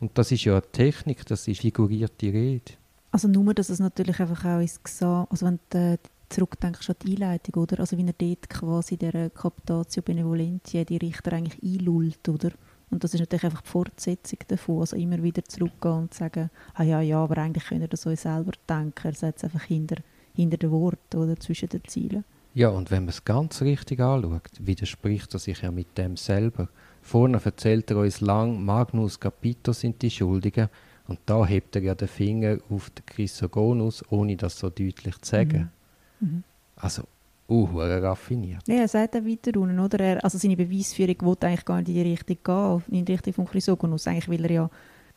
[0.00, 2.72] Und das ist ja eine Technik, das ist figurierte Rede.
[3.10, 5.98] Also nur, dass es natürlich einfach auch ins Gesang, also wenn du
[6.28, 7.80] zurückdenkst an die Einleitung, oder?
[7.80, 12.50] Also wie er dort quasi der Captatio Benevolentia die Richter eigentlich einlullt, oder?
[12.90, 16.82] Und das ist natürlich einfach die Fortsetzung davon, also immer wieder zurückgehen und sagen, ah
[16.82, 19.96] ja, ja, aber eigentlich könnt ihr das euch selber denken, er setzt einfach hinter,
[20.34, 22.24] hinter den Worten oder zwischen den Zielen.
[22.54, 26.68] Ja, und wenn man es ganz richtig anschaut, widerspricht er sich ja mit dem selber.
[27.02, 30.68] Vorne erzählt er uns lang, Magnus Capito sind die Schuldigen.
[31.06, 35.30] Und da hebt er ja den Finger auf den Chrysogonus, ohne das so deutlich zu
[35.32, 35.70] sagen.
[36.18, 36.28] Mhm.
[36.28, 36.44] Mhm.
[36.76, 37.02] Also,
[37.48, 38.66] uh, raffiniert.
[38.66, 40.00] Ja, er sagt auch weiter unten, oder?
[40.00, 43.32] Er, also seine Beweisführung will eigentlich gar nicht in die Richtung gehen, in die Richtung
[43.32, 44.06] von Chrysogonus.
[44.06, 44.70] Eigentlich will er ja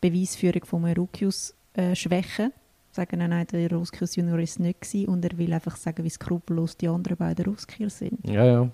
[0.04, 2.52] die Beweisführung von Eurukius äh, schwächen
[2.92, 6.78] sagen, nein, der Roskier Junior ist nicht gewesen und er will einfach sagen, wie skrupellos
[6.78, 8.20] die anderen beiden Roskier sind.
[8.28, 8.70] Ja, ja.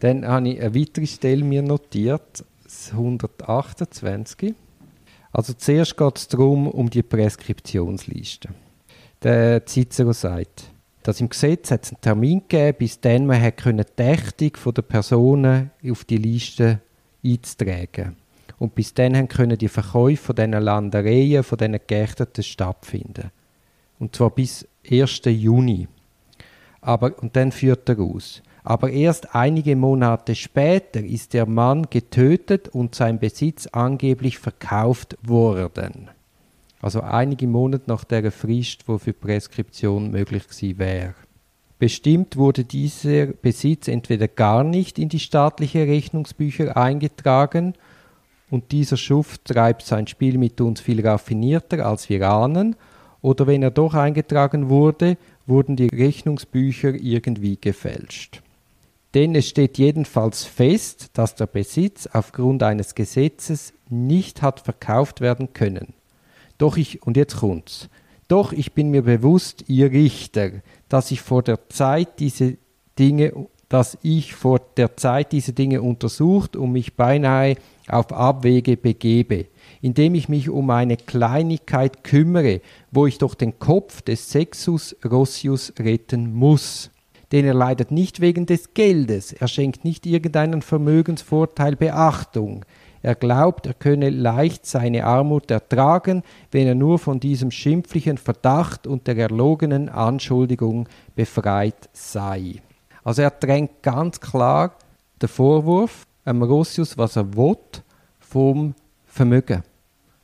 [0.00, 2.44] Dann habe ich eine weitere Stelle mir notiert,
[2.92, 4.54] 128.
[5.32, 8.48] Also zuerst geht es darum, um die Preskriptionsliste.
[9.22, 10.70] Der Cicero sagt,
[11.04, 14.74] dass im Gesetz hat es einen Termin gegeben, bis dann man hat können die Ächtung
[14.74, 16.80] der Personen auf die Liste
[17.22, 18.16] einzutragen.
[18.58, 23.30] Und bis dann können die Verkäufe von diesen Landereien, von diesen Geächteten stattfinden.
[23.98, 25.20] Und zwar bis 1.
[25.26, 25.88] Juni.
[26.80, 28.42] Aber, und dann führt er aus.
[28.62, 36.08] Aber erst einige Monate später ist der Mann getötet und sein Besitz angeblich verkauft worden.
[36.84, 41.14] Also einige Monate nach der Frist, wo für Preskription möglich gewesen wäre.
[41.78, 47.72] Bestimmt wurde dieser Besitz entweder gar nicht in die staatliche Rechnungsbücher eingetragen
[48.50, 52.76] und dieser Schuft treibt sein Spiel mit uns viel raffinierter, als wir ahnen,
[53.22, 55.16] oder wenn er doch eingetragen wurde,
[55.46, 58.42] wurden die Rechnungsbücher irgendwie gefälscht.
[59.14, 65.54] Denn es steht jedenfalls fest, dass der Besitz aufgrund eines Gesetzes nicht hat verkauft werden
[65.54, 65.94] können.
[66.58, 67.88] Doch ich, und jetzt kommt's,
[68.28, 70.50] doch ich bin mir bewusst, ihr Richter,
[70.88, 72.56] dass ich vor der Zeit diese
[72.98, 73.32] Dinge,
[73.68, 77.56] dass ich vor der Zeit diese Dinge untersucht und mich beinahe
[77.88, 79.46] auf Abwege begebe,
[79.82, 82.60] indem ich mich um eine Kleinigkeit kümmere,
[82.90, 86.90] wo ich doch den Kopf des Sexus Rossius retten muss.
[87.32, 92.64] Denn er leidet nicht wegen des Geldes, er schenkt nicht irgendeinen Vermögensvorteil Beachtung.
[93.04, 98.86] Er glaubt, er könne leicht seine Armut ertragen, wenn er nur von diesem schimpflichen Verdacht
[98.86, 102.62] und der erlogenen Anschuldigung befreit sei.
[103.02, 104.76] Also er drängt ganz klar
[105.20, 107.58] den Vorwurf am Rossius, was er will,
[108.20, 108.74] vom
[109.04, 109.64] Vermögen.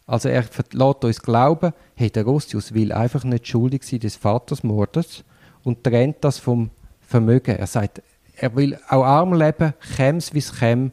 [0.07, 5.23] Also er lässt uns glauben, hey, der Rossius will einfach nicht schuldig sein des Vatersmordes
[5.65, 6.71] und trennt das vom
[7.03, 7.57] Vermögen.
[7.57, 8.01] Er sagt,
[8.37, 10.93] er will auch arm leben, käm's wie es käme,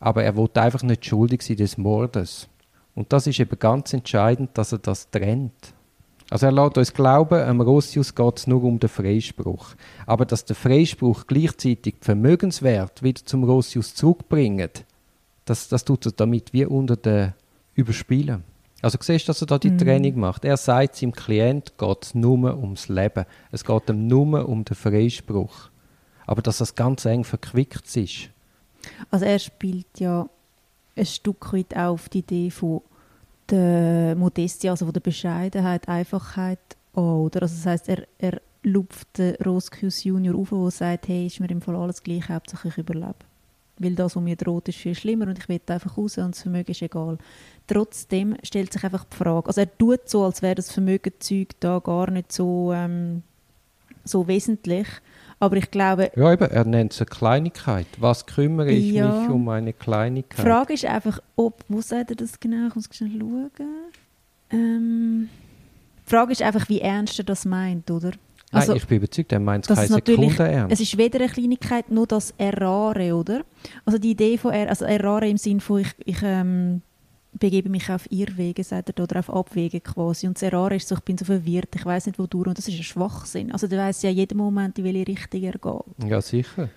[0.00, 2.48] aber er will einfach nicht schuldig sein des Mordes.
[2.94, 5.74] Und das ist eben ganz entscheidend, dass er das trennt.
[6.28, 9.74] Also er lässt uns glauben, am Rossius geht es nur um den Freispruch.
[10.06, 14.84] Aber dass der Freispruch gleichzeitig Vermögenswert wieder zum Rossius zurückbringt,
[15.44, 17.34] das, das tut er damit wie unter den
[17.74, 18.42] Überspielen.
[18.82, 19.78] Also siehst du, dass er da die mm.
[19.78, 20.44] Training macht.
[20.44, 23.24] Er sagt, seinem Klient geht es nur ums Leben.
[23.52, 25.70] Es geht ihm nur um den Freispruch.
[26.26, 28.30] Aber dass das ganz eng verquickt ist.
[29.10, 30.28] Also er spielt ja
[30.96, 32.82] ein Stück weit auf die Idee von
[33.50, 36.58] der Modestie, also von der Bescheidenheit, Einfachheit
[36.94, 37.42] an, oder?
[37.42, 41.50] Also das heißt, er, er lupft den Roskius Junior auf, der sagt, hey, ist mir
[41.50, 43.14] im Fall alles gleich, hauptsächlich ich überlebe.
[43.78, 46.42] Weil das, was mir droht, ist viel schlimmer und ich will einfach raus und das
[46.42, 47.18] Vermögen ist egal.
[47.66, 51.78] Trotzdem stellt sich einfach die Frage, also er tut so, als wäre das Vermögenzeug da
[51.78, 53.22] gar nicht so, ähm,
[54.04, 54.88] so wesentlich,
[55.38, 56.10] aber ich glaube...
[56.16, 57.86] Ja, eben, er nennt es eine Kleinigkeit.
[57.98, 60.38] Was kümmere ich ja, mich um eine Kleinigkeit?
[60.38, 61.64] Die Frage ist einfach, ob...
[61.68, 62.68] Wo sagt er das genau?
[62.68, 63.50] Ich muss schnell schauen.
[64.50, 65.28] Ähm,
[66.06, 68.12] die Frage ist einfach, wie ernst er das meint, oder?
[68.52, 70.72] Also, Nein, ich bin überzeugt, er meint das keine Sekunde ernst.
[70.72, 73.44] es ist weder eine Kleinigkeit, nur das Errare, oder?
[73.84, 76.82] Also die Idee von er, also Errare im Sinne von ich, ich ähm,
[77.38, 80.26] begebe mich auf Irrwege, sagt er, oder auf Abwege quasi.
[80.26, 82.56] Und das Errare ist so, ich bin so verwirrt, ich weiß nicht, wo du und
[82.58, 83.52] das ist ein Schwachsinn.
[83.52, 86.10] Also du weißt ja jeden Moment, in welche Richtung er geht.
[86.10, 86.68] ja, sicher.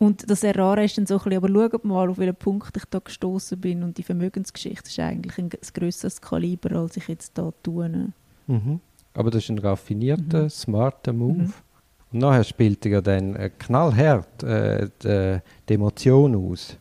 [0.00, 2.84] Und das Errare ist dann so ein bisschen, aber schaut mal, auf welchen Punkt ich
[2.88, 7.36] da gestoßen bin und die Vermögensgeschichte ist eigentlich ein g- grösseres Kaliber, als ich jetzt
[7.36, 8.12] da tue.
[8.46, 8.78] Mhm.
[9.14, 10.50] Aber das ist ein raffinierter, Mhm.
[10.50, 11.32] smarter Move.
[11.42, 11.52] Mhm.
[12.12, 16.76] Und nachher spielt er ja dann äh, knallhart äh, die, die Emotion aus.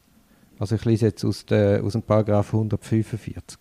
[0.59, 3.57] Also ich lese jetzt aus, der, aus dem Paragraph 145.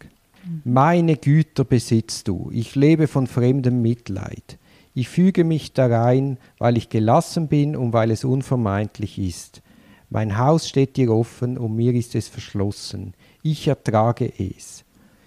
[0.64, 4.58] Meine Güter besitzt du, ich lebe von fremdem Mitleid.
[4.94, 9.60] Ich füge mich darein, weil ich gelassen bin und weil es unvermeidlich ist.
[10.08, 13.14] Mein Haus steht dir offen und mir ist es verschlossen.
[13.42, 14.84] Ich ertrage es.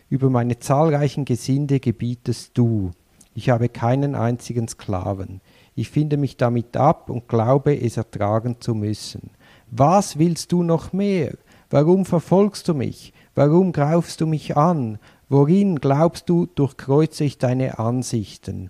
[0.10, 2.92] Über meine zahlreichen Gesinde gebietest du.
[3.36, 5.42] Ich habe keinen einzigen Sklaven.
[5.76, 9.30] Ich finde mich damit ab und glaube, es ertragen zu müssen.
[9.70, 11.38] Was willst du noch mehr?
[11.70, 13.14] Warum verfolgst du mich?
[13.36, 14.98] Warum greifst du mich an?
[15.30, 18.70] Worin glaubst du, durchkreuze ich deine Ansichten?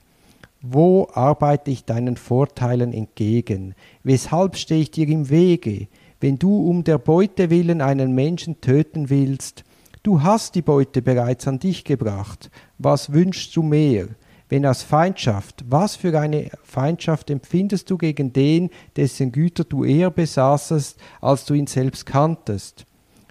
[0.62, 3.74] Wo arbeite ich deinen Vorteilen entgegen?
[4.04, 5.88] Weshalb stehe ich dir im Wege?
[6.20, 9.64] Wenn du um der Beute willen einen Menschen töten willst,
[10.04, 12.52] du hast die Beute bereits an dich gebracht.
[12.78, 14.10] Was wünschst du mehr?
[14.50, 20.12] Wenn aus Feindschaft, was für eine Feindschaft empfindest du gegen den, dessen Güter du eher
[20.12, 22.86] besaßest, als du ihn selbst kanntest?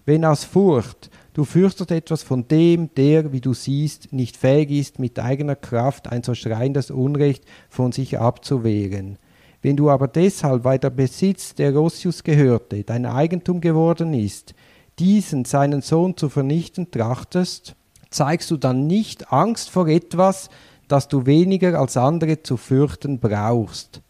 [0.08, 4.98] Wenn aus Furcht, du fürchtest etwas von dem, der, wie du siehst, nicht fähig ist,
[4.98, 9.18] mit eigener Kraft ein so schreiendes Unrecht von sich abzuwehren.
[9.60, 14.54] Wenn du aber deshalb, weil der Besitz, der Rossius gehörte, dein Eigentum geworden ist,
[14.98, 17.76] diesen seinen Sohn zu vernichten trachtest,
[18.08, 20.48] zeigst du dann nicht Angst vor etwas,
[20.88, 24.00] das du weniger als andere zu fürchten brauchst,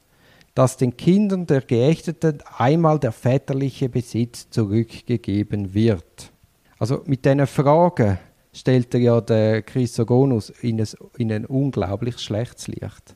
[0.59, 6.33] dass den Kindern der Geächteten einmal der väterliche Besitz zurückgegeben wird.
[6.81, 8.19] Also mit diesen Fragen
[8.53, 13.15] stellt er ja den Chrysogonus in ein, in ein unglaublich schlechtes Licht.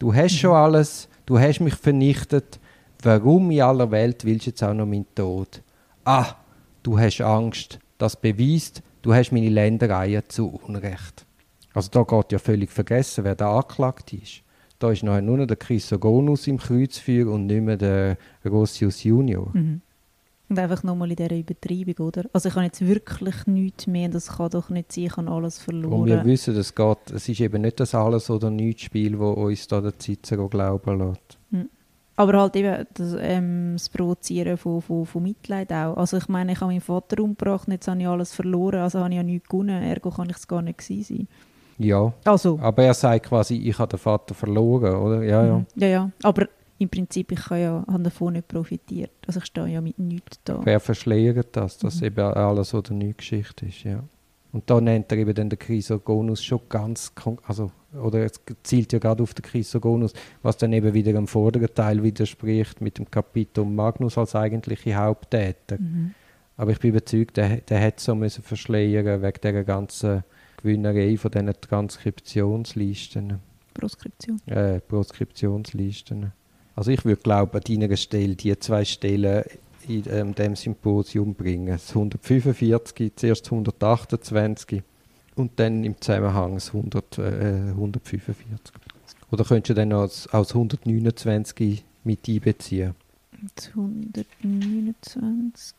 [0.00, 2.58] Du hast schon alles, du hast mich vernichtet,
[3.04, 5.62] warum in aller Welt willst du jetzt auch noch meinen Tod?
[6.04, 6.34] Ah,
[6.82, 11.24] du hast Angst, das beweist, du hast meine Ländereien zu Unrecht.
[11.72, 14.42] Also da geht ja völlig vergessen, wer da angeklagt ist.
[14.80, 19.50] Da ist nachher nur noch der Chrysogonus im Kreuzfeuer und nicht mehr der Rossius Junior.
[19.52, 19.82] Mhm.
[20.48, 22.24] Und einfach nochmal in dieser Übertreibung, oder?
[22.32, 25.58] Also ich habe jetzt wirklich nichts mehr, das kann doch nicht sein, ich habe alles
[25.68, 26.24] Und wir verloren.
[26.24, 29.96] wissen, es geht, es ist eben nicht das Alles- oder Nichts-Spiel, das uns da der
[29.96, 31.38] Cicero glauben lässt.
[32.16, 35.96] Aber halt eben das, ähm, das Provozieren von, von, von Mitleid auch.
[35.96, 39.10] Also ich meine, ich habe meinen Vater umgebracht, jetzt habe ich alles verloren, also habe
[39.10, 41.28] ich ja nichts gewonnen, ergo kann ich es gar nicht gewesen sein.
[41.80, 45.22] Ja, Also, aber er sagt quasi, ich habe den Vater verloren, oder?
[45.22, 45.58] Ja, ja.
[45.58, 45.66] mhm.
[45.76, 46.10] ja, ja.
[46.22, 46.46] Aber
[46.78, 49.10] im Prinzip, ich habe ja habe davon nicht profitiert.
[49.26, 50.60] Also ich stehe ja mit nichts da.
[50.62, 52.06] Wer verschleiert das, dass Mhm.
[52.06, 54.02] eben alles oder nichts Geschichte ist, ja.
[54.52, 57.12] Und da nennt er eben dann den Chrysogonus schon ganz,
[57.46, 57.70] also,
[58.02, 58.32] oder es
[58.64, 60.12] zielt ja gerade auf den Chrysogonus,
[60.42, 65.78] was dann eben wieder im vorderen Teil widerspricht mit dem Kapitel Magnus als eigentliche Haupttäter.
[65.78, 66.14] Mhm.
[66.56, 70.24] Aber ich bin überzeugt, der, der hätte so müssen verschleiern wegen dieser ganzen
[70.62, 73.38] Gewinnerei von diesen Transkriptionslisten,
[73.74, 74.40] Proskription.
[74.46, 76.32] äh, Proskriptionslisten.
[76.74, 79.44] Also ich würde glauben, an deiner Stelle die zwei Stellen
[79.88, 81.68] in ähm, dem Symposium bringen.
[81.68, 84.82] Das 145, zuerst das 128
[85.36, 88.74] und dann im Zusammenhang das 100, äh, 145.
[89.30, 92.94] Oder könntest du dann als, als 129 mit einbeziehen?
[93.42, 95.74] Jetzt 129.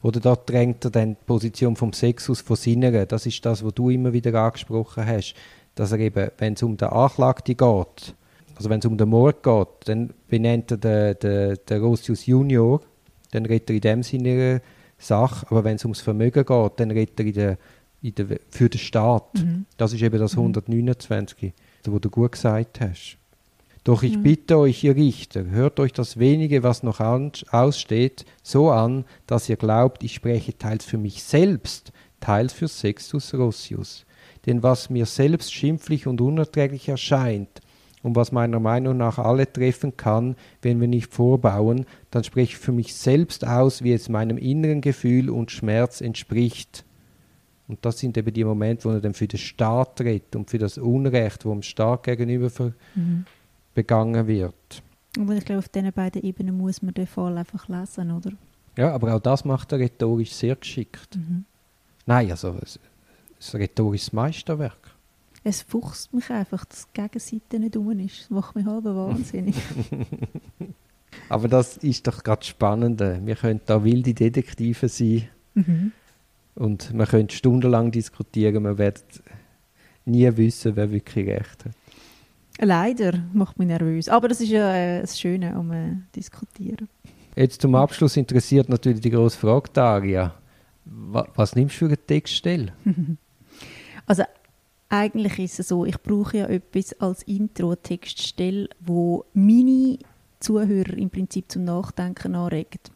[0.00, 3.06] Oder da drängt er dann die Position vom Sexus von Sinneren.
[3.08, 5.34] Das ist das, was du immer wieder angesprochen hast.
[5.74, 8.14] Dass er eben, wenn es um den Anklagten geht,
[8.56, 12.80] also wenn es um den Mord geht, dann benennt er den, den, den Rossius Junior,
[13.30, 14.60] dann redet er in dem Sinne
[14.98, 15.46] Sache.
[15.50, 17.58] Aber wenn es ums Vermögen geht, dann redet er in der,
[18.02, 19.34] in der, für den Staat.
[19.34, 19.66] Mhm.
[19.76, 20.42] Das ist eben das Mhm.
[20.42, 21.52] 129,
[21.86, 23.18] wo du gut gesagt hast.
[23.84, 24.22] Doch ich Mhm.
[24.22, 29.56] bitte euch, ihr Richter, hört euch das wenige, was noch aussteht, so an, dass ihr
[29.56, 34.04] glaubt, ich spreche teils für mich selbst, teils für Sextus Rossius.
[34.46, 37.60] Denn was mir selbst schimpflich und unerträglich erscheint,
[38.04, 42.58] und was meiner Meinung nach alle treffen kann, wenn wir nicht vorbauen, dann spreche ich
[42.58, 46.84] für mich selbst aus, wie es meinem inneren Gefühl und Schmerz entspricht.
[47.68, 50.58] Und das sind eben die Momente, wo er dann für den Staat redet und für
[50.58, 53.24] das Unrecht, wo dem Staat gegenüber ver Mhm.
[53.74, 54.82] Begangen wird.
[55.18, 58.32] Und ich glaube, auf diesen beiden Ebenen muss man den Fall einfach lesen, oder?
[58.76, 61.16] Ja, aber auch das macht er rhetorisch sehr geschickt.
[61.16, 61.44] Mhm.
[62.06, 62.78] Nein, also es
[63.38, 64.92] ist ein rhetorisches Meisterwerk.
[65.44, 68.22] Es fuchst mich einfach, dass die Gegenseite nicht um ist.
[68.22, 69.56] Das macht mich halb wahnsinnig.
[71.28, 73.00] Aber das ist doch gerade spannend.
[73.00, 75.28] Wir können da wilde Detektive sein.
[75.54, 75.92] Mhm.
[76.54, 78.62] Und man könnte stundenlang diskutieren.
[78.62, 79.02] Man wird
[80.04, 81.74] nie wissen, wer wirklich recht hat.
[82.64, 84.08] Leider macht mich nervös.
[84.08, 86.88] Aber das ist ja äh, das Schöne um äh, diskutieren.
[87.34, 90.34] Jetzt zum Abschluss interessiert natürlich die große Frage, Daria.
[90.84, 92.72] Was, was nimmst du für eine Textstelle?
[94.06, 94.22] also
[94.88, 99.98] eigentlich ist es so, ich brauche ja etwas als Intro-Textstelle, wo meine
[100.38, 102.92] Zuhörer im Prinzip zum Nachdenken anregt.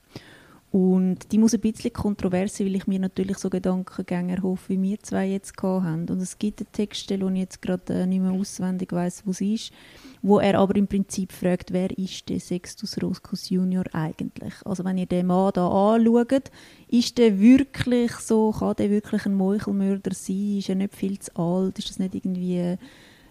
[0.77, 4.83] Und die muss ein bisschen kontrovers sein, weil ich mir natürlich so Gedankengänge erhoffe, wie
[4.83, 6.07] wir zwei jetzt haben.
[6.07, 9.33] Und es gibt eine Textstelle, die ich jetzt gerade äh, nicht mehr auswendig weiß, wo
[9.33, 9.73] sie ist,
[10.21, 14.53] wo er aber im Prinzip fragt, wer ist der Sextus Roscus Junior eigentlich?
[14.67, 16.51] Also wenn ihr den Mann da anschaut,
[16.89, 20.59] ist der wirklich so, kann der wirklich ein Meuchelmörder sein?
[20.59, 21.79] Ist er nicht viel zu alt?
[21.79, 22.77] Ist das nicht irgendwie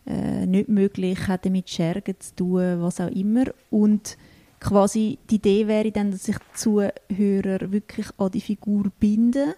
[0.08, 1.28] äh, nicht möglich?
[1.28, 2.82] Hat er mit Schergen zu tun?
[2.82, 3.46] Was auch immer.
[3.70, 4.18] Und
[4.66, 9.54] quasi die Idee wäre dann, dass sich die Zuhörer wirklich an die Figur binden,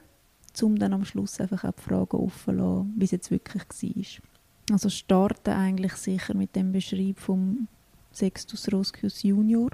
[0.62, 3.64] um dann am Schluss einfach auch die Fragen offen zu lassen, wie es jetzt wirklich
[3.64, 4.74] war.
[4.74, 7.68] Also starten eigentlich sicher mit dem Beschreib vom
[8.12, 9.70] Sextus Roscius Junior,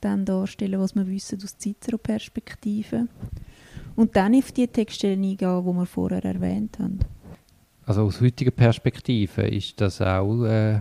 [0.00, 3.08] dann darstellen, was wir wissen aus Cicero-Perspektive
[3.96, 7.00] und dann auf die Textstellen eingehen, die wir vorher erwähnt haben.
[7.84, 10.80] Also aus heutiger Perspektive ist das auch äh,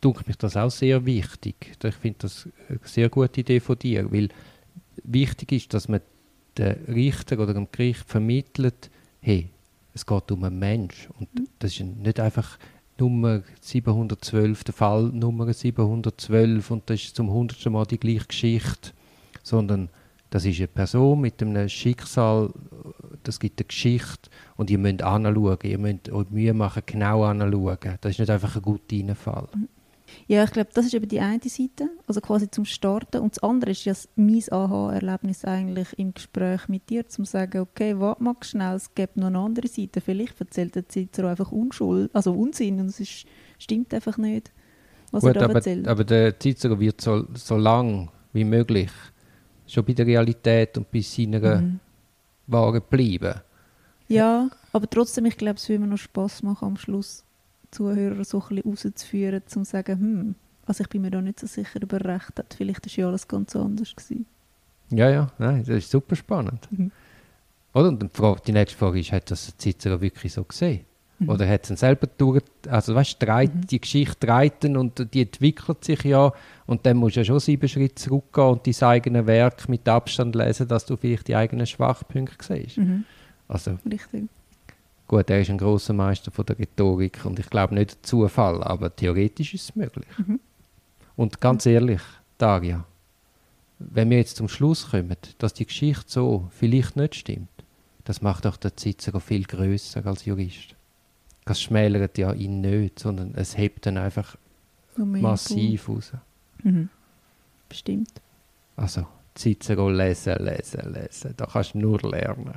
[0.00, 1.72] tut mich das auch sehr wichtig.
[1.82, 4.28] Ich finde das eine sehr gute Idee von dir, weil
[5.04, 6.00] wichtig ist, dass man
[6.58, 8.90] den Richter oder dem Gericht vermittelt,
[9.20, 9.48] hey,
[9.94, 11.48] es geht um einen Mensch und mhm.
[11.58, 12.58] das ist nicht einfach
[12.98, 18.90] Nummer 712, der Fall Nummer 712 und das ist zum hundertsten Mal die gleiche Geschichte,
[19.42, 19.88] sondern
[20.30, 22.50] das ist eine Person mit einem Schicksal,
[23.22, 27.98] das gibt eine Geschichte und ihr müsst anschauen, ihr müsst euch Mühe machen, genau anschauen.
[28.00, 29.48] Das ist nicht einfach ein Routinefall.
[30.26, 33.18] Ja, ich glaube, das ist eben die eine Seite, also quasi zum Starten.
[33.18, 37.60] Und das andere ist ja mein Aha-Erlebnis eigentlich im Gespräch mit dir, zum zu sagen,
[37.60, 40.00] okay, warte mal schnell, es gibt noch eine andere Seite.
[40.00, 43.26] Vielleicht erzählt der Cicero einfach Unschuld, also Unsinn und es ist,
[43.58, 44.52] stimmt einfach nicht,
[45.10, 45.88] was Gut, er da aber, erzählt.
[45.88, 48.90] aber der Cicero wird so, so lang wie möglich
[49.72, 51.80] schon bei der Realität und bei seiner mhm.
[52.46, 53.40] Ware bleiben.
[54.08, 57.24] Ja, aber trotzdem, ich glaube, es würde mir noch Spass machen, am Schluss
[57.70, 60.34] Zuhörer so ein bisschen rauszuführen, um zu sagen, hm,
[60.66, 62.54] also ich bin mir da nicht so sicher, ob er recht hat.
[62.54, 63.94] Vielleicht war ja alles ganz anders.
[63.94, 64.26] Gewesen.
[64.90, 66.66] Ja, ja, nein, das ist super spannend.
[66.70, 66.90] Mhm.
[67.72, 67.88] Oder?
[67.88, 68.02] Und
[68.46, 70.84] die nächste Frage ist, hat das Cicero wirklich so gesehen?
[71.20, 71.28] Mhm.
[71.28, 73.66] Oder hat es ihn selber durch, also weißt, dreit, mhm.
[73.66, 76.32] die Geschichte reiten und die entwickelt sich ja
[76.66, 80.34] und dann musst du ja schon sieben Schritte zurückgehen und dein eigenes Werk mit Abstand
[80.34, 82.78] lesen, dass du vielleicht die eigenen Schwachpunkte siehst.
[82.78, 83.04] Mhm.
[83.48, 84.24] Also, Richtig.
[85.06, 88.94] Gut, er ist ein großer Meister von der Rhetorik und ich glaube nicht Zufall, aber
[88.94, 90.06] theoretisch ist es möglich.
[90.18, 90.40] Mhm.
[91.16, 92.00] Und ganz ehrlich,
[92.38, 92.86] Daria,
[93.78, 97.48] wenn wir jetzt zum Schluss kommen, dass die Geschichte so vielleicht nicht stimmt,
[98.04, 100.76] das macht auch der Cicero viel größer als Jurist.
[101.50, 104.36] Das schmälert ja ihn nicht, sondern es hebt dann einfach
[104.96, 106.12] massiv raus.
[106.62, 106.88] Mhm.
[107.68, 108.12] Bestimmt.
[108.76, 109.04] Also,
[109.36, 111.34] Cicero lesen, lesen, lesen.
[111.36, 112.54] Da kannst du nur lernen.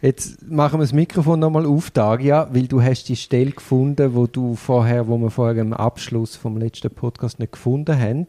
[0.00, 4.28] Jetzt machen wir das Mikrofon nochmal auf, Daria, weil du hast die Stelle gefunden, wo
[4.28, 8.28] du vorher, wo wir vorher im Abschluss vom letzten Podcast nicht gefunden haben.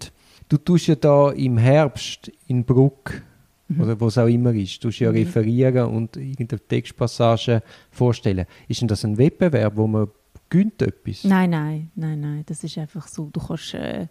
[0.49, 3.21] Du tust ja da im Herbst in Bruck
[3.67, 3.81] mhm.
[3.81, 5.17] oder wo es auch immer ist, tust ja mhm.
[5.17, 7.61] referieren und irgendeine Textpassage
[7.91, 8.45] vorstellen.
[8.67, 10.07] Ist denn das ein Wettbewerb, wo man
[10.49, 11.23] gönnt etwas?
[11.23, 12.43] Nein, nein, nein, nein.
[12.45, 13.29] Das ist einfach so.
[13.31, 14.07] Du kannst äh,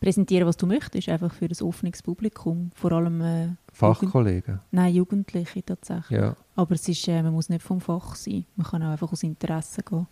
[0.00, 4.54] präsentieren, was du möchtest, einfach für das offenes Publikum, vor allem äh, Fachkollegen?
[4.54, 6.18] Jugend Nein, Jugendliche tatsächlich.
[6.18, 6.36] Ja.
[6.56, 8.44] Aber es ist, äh, man muss nicht vom Fach sein.
[8.56, 10.06] Man kann auch einfach aus Interesse gehen.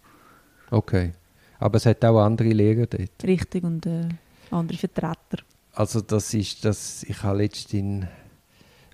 [0.71, 1.13] Okay.
[1.59, 3.25] Aber es hat auch andere Lehrer dort?
[3.25, 4.09] Richtig, und äh,
[4.51, 5.43] andere Vertreter.
[5.73, 8.07] Also das ist das, ich habe letztens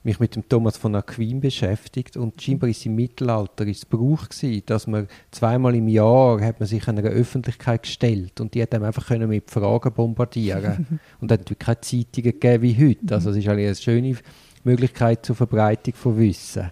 [0.07, 4.29] mich mit dem Thomas von Aquin beschäftigt und scheinbar ist im Mittelalter ist es Brauch
[4.29, 8.73] gewesen, dass man zweimal im Jahr hat man sich einer Öffentlichkeit gestellt und die hat
[8.73, 13.15] dann einfach können mit Fragen bombardieren und hat natürlich keine Zeitungen gegeben wie heute.
[13.15, 14.17] Also es ist eine schöne
[14.65, 16.71] Möglichkeit zur Verbreitung von Wissen.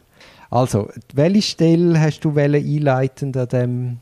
[0.50, 3.98] Also, welche Stelle hast du einleitend an dem,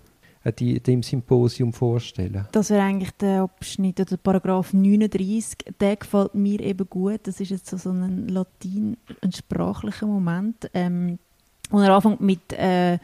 [0.51, 2.49] die, dem Symposium vorstellen?
[2.53, 5.59] Das wäre eigentlich der Abschnitt oder Paragraph 39.
[5.79, 7.21] Der gefällt mir eben gut.
[7.25, 10.69] Das ist jetzt so ein Latin, ein sprachlicher Moment.
[10.75, 11.19] Ähm,
[11.71, 12.99] und er anfängt mit äh,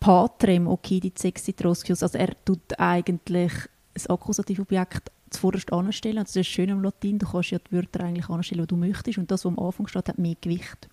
[0.00, 2.02] Patrem occidit sexit roscius.
[2.02, 3.52] Also er tut eigentlich
[3.94, 6.18] das Akkusativobjekt zuvorderst anstellen.
[6.18, 8.76] Also das ist schön im Latin, du kannst ja die Wörter eigentlich anstellen, die du
[8.76, 10.88] möchtest und das, was am Anfang steht, hat mehr Gewicht.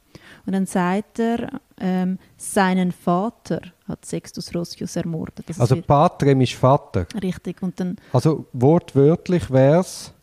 [0.46, 5.46] Und dann sagt er, ähm, seinen Vater hat Sextus Roscius ermordet.
[5.48, 7.06] Das Also Patrem ist Vater.
[7.22, 7.62] richtig.
[7.62, 10.14] Und dann Also wortwörtlich wäre es,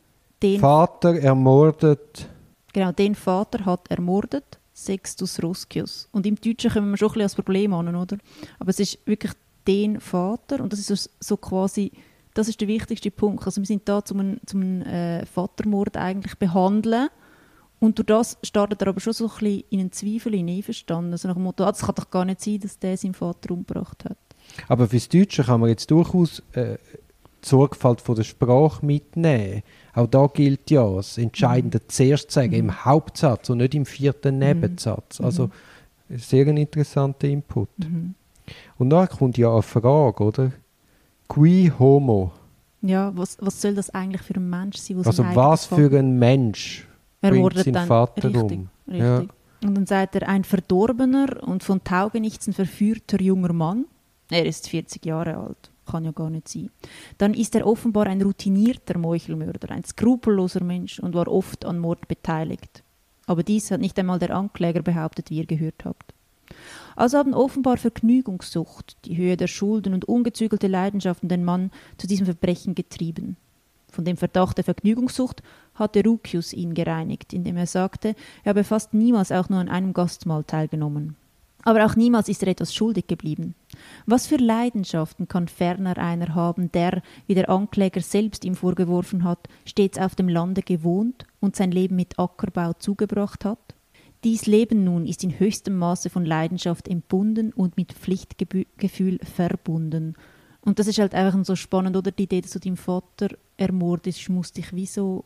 [0.60, 2.28] Vater ermordet.
[2.72, 6.08] genau, den Vater hat ermordet Sextus Roscius.
[6.12, 8.18] Und im Deutschen kommen wir schon ein bisschen als Problem an, oder?
[8.58, 9.32] Aber es ist wirklich
[9.66, 11.90] den Vater und das ist so, quasi,
[12.34, 13.44] das ist der wichtigste Punkt.
[13.46, 17.08] Also wir sind da zum, zum äh, Vatermord eigentlich behandeln
[17.78, 21.12] und durch das startet er aber schon so ein bisschen in einen Zweifel hineinverstanden.
[21.12, 23.50] Also nach dem Motto, ah, das kann doch gar nicht sein, dass der seinen Vater
[23.50, 24.16] umgebracht hat.
[24.68, 26.78] Aber fürs Deutsche kann man jetzt durchaus äh,
[27.44, 29.62] die Sorgfalt von der Sprache mitnehmen.
[29.92, 35.20] Auch da gilt ja, das Entscheidende zuerst sagen, im Hauptsatz und nicht im vierten Nebensatz.
[35.20, 35.50] Also
[36.08, 37.68] sehr ein interessanter Input.
[37.78, 38.14] Mhm.
[38.78, 40.52] Und dann kommt ja eine Frage, oder?
[41.28, 42.32] Qui homo?
[42.82, 44.98] Ja, was, was soll das eigentlich für ein Mensch sein?
[45.04, 46.85] Also was für ein Mensch
[47.26, 47.86] ermordet seinen dann.
[47.86, 48.68] Vater richtig, um?
[48.86, 49.00] Richtig.
[49.00, 49.24] Ja.
[49.64, 53.86] Und dann sagt er, ein verdorbener und von Taugenichtsen verführter junger Mann.
[54.30, 55.70] Er ist 40 Jahre alt.
[55.86, 56.70] Kann ja gar nicht sein.
[57.16, 62.08] Dann ist er offenbar ein routinierter Meuchelmörder, ein skrupelloser Mensch und war oft an Mord
[62.08, 62.82] beteiligt.
[63.26, 66.12] Aber dies hat nicht einmal der Ankläger behauptet, wie ihr gehört habt.
[66.94, 72.24] Also haben offenbar Vergnügungssucht, die Höhe der Schulden und ungezügelte Leidenschaften den Mann zu diesem
[72.26, 73.36] Verbrechen getrieben.
[73.90, 75.42] Von dem Verdacht der Vergnügungssucht
[75.76, 79.94] hatte Rucius ihn gereinigt, indem er sagte, er habe fast niemals auch nur an einem
[79.94, 81.16] Gastmahl teilgenommen.
[81.66, 83.56] Aber auch niemals ist er etwas schuldig geblieben.
[84.06, 89.48] Was für Leidenschaften kann ferner einer haben, der, wie der Ankläger selbst ihm vorgeworfen hat,
[89.64, 93.58] stets auf dem Lande gewohnt und sein Leben mit Ackerbau zugebracht hat?
[94.22, 100.14] Dies Leben nun ist in höchstem Maße von Leidenschaft entbunden und mit Pflichtgefühl verbunden.
[100.60, 102.10] Und das ist halt einfach so spannend, oder?
[102.10, 105.24] Die Idee, dass du deinem Vater ermordest, muss dich wie so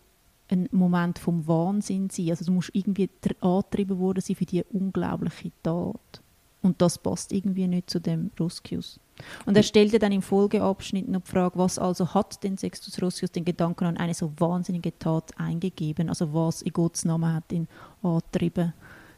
[0.50, 2.30] ein Moment vom Wahnsinn sein.
[2.30, 6.22] Also du musst irgendwie tr- angetrieben worden sein für diese unglaubliche Tat.
[6.62, 9.00] Und das passt irgendwie nicht zu dem Roscius.
[9.46, 13.30] Und er stellte dann im Folgeabschnitt noch die Frage, was also hat denn Sextus Roscius
[13.32, 16.08] den Gedanken an eine so wahnsinnige Tat eingegeben?
[16.08, 17.68] Also was in Gottes Namen hat ihn
[18.02, 18.72] angetrieben,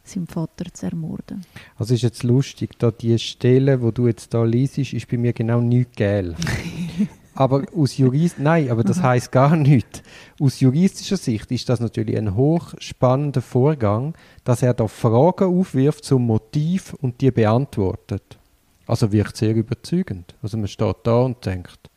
[0.05, 1.45] seinen Vater zu ermorden?
[1.77, 5.33] Also ist jetzt lustig, da die Stelle, wo du jetzt da liest, ist bei mir
[5.33, 6.35] genau nicht gel.
[7.35, 10.03] aber aus Jurist, nein, aber das heißt gar nichts.
[10.41, 14.15] Aus juristischer Sicht ist das natürlich ein hochspannender Vorgang,
[14.45, 18.39] dass er da Fragen aufwirft zum Motiv und die beantwortet.
[18.87, 20.35] Also wirkt sehr überzeugend.
[20.43, 21.91] Also man steht da und denkt,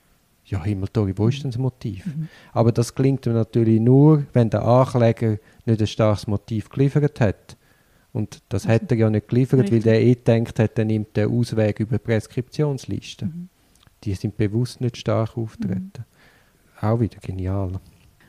[0.45, 2.05] ja Himmeltori, wo ist denn das Motiv?
[2.53, 7.57] Aber das klingt natürlich nur, wenn der Ankläger nicht ein starkes Motiv geliefert hat.
[8.13, 9.85] Und das hat er ja nicht geliefert, Richtig.
[9.85, 13.29] weil der eh gedacht hat, er nimmt den Ausweg über die Präskriptionsliste.
[14.03, 15.91] Die sind bewusst nicht stark auftreten.
[16.81, 17.79] Auch wieder genial.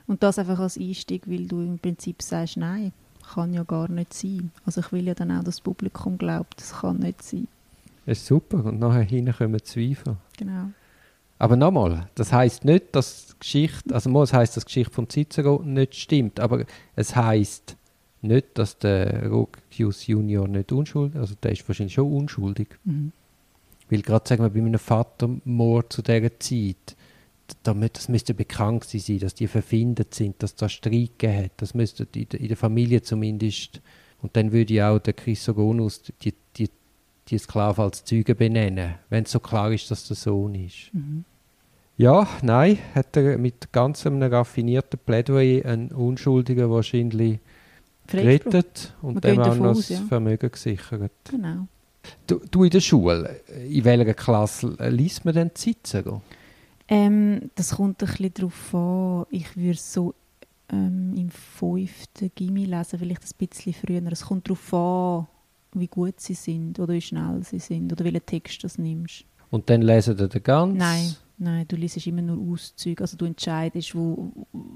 [0.06, 2.93] Und das einfach als Einstieg, weil du im Prinzip sagst, nein,
[3.34, 4.52] kann ja gar nicht sein.
[4.64, 7.48] Also ich will ja dann auch, dass das Publikum glaubt, das kann nicht sein.
[8.06, 8.64] Das ist super.
[8.64, 10.16] Und nachher hinten kommen Zweifel.
[10.38, 10.70] Genau.
[11.38, 14.94] Aber nochmal, das heißt nicht, dass die Geschichte, also mal, es heißt, dass die Geschichte
[14.94, 16.64] von Cicero nicht stimmt, aber
[16.94, 17.76] es heißt
[18.22, 22.78] nicht, dass der Rogius Junior nicht unschuldig, also der ist wahrscheinlich schon unschuldig.
[22.84, 23.12] Mhm.
[23.89, 26.97] Weil gerade sagen wir bei meinem Vatermord zu dieser Zeit,
[27.63, 31.53] damit, das müsste bekannt sein, dass die verfindet sind, dass da Streit gegeben hat.
[31.59, 33.81] Das müsste in der, in der Familie zumindest.
[34.23, 36.71] Und dann würde ich auch der Chrysogonus die, die,
[37.29, 40.93] die Sklave als Zeuge benennen, wenn es so klar ist, dass der Sohn ist.
[40.93, 41.25] Mhm.
[41.99, 47.39] Ja, nein, hat er mit ganz einem raffinierten Plädoyer einen Unschuldigen wahrscheinlich
[48.07, 49.99] gerettet und dem auch noch das ja.
[50.09, 51.13] Vermögen gesichert.
[51.31, 51.69] Genau.
[52.27, 56.23] Du, du in der Schule, in welcher Klasse liest man denn Cicero?
[56.89, 59.27] Ähm, das kommt ein bisschen darauf an.
[59.31, 60.15] Ich würde so
[60.73, 64.03] ähm, im fünften Gimmi lesen, vielleicht ein bisschen früher.
[64.11, 65.27] Es kommt darauf an,
[65.73, 69.24] wie gut sie sind oder wie schnell sie sind oder welchen Text du nimmst.
[69.51, 70.77] Und dann lesen ihr den ganz?
[70.77, 73.03] Nein, nein, du liest immer nur Auszüge.
[73.03, 74.33] Also du entscheidest, wo,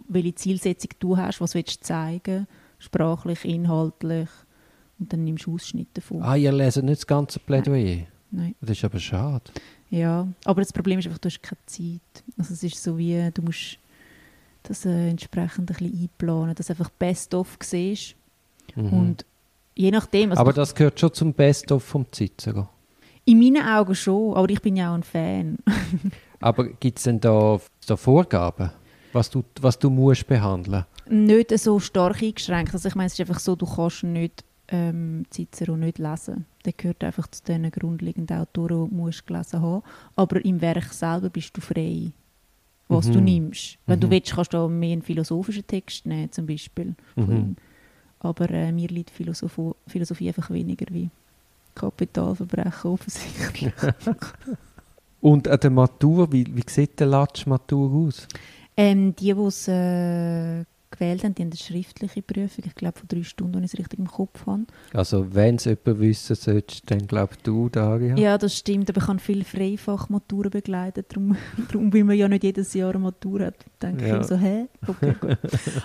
[0.08, 2.46] welche Zielsetzung du hast, was willst du zeigen,
[2.78, 4.28] sprachlich, inhaltlich.
[5.00, 6.22] Und dann nimmst du Ausschnitte davon.
[6.22, 8.06] Ah, ihr leset nicht das ganze Plädoyer?
[8.30, 8.54] Nein.
[8.60, 9.50] Das ist aber schade.
[9.88, 12.24] Ja, aber das Problem ist einfach, du hast keine Zeit.
[12.38, 13.78] Also es ist so wie, du musst
[14.62, 18.14] das äh, entsprechend ein bisschen einplanen, dass du einfach Best-of siehst.
[18.76, 18.92] Mhm.
[18.92, 19.26] Und
[19.74, 22.68] je nachdem, also aber das gehört schon zum Best-of vom Cicero.
[23.24, 25.58] in meinen Augen schon, aber ich bin ja auch ein Fan.
[26.42, 28.70] Aber gibt es denn da, da Vorgaben,
[29.12, 32.72] was du, was du musst behandeln nicht so stark eingeschränkt.
[32.72, 36.46] Also ich meine, es ist einfach so, du kannst nicht ähm, Cicero nicht lesen.
[36.64, 39.82] Der gehört einfach zu den grundlegenden Autoren, die du musst gelesen haben.
[40.16, 42.12] Aber im Werk selber bist du frei,
[42.88, 43.24] was du Mhm.
[43.24, 43.78] nimmst.
[43.86, 44.10] Wenn du Mhm.
[44.12, 46.94] willst, kannst du auch mehr einen philosophischen Text nehmen, zum Beispiel.
[47.16, 47.56] Mhm.
[48.20, 51.08] Aber äh, mir liegt Philosoph Philosophie einfach weniger wie
[51.74, 53.72] Kapitalverbrechen offensichtlich.
[55.20, 58.26] Und an der Matur, wie, wie sieht der Latsch-Matur aus?
[58.76, 63.08] Ähm, die, die es äh, gewählt haben, die haben eine schriftliche Prüfung, ich glaube von
[63.08, 64.64] drei Stunden, wenn ich es richtig im Kopf habe.
[64.92, 68.16] Also wenn es jemand wissen sollte, dann glaubst du, Daria?
[68.16, 71.36] Ja, das stimmt, aber ich habe viele Freifachmaturen begleitet, darum,
[71.68, 74.20] darum, weil man ja nicht jedes Jahr eine Matur hat, denke ja.
[74.20, 74.66] ich so, hä?
[74.86, 75.38] Okay, gut.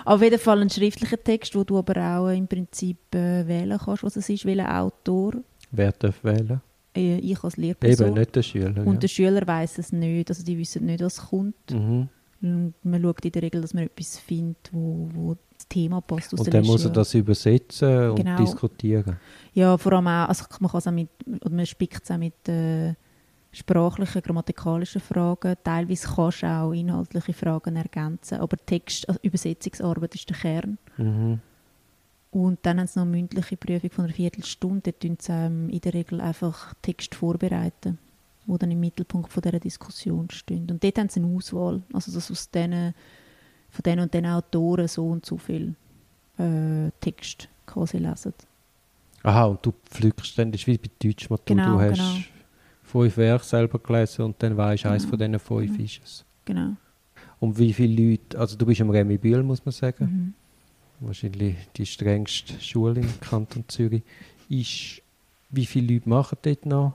[0.04, 4.02] auf jeden Fall ein schriftlicher Text, wo du aber auch im Prinzip äh, wählen kannst,
[4.02, 5.34] was es ist, welcher Autor.
[5.70, 6.60] Wer darf wählen?
[6.96, 8.06] Äh, ich als Lehrperson.
[8.08, 8.86] Eben, nicht der Schüler.
[8.86, 9.00] Und ja.
[9.00, 11.70] der Schüler weiß es nicht, also die wissen nicht, was kommt.
[11.70, 12.08] Mhm.
[12.42, 16.34] Und man schaut in der Regel, dass man etwas findet, wo, wo das Thema passt.
[16.34, 18.36] und dann muss er das übersetzen und genau.
[18.36, 19.16] diskutieren.
[19.54, 21.08] Ja, vor allem auch, also man, kann es auch mit,
[21.40, 22.94] oder man spickt es auch mit äh,
[23.52, 25.56] sprachlichen, grammatikalischen Fragen.
[25.64, 30.78] Teilweise kannst du auch inhaltliche Fragen ergänzen, aber Text, also Übersetzungsarbeit ist der Kern.
[30.98, 31.40] Mhm.
[32.30, 34.92] Und dann haben sie noch eine mündliche Prüfung von einer Viertelstunde.
[34.92, 37.98] Dort tun sie ähm, in der Regel einfach Text vorbereiten,
[38.46, 40.70] wo dann im Mittelpunkt von dieser Diskussion stehen.
[40.70, 42.94] Und dort haben sie eine Auswahl, also dass aus denen,
[43.70, 45.74] von diesen und den Autoren so und so viel
[46.38, 48.32] äh, Text quasi lesen.
[49.22, 52.14] Aha, und du pflückst dann, das ist wie bei Deutschmatur, genau, du hast genau.
[52.84, 54.94] fünf Werke selber gelesen und dann weißt du, Genau.
[54.94, 55.84] eins von diesen fünf Genau.
[55.84, 56.24] ist es.
[56.44, 56.76] Genau.
[57.40, 60.34] Und wie viele Leute, also du bist am Remy Bühl, muss man sagen,
[61.00, 61.06] Mhm.
[61.06, 64.02] wahrscheinlich die strengste Schule im Kanton Zürich,
[64.48, 65.02] ist,
[65.50, 66.94] wie viele Leute machen dort noch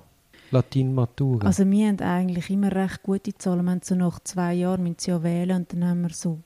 [0.51, 1.45] Latin-Matura?
[1.47, 3.65] Also wir haben eigentlich immer recht gute Zahlen.
[3.65, 6.39] Wir haben so nach zwei Jahren müssen sie ja wählen und dann haben wir so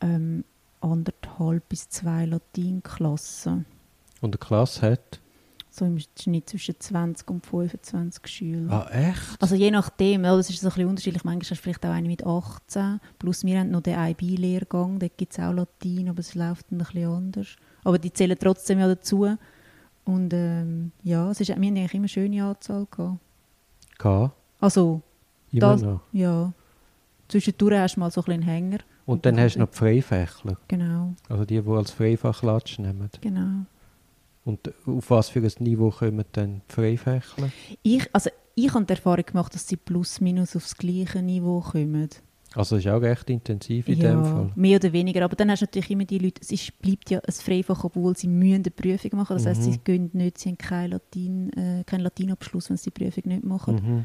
[0.00, 0.44] ähm,
[0.80, 3.64] anderthalb bis zwei Latinklassen.
[4.20, 5.20] und eine Klasse hat?
[5.70, 8.72] So im Schnitt zwischen 20 und 25 Schüler.
[8.72, 9.42] Ah, echt?
[9.42, 11.24] Also je nachdem, ja, das ist so ein bisschen unterschiedlich.
[11.24, 13.00] Manchmal hast du vielleicht auch eine mit 18.
[13.18, 16.80] Plus wir haben noch den IB-Lehrgang, dort gibt es auch Latin, aber es läuft dann
[16.80, 17.56] ein bisschen anders.
[17.82, 19.36] Aber die zählen trotzdem ja dazu.
[20.04, 23.18] Und ähm, ja, es ist, wir haben eigentlich immer eine schöne Anzahl gehabt.
[23.98, 24.32] K?
[24.60, 25.02] Also,
[25.52, 26.00] Immer Das- noch.
[26.12, 26.52] ja,
[27.28, 28.78] zwischendurch hast du mal so ein einen Hänger.
[29.06, 33.10] Und dann hast du noch die Freifächler, Genau, also die, die als Freifach Latsch nehmen.
[33.20, 33.66] genau.
[34.46, 37.50] Und auf was für ein Niveau kommen dann die Freifächler?
[37.82, 42.10] Ich, also ich habe die Erfahrung gemacht, dass sie plus minus aufs gleiche Niveau kommen.
[42.54, 44.52] Also das ist auch recht intensiv in ja, dem Fall.
[44.54, 45.24] mehr oder weniger.
[45.24, 48.16] Aber dann hast du natürlich immer die Leute, es ist, bleibt ja ein Freifach, obwohl
[48.16, 49.36] sie müssen eine Prüfung machen.
[49.36, 49.72] Das heisst, Mhm.
[49.72, 53.44] sie gehen nicht, sie haben keinen Latin, äh, keinen Latinabschluss, wenn sie die Prüfung nicht
[53.44, 53.74] machen.
[53.74, 54.04] Mhm.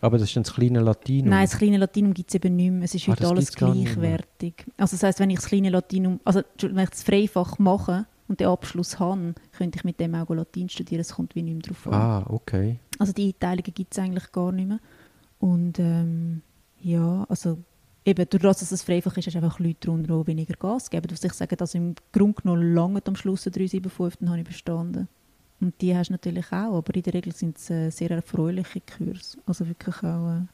[0.00, 1.28] Aber das ist dann das kleine Latinum.
[1.30, 2.82] Nein, das kleine Latinum gibt es eben nicht mehr.
[2.82, 4.66] Es ist Ah, heute alles gleichwertig.
[4.76, 8.40] Also das heisst, wenn ich das kleine Latinum, also wenn ich das Freifach mache und
[8.40, 11.00] den Abschluss habe, könnte ich mit dem auch Latin studieren.
[11.02, 11.94] Es kommt wie nicht mehr drauf an.
[11.94, 12.78] Ah, okay.
[12.98, 14.80] Also die Einteilungen gibt es eigentlich gar nicht mehr.
[15.38, 16.42] Und ähm,
[16.80, 17.58] ja, also
[18.04, 20.90] eben durch das, dass es freifach ist, hast du einfach Leute drunter, die weniger Gas
[20.90, 21.06] geben.
[21.08, 24.46] Du ich sagen, dass im Grunde genommen lange am Schluss eine 375, dann habe ich
[24.46, 25.08] bestanden.
[25.60, 28.80] Und die hast du natürlich auch, aber in der Regel sind es äh, sehr erfreuliche
[28.80, 29.38] Kurse.
[29.46, 30.38] Also wirklich auch...
[30.38, 30.46] Äh,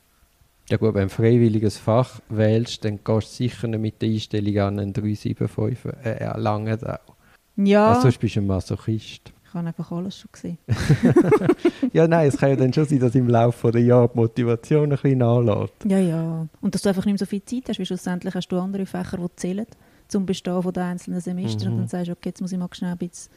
[0.71, 4.11] Ja gut, wenn du ein freiwilliges Fach wählst, dann gehst du sicher nicht mit der
[4.11, 5.93] Einstellung an einen 375.
[6.05, 7.15] Äh, ja, lange auch.
[7.57, 9.33] ja, Also sonst bist du ein Masochist.
[9.49, 10.59] Ich habe einfach alles schon gesehen.
[11.93, 14.85] Ja, nein, es kann ja dann schon sein, dass im Laufe der Jahre die Motivation
[14.85, 15.73] ein bisschen nachlässt.
[15.87, 16.47] Ja, ja.
[16.61, 18.85] Und dass du einfach nicht mehr so viel Zeit hast, weil schlussendlich hast du andere
[18.87, 19.67] Fächer, die zählen
[20.09, 21.69] zum Bestehen von den einzelnen Semestern.
[21.69, 21.75] Mhm.
[21.75, 23.31] Und dann sagst du, okay, jetzt muss ich mal schnell ein bisschen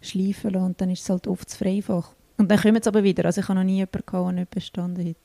[0.00, 0.66] schleifen lassen.
[0.66, 2.12] Und dann ist es halt oft das Freifach.
[2.36, 3.24] Und dann kommen sie aber wieder.
[3.24, 5.16] Also ich habe noch nie jemanden gehabt, der nicht bestanden hat.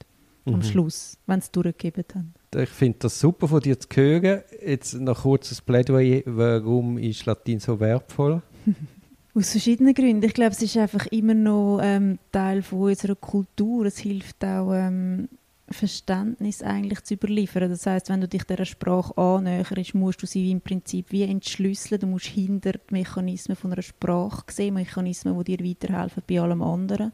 [0.48, 0.64] Am Mhm.
[0.64, 2.34] Schluss, wenn sie es durchgegeben haben.
[2.56, 4.42] Ich finde das super von dir zu hören.
[4.64, 6.22] Jetzt noch kurzes Plädoyer.
[6.26, 8.42] Warum ist Latein so wertvoll?
[9.38, 10.24] Aus verschiedenen Gründen.
[10.24, 13.86] Ich glaube, es ist einfach immer noch ähm, Teil von unserer Kultur.
[13.86, 15.28] Es hilft auch, ähm,
[15.68, 17.70] Verständnis eigentlich zu überliefern.
[17.70, 22.00] Das heißt, wenn du dich dieser Sprache annäherst, musst du sie im Prinzip wie entschlüsseln.
[22.00, 26.62] Du musst hinter die Mechanismen von einer Sprache sehen, Mechanismen, die dir weiterhelfen bei allem
[26.62, 27.12] anderen.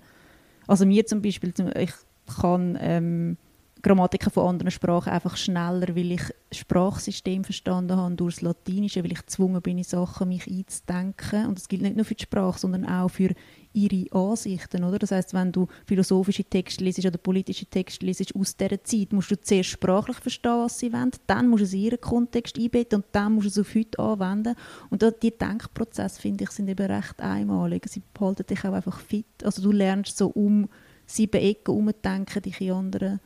[0.68, 1.93] Also mir zum Beispiel, ich
[2.39, 3.38] kann ähm,
[3.82, 6.22] Grammatiken von anderen Sprachen einfach schneller, weil ich
[6.52, 11.48] Sprachsystem verstanden habe durch das Latinische, weil ich gezwungen bin, in Sachen mich einzudenken.
[11.48, 13.30] Und das gilt nicht nur für die Sprache, sondern auch für
[13.74, 14.84] ihre Ansichten.
[14.84, 14.99] Oder?
[14.99, 19.32] Das heißt, wenn du philosophische Texte liest oder politische Texte liest aus dieser Zeit, musst
[19.32, 22.98] du zuerst sprachlich verstehen, was sie wollen, dann musst du es in ihren Kontext einbetten
[22.98, 24.56] und dann musst du es auf heute anwenden.
[24.90, 27.86] Und da, die Denkprozesse, finde ich, sind eben recht einmalig.
[27.88, 29.26] Sie behalten dich auch einfach fit.
[29.44, 30.68] Also du lernst so um
[31.06, 33.20] sieben Ecken herumdenken, dich in andere,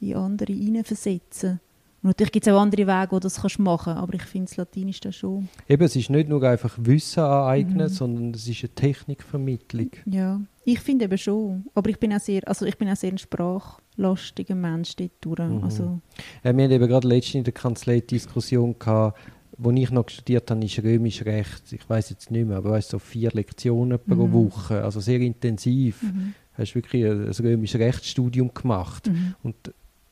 [0.00, 1.60] in andere hineinversetzen.
[2.02, 4.22] Und natürlich gibt es auch andere Wege, wo du das kannst machen kannst, aber ich
[4.22, 5.48] finde das Latinisch da schon.
[5.68, 7.88] Eben, es ist nicht nur einfach Wissen aneignen, Mhm.
[7.88, 9.90] sondern es ist eine Technikvermittlung.
[10.04, 11.64] Ja, ich finde eben schon.
[11.74, 15.38] Aber ich bin auch sehr, also ich bin auch sehr ein sprachlastiger Mensch dort durch.
[15.40, 15.64] Mhm.
[15.64, 16.00] Also,
[16.42, 19.18] Äh, wir haben eben gerade letztens in der Kanzlei die Diskussion gehabt,
[19.58, 22.90] wo ich noch studiert habe, ist römisch Recht, ich weiß jetzt nicht mehr, aber weißt,
[22.90, 24.32] so vier Lektionen pro mhm.
[24.32, 26.02] Woche, also sehr intensiv.
[26.02, 26.34] Mhm.
[26.52, 29.08] Hast wirklich ein, ein römisches Rechtsstudium gemacht.
[29.08, 29.34] Mhm.
[29.42, 29.56] Und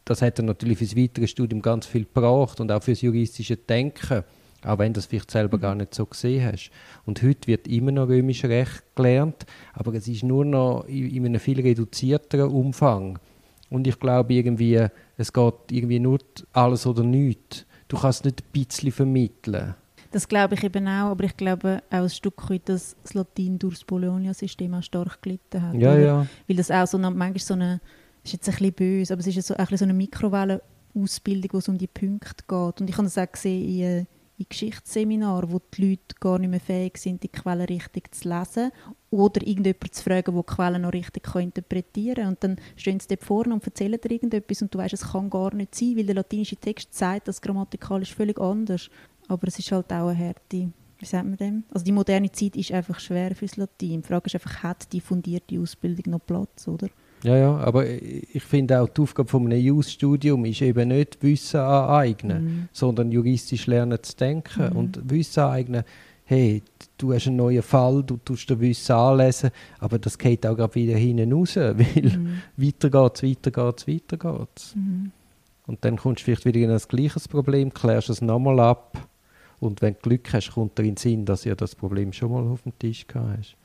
[0.05, 3.03] das hat dann natürlich für das weitere Studium ganz viel gebracht und auch für das
[3.03, 4.25] juristische Denken,
[4.65, 6.71] auch wenn du das vielleicht selber gar nicht so gesehen hast.
[7.05, 11.41] Und heute wird immer noch römisches Recht gelernt, aber es ist nur noch in einem
[11.41, 13.19] viel reduzierteren Umfang.
[13.71, 14.87] Und ich glaube irgendwie,
[15.17, 16.19] es geht irgendwie nur
[16.53, 17.67] alles oder nichts.
[17.89, 19.75] Du kannst nicht ein bisschen vermitteln.
[20.11, 23.59] Das glaube ich eben auch, aber ich glaube auch ein Stück weit, dass das Latin
[23.59, 25.75] durch das Bologna-System auch stark gelitten hat.
[25.75, 26.27] Ja, ja.
[26.47, 27.81] Weil das auch so eine, manchmal so eine,
[28.25, 31.69] ist jetzt ein bisschen böse, aber es ist so, ein so eine Mikrowellenausbildung, wo es
[31.69, 32.81] um die Punkte geht.
[32.81, 34.05] Und ich habe das auch gesehen in, äh,
[34.37, 38.73] in Geschichtsseminaren, wo die Leute gar nicht mehr fähig sind, die Quellen richtig zu lesen
[39.11, 42.29] oder irgendjemanden zu fragen, der die Quellen noch richtig interpretieren kann.
[42.29, 45.31] Und dann stehen sie dort vorne und erzählen dir irgendetwas und du weißt, es kann
[45.31, 48.91] gar nicht sein, weil der latinische Text sagt, das grammatikalisch völlig anders.
[49.29, 50.73] Aber es ist halt auch eine Härte.
[50.99, 51.65] Wie sagt man dem?
[51.71, 54.01] Also die moderne Zeit ist einfach schwer fürs Latein.
[54.01, 56.89] Die Frage ist einfach, hat die fundierte Ausbildung noch Platz, oder?
[57.25, 61.59] Ja, ja, aber ich finde auch, die Aufgabe von einem Jus-Studium ist eben nicht Wissen
[61.59, 62.69] aneignen, mhm.
[62.71, 64.77] sondern juristisch lernen zu denken mhm.
[64.77, 65.85] und Wissen aneignen.
[66.27, 66.63] Hey,
[66.99, 70.75] du hast einen neuen Fall, du tust dir Wissen anlesen, aber das geht auch gerade
[70.75, 72.43] wieder hinten raus, weil mhm.
[72.59, 74.77] weiter geht's, weiter geht's, weiter geht's.
[74.77, 75.11] Mhm.
[75.67, 79.09] Und dann kommst du vielleicht wieder in ein gleiches Problem, klärst es nochmal ab
[79.61, 82.33] und wenn du Glück hast, kommt dir in den Sinn, dass du das Problem schon
[82.33, 83.57] mal auf dem Tisch gehabt hast.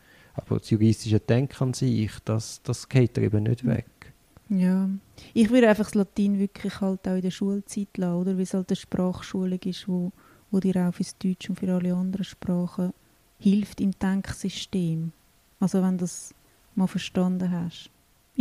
[0.45, 4.13] Aber das juristische Denken an sich, das, das geht dir eben nicht weg.
[4.49, 4.89] Ja,
[5.33, 8.35] ich würde einfach das Latein wirklich halt auch in der Schulzeit lassen, oder?
[8.35, 10.11] Weil es halt eine Sprachschulung ist, wo,
[10.49, 12.93] wo dir auch fürs Deutsch und für alle anderen Sprachen
[13.37, 15.11] hilft im Denksystem.
[15.59, 16.33] Also wenn du das
[16.75, 17.91] mal verstanden hast.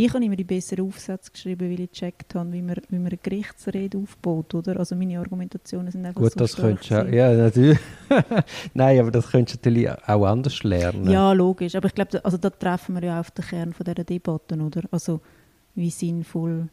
[0.01, 3.07] Ich habe immer die besseren Aufsätze geschrieben, weil ich gecheckt habe, wie man, wie man
[3.07, 4.79] eine Gerichtsrede aufbaut, oder?
[4.79, 7.79] Also meine Argumentationen sind einfach Gut, so das könntest du ja, natürlich.
[8.73, 11.11] Nein, aber das könntest du natürlich auch anders lernen.
[11.11, 11.75] Ja, logisch.
[11.75, 14.83] Aber ich glaube, also da treffen wir ja auf den Kern von dieser Debatte, oder?
[14.89, 15.19] Also
[15.75, 16.69] wie sinnvoll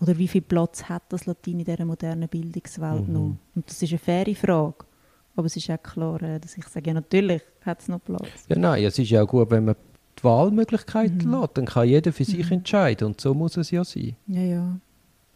[0.00, 3.12] oder wie viel Platz hat das Latein in dieser modernen Bildungswelt mhm.
[3.12, 3.36] noch?
[3.54, 4.86] Und das ist eine faire Frage.
[5.36, 8.46] Aber es ist auch klar, äh, dass ich sage, ja natürlich hat es noch Platz.
[8.48, 9.76] Ja, nein, es ist ja auch gut, wenn man
[10.22, 11.40] die Wahlmöglichkeiten mhm.
[11.40, 12.58] lässt, dann kann jeder für sich mhm.
[12.58, 14.16] entscheiden und so muss es ja sein.
[14.26, 14.80] Ja, ja.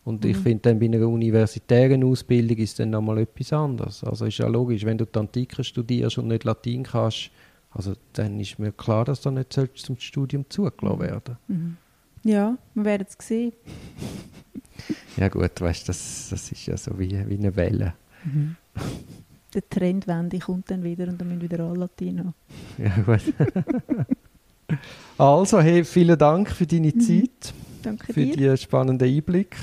[0.05, 0.31] Und mhm.
[0.31, 4.05] ich finde dann bei einer universitären Ausbildung ist dann nochmal etwas anderes.
[4.05, 7.31] Also ist ja logisch, wenn du die Antike studierst und nicht Latein kannst,
[7.71, 11.03] also dann ist mir klar, dass du nicht zum Studium zugelassen mhm.
[11.03, 11.77] werden mhm.
[12.23, 13.53] Ja, wir werden es sehen.
[15.17, 17.95] ja gut, weißt das, das ist ja so wie, wie eine Welle.
[18.25, 18.57] Mhm.
[19.55, 22.35] Der Trendwende kommt dann wieder und dann müssen wieder alle Latein haben.
[22.79, 23.23] Ja gut.
[25.19, 27.01] Also, hey, vielen Dank für deine mhm.
[27.01, 27.55] Zeit.
[27.83, 28.51] Danke für dir.
[28.51, 29.57] den spannenden Einblick.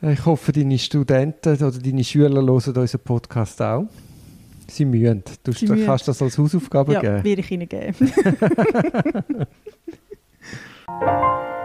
[0.00, 3.86] Ich hoffe, deine Studenten oder deine Schüler hören unseren Podcast auch.
[4.68, 5.24] Sie mühen.
[5.42, 7.16] Du Sie kannst das als Hausaufgabe ja, geben.
[7.16, 8.12] Ja, werde ich ihnen geben.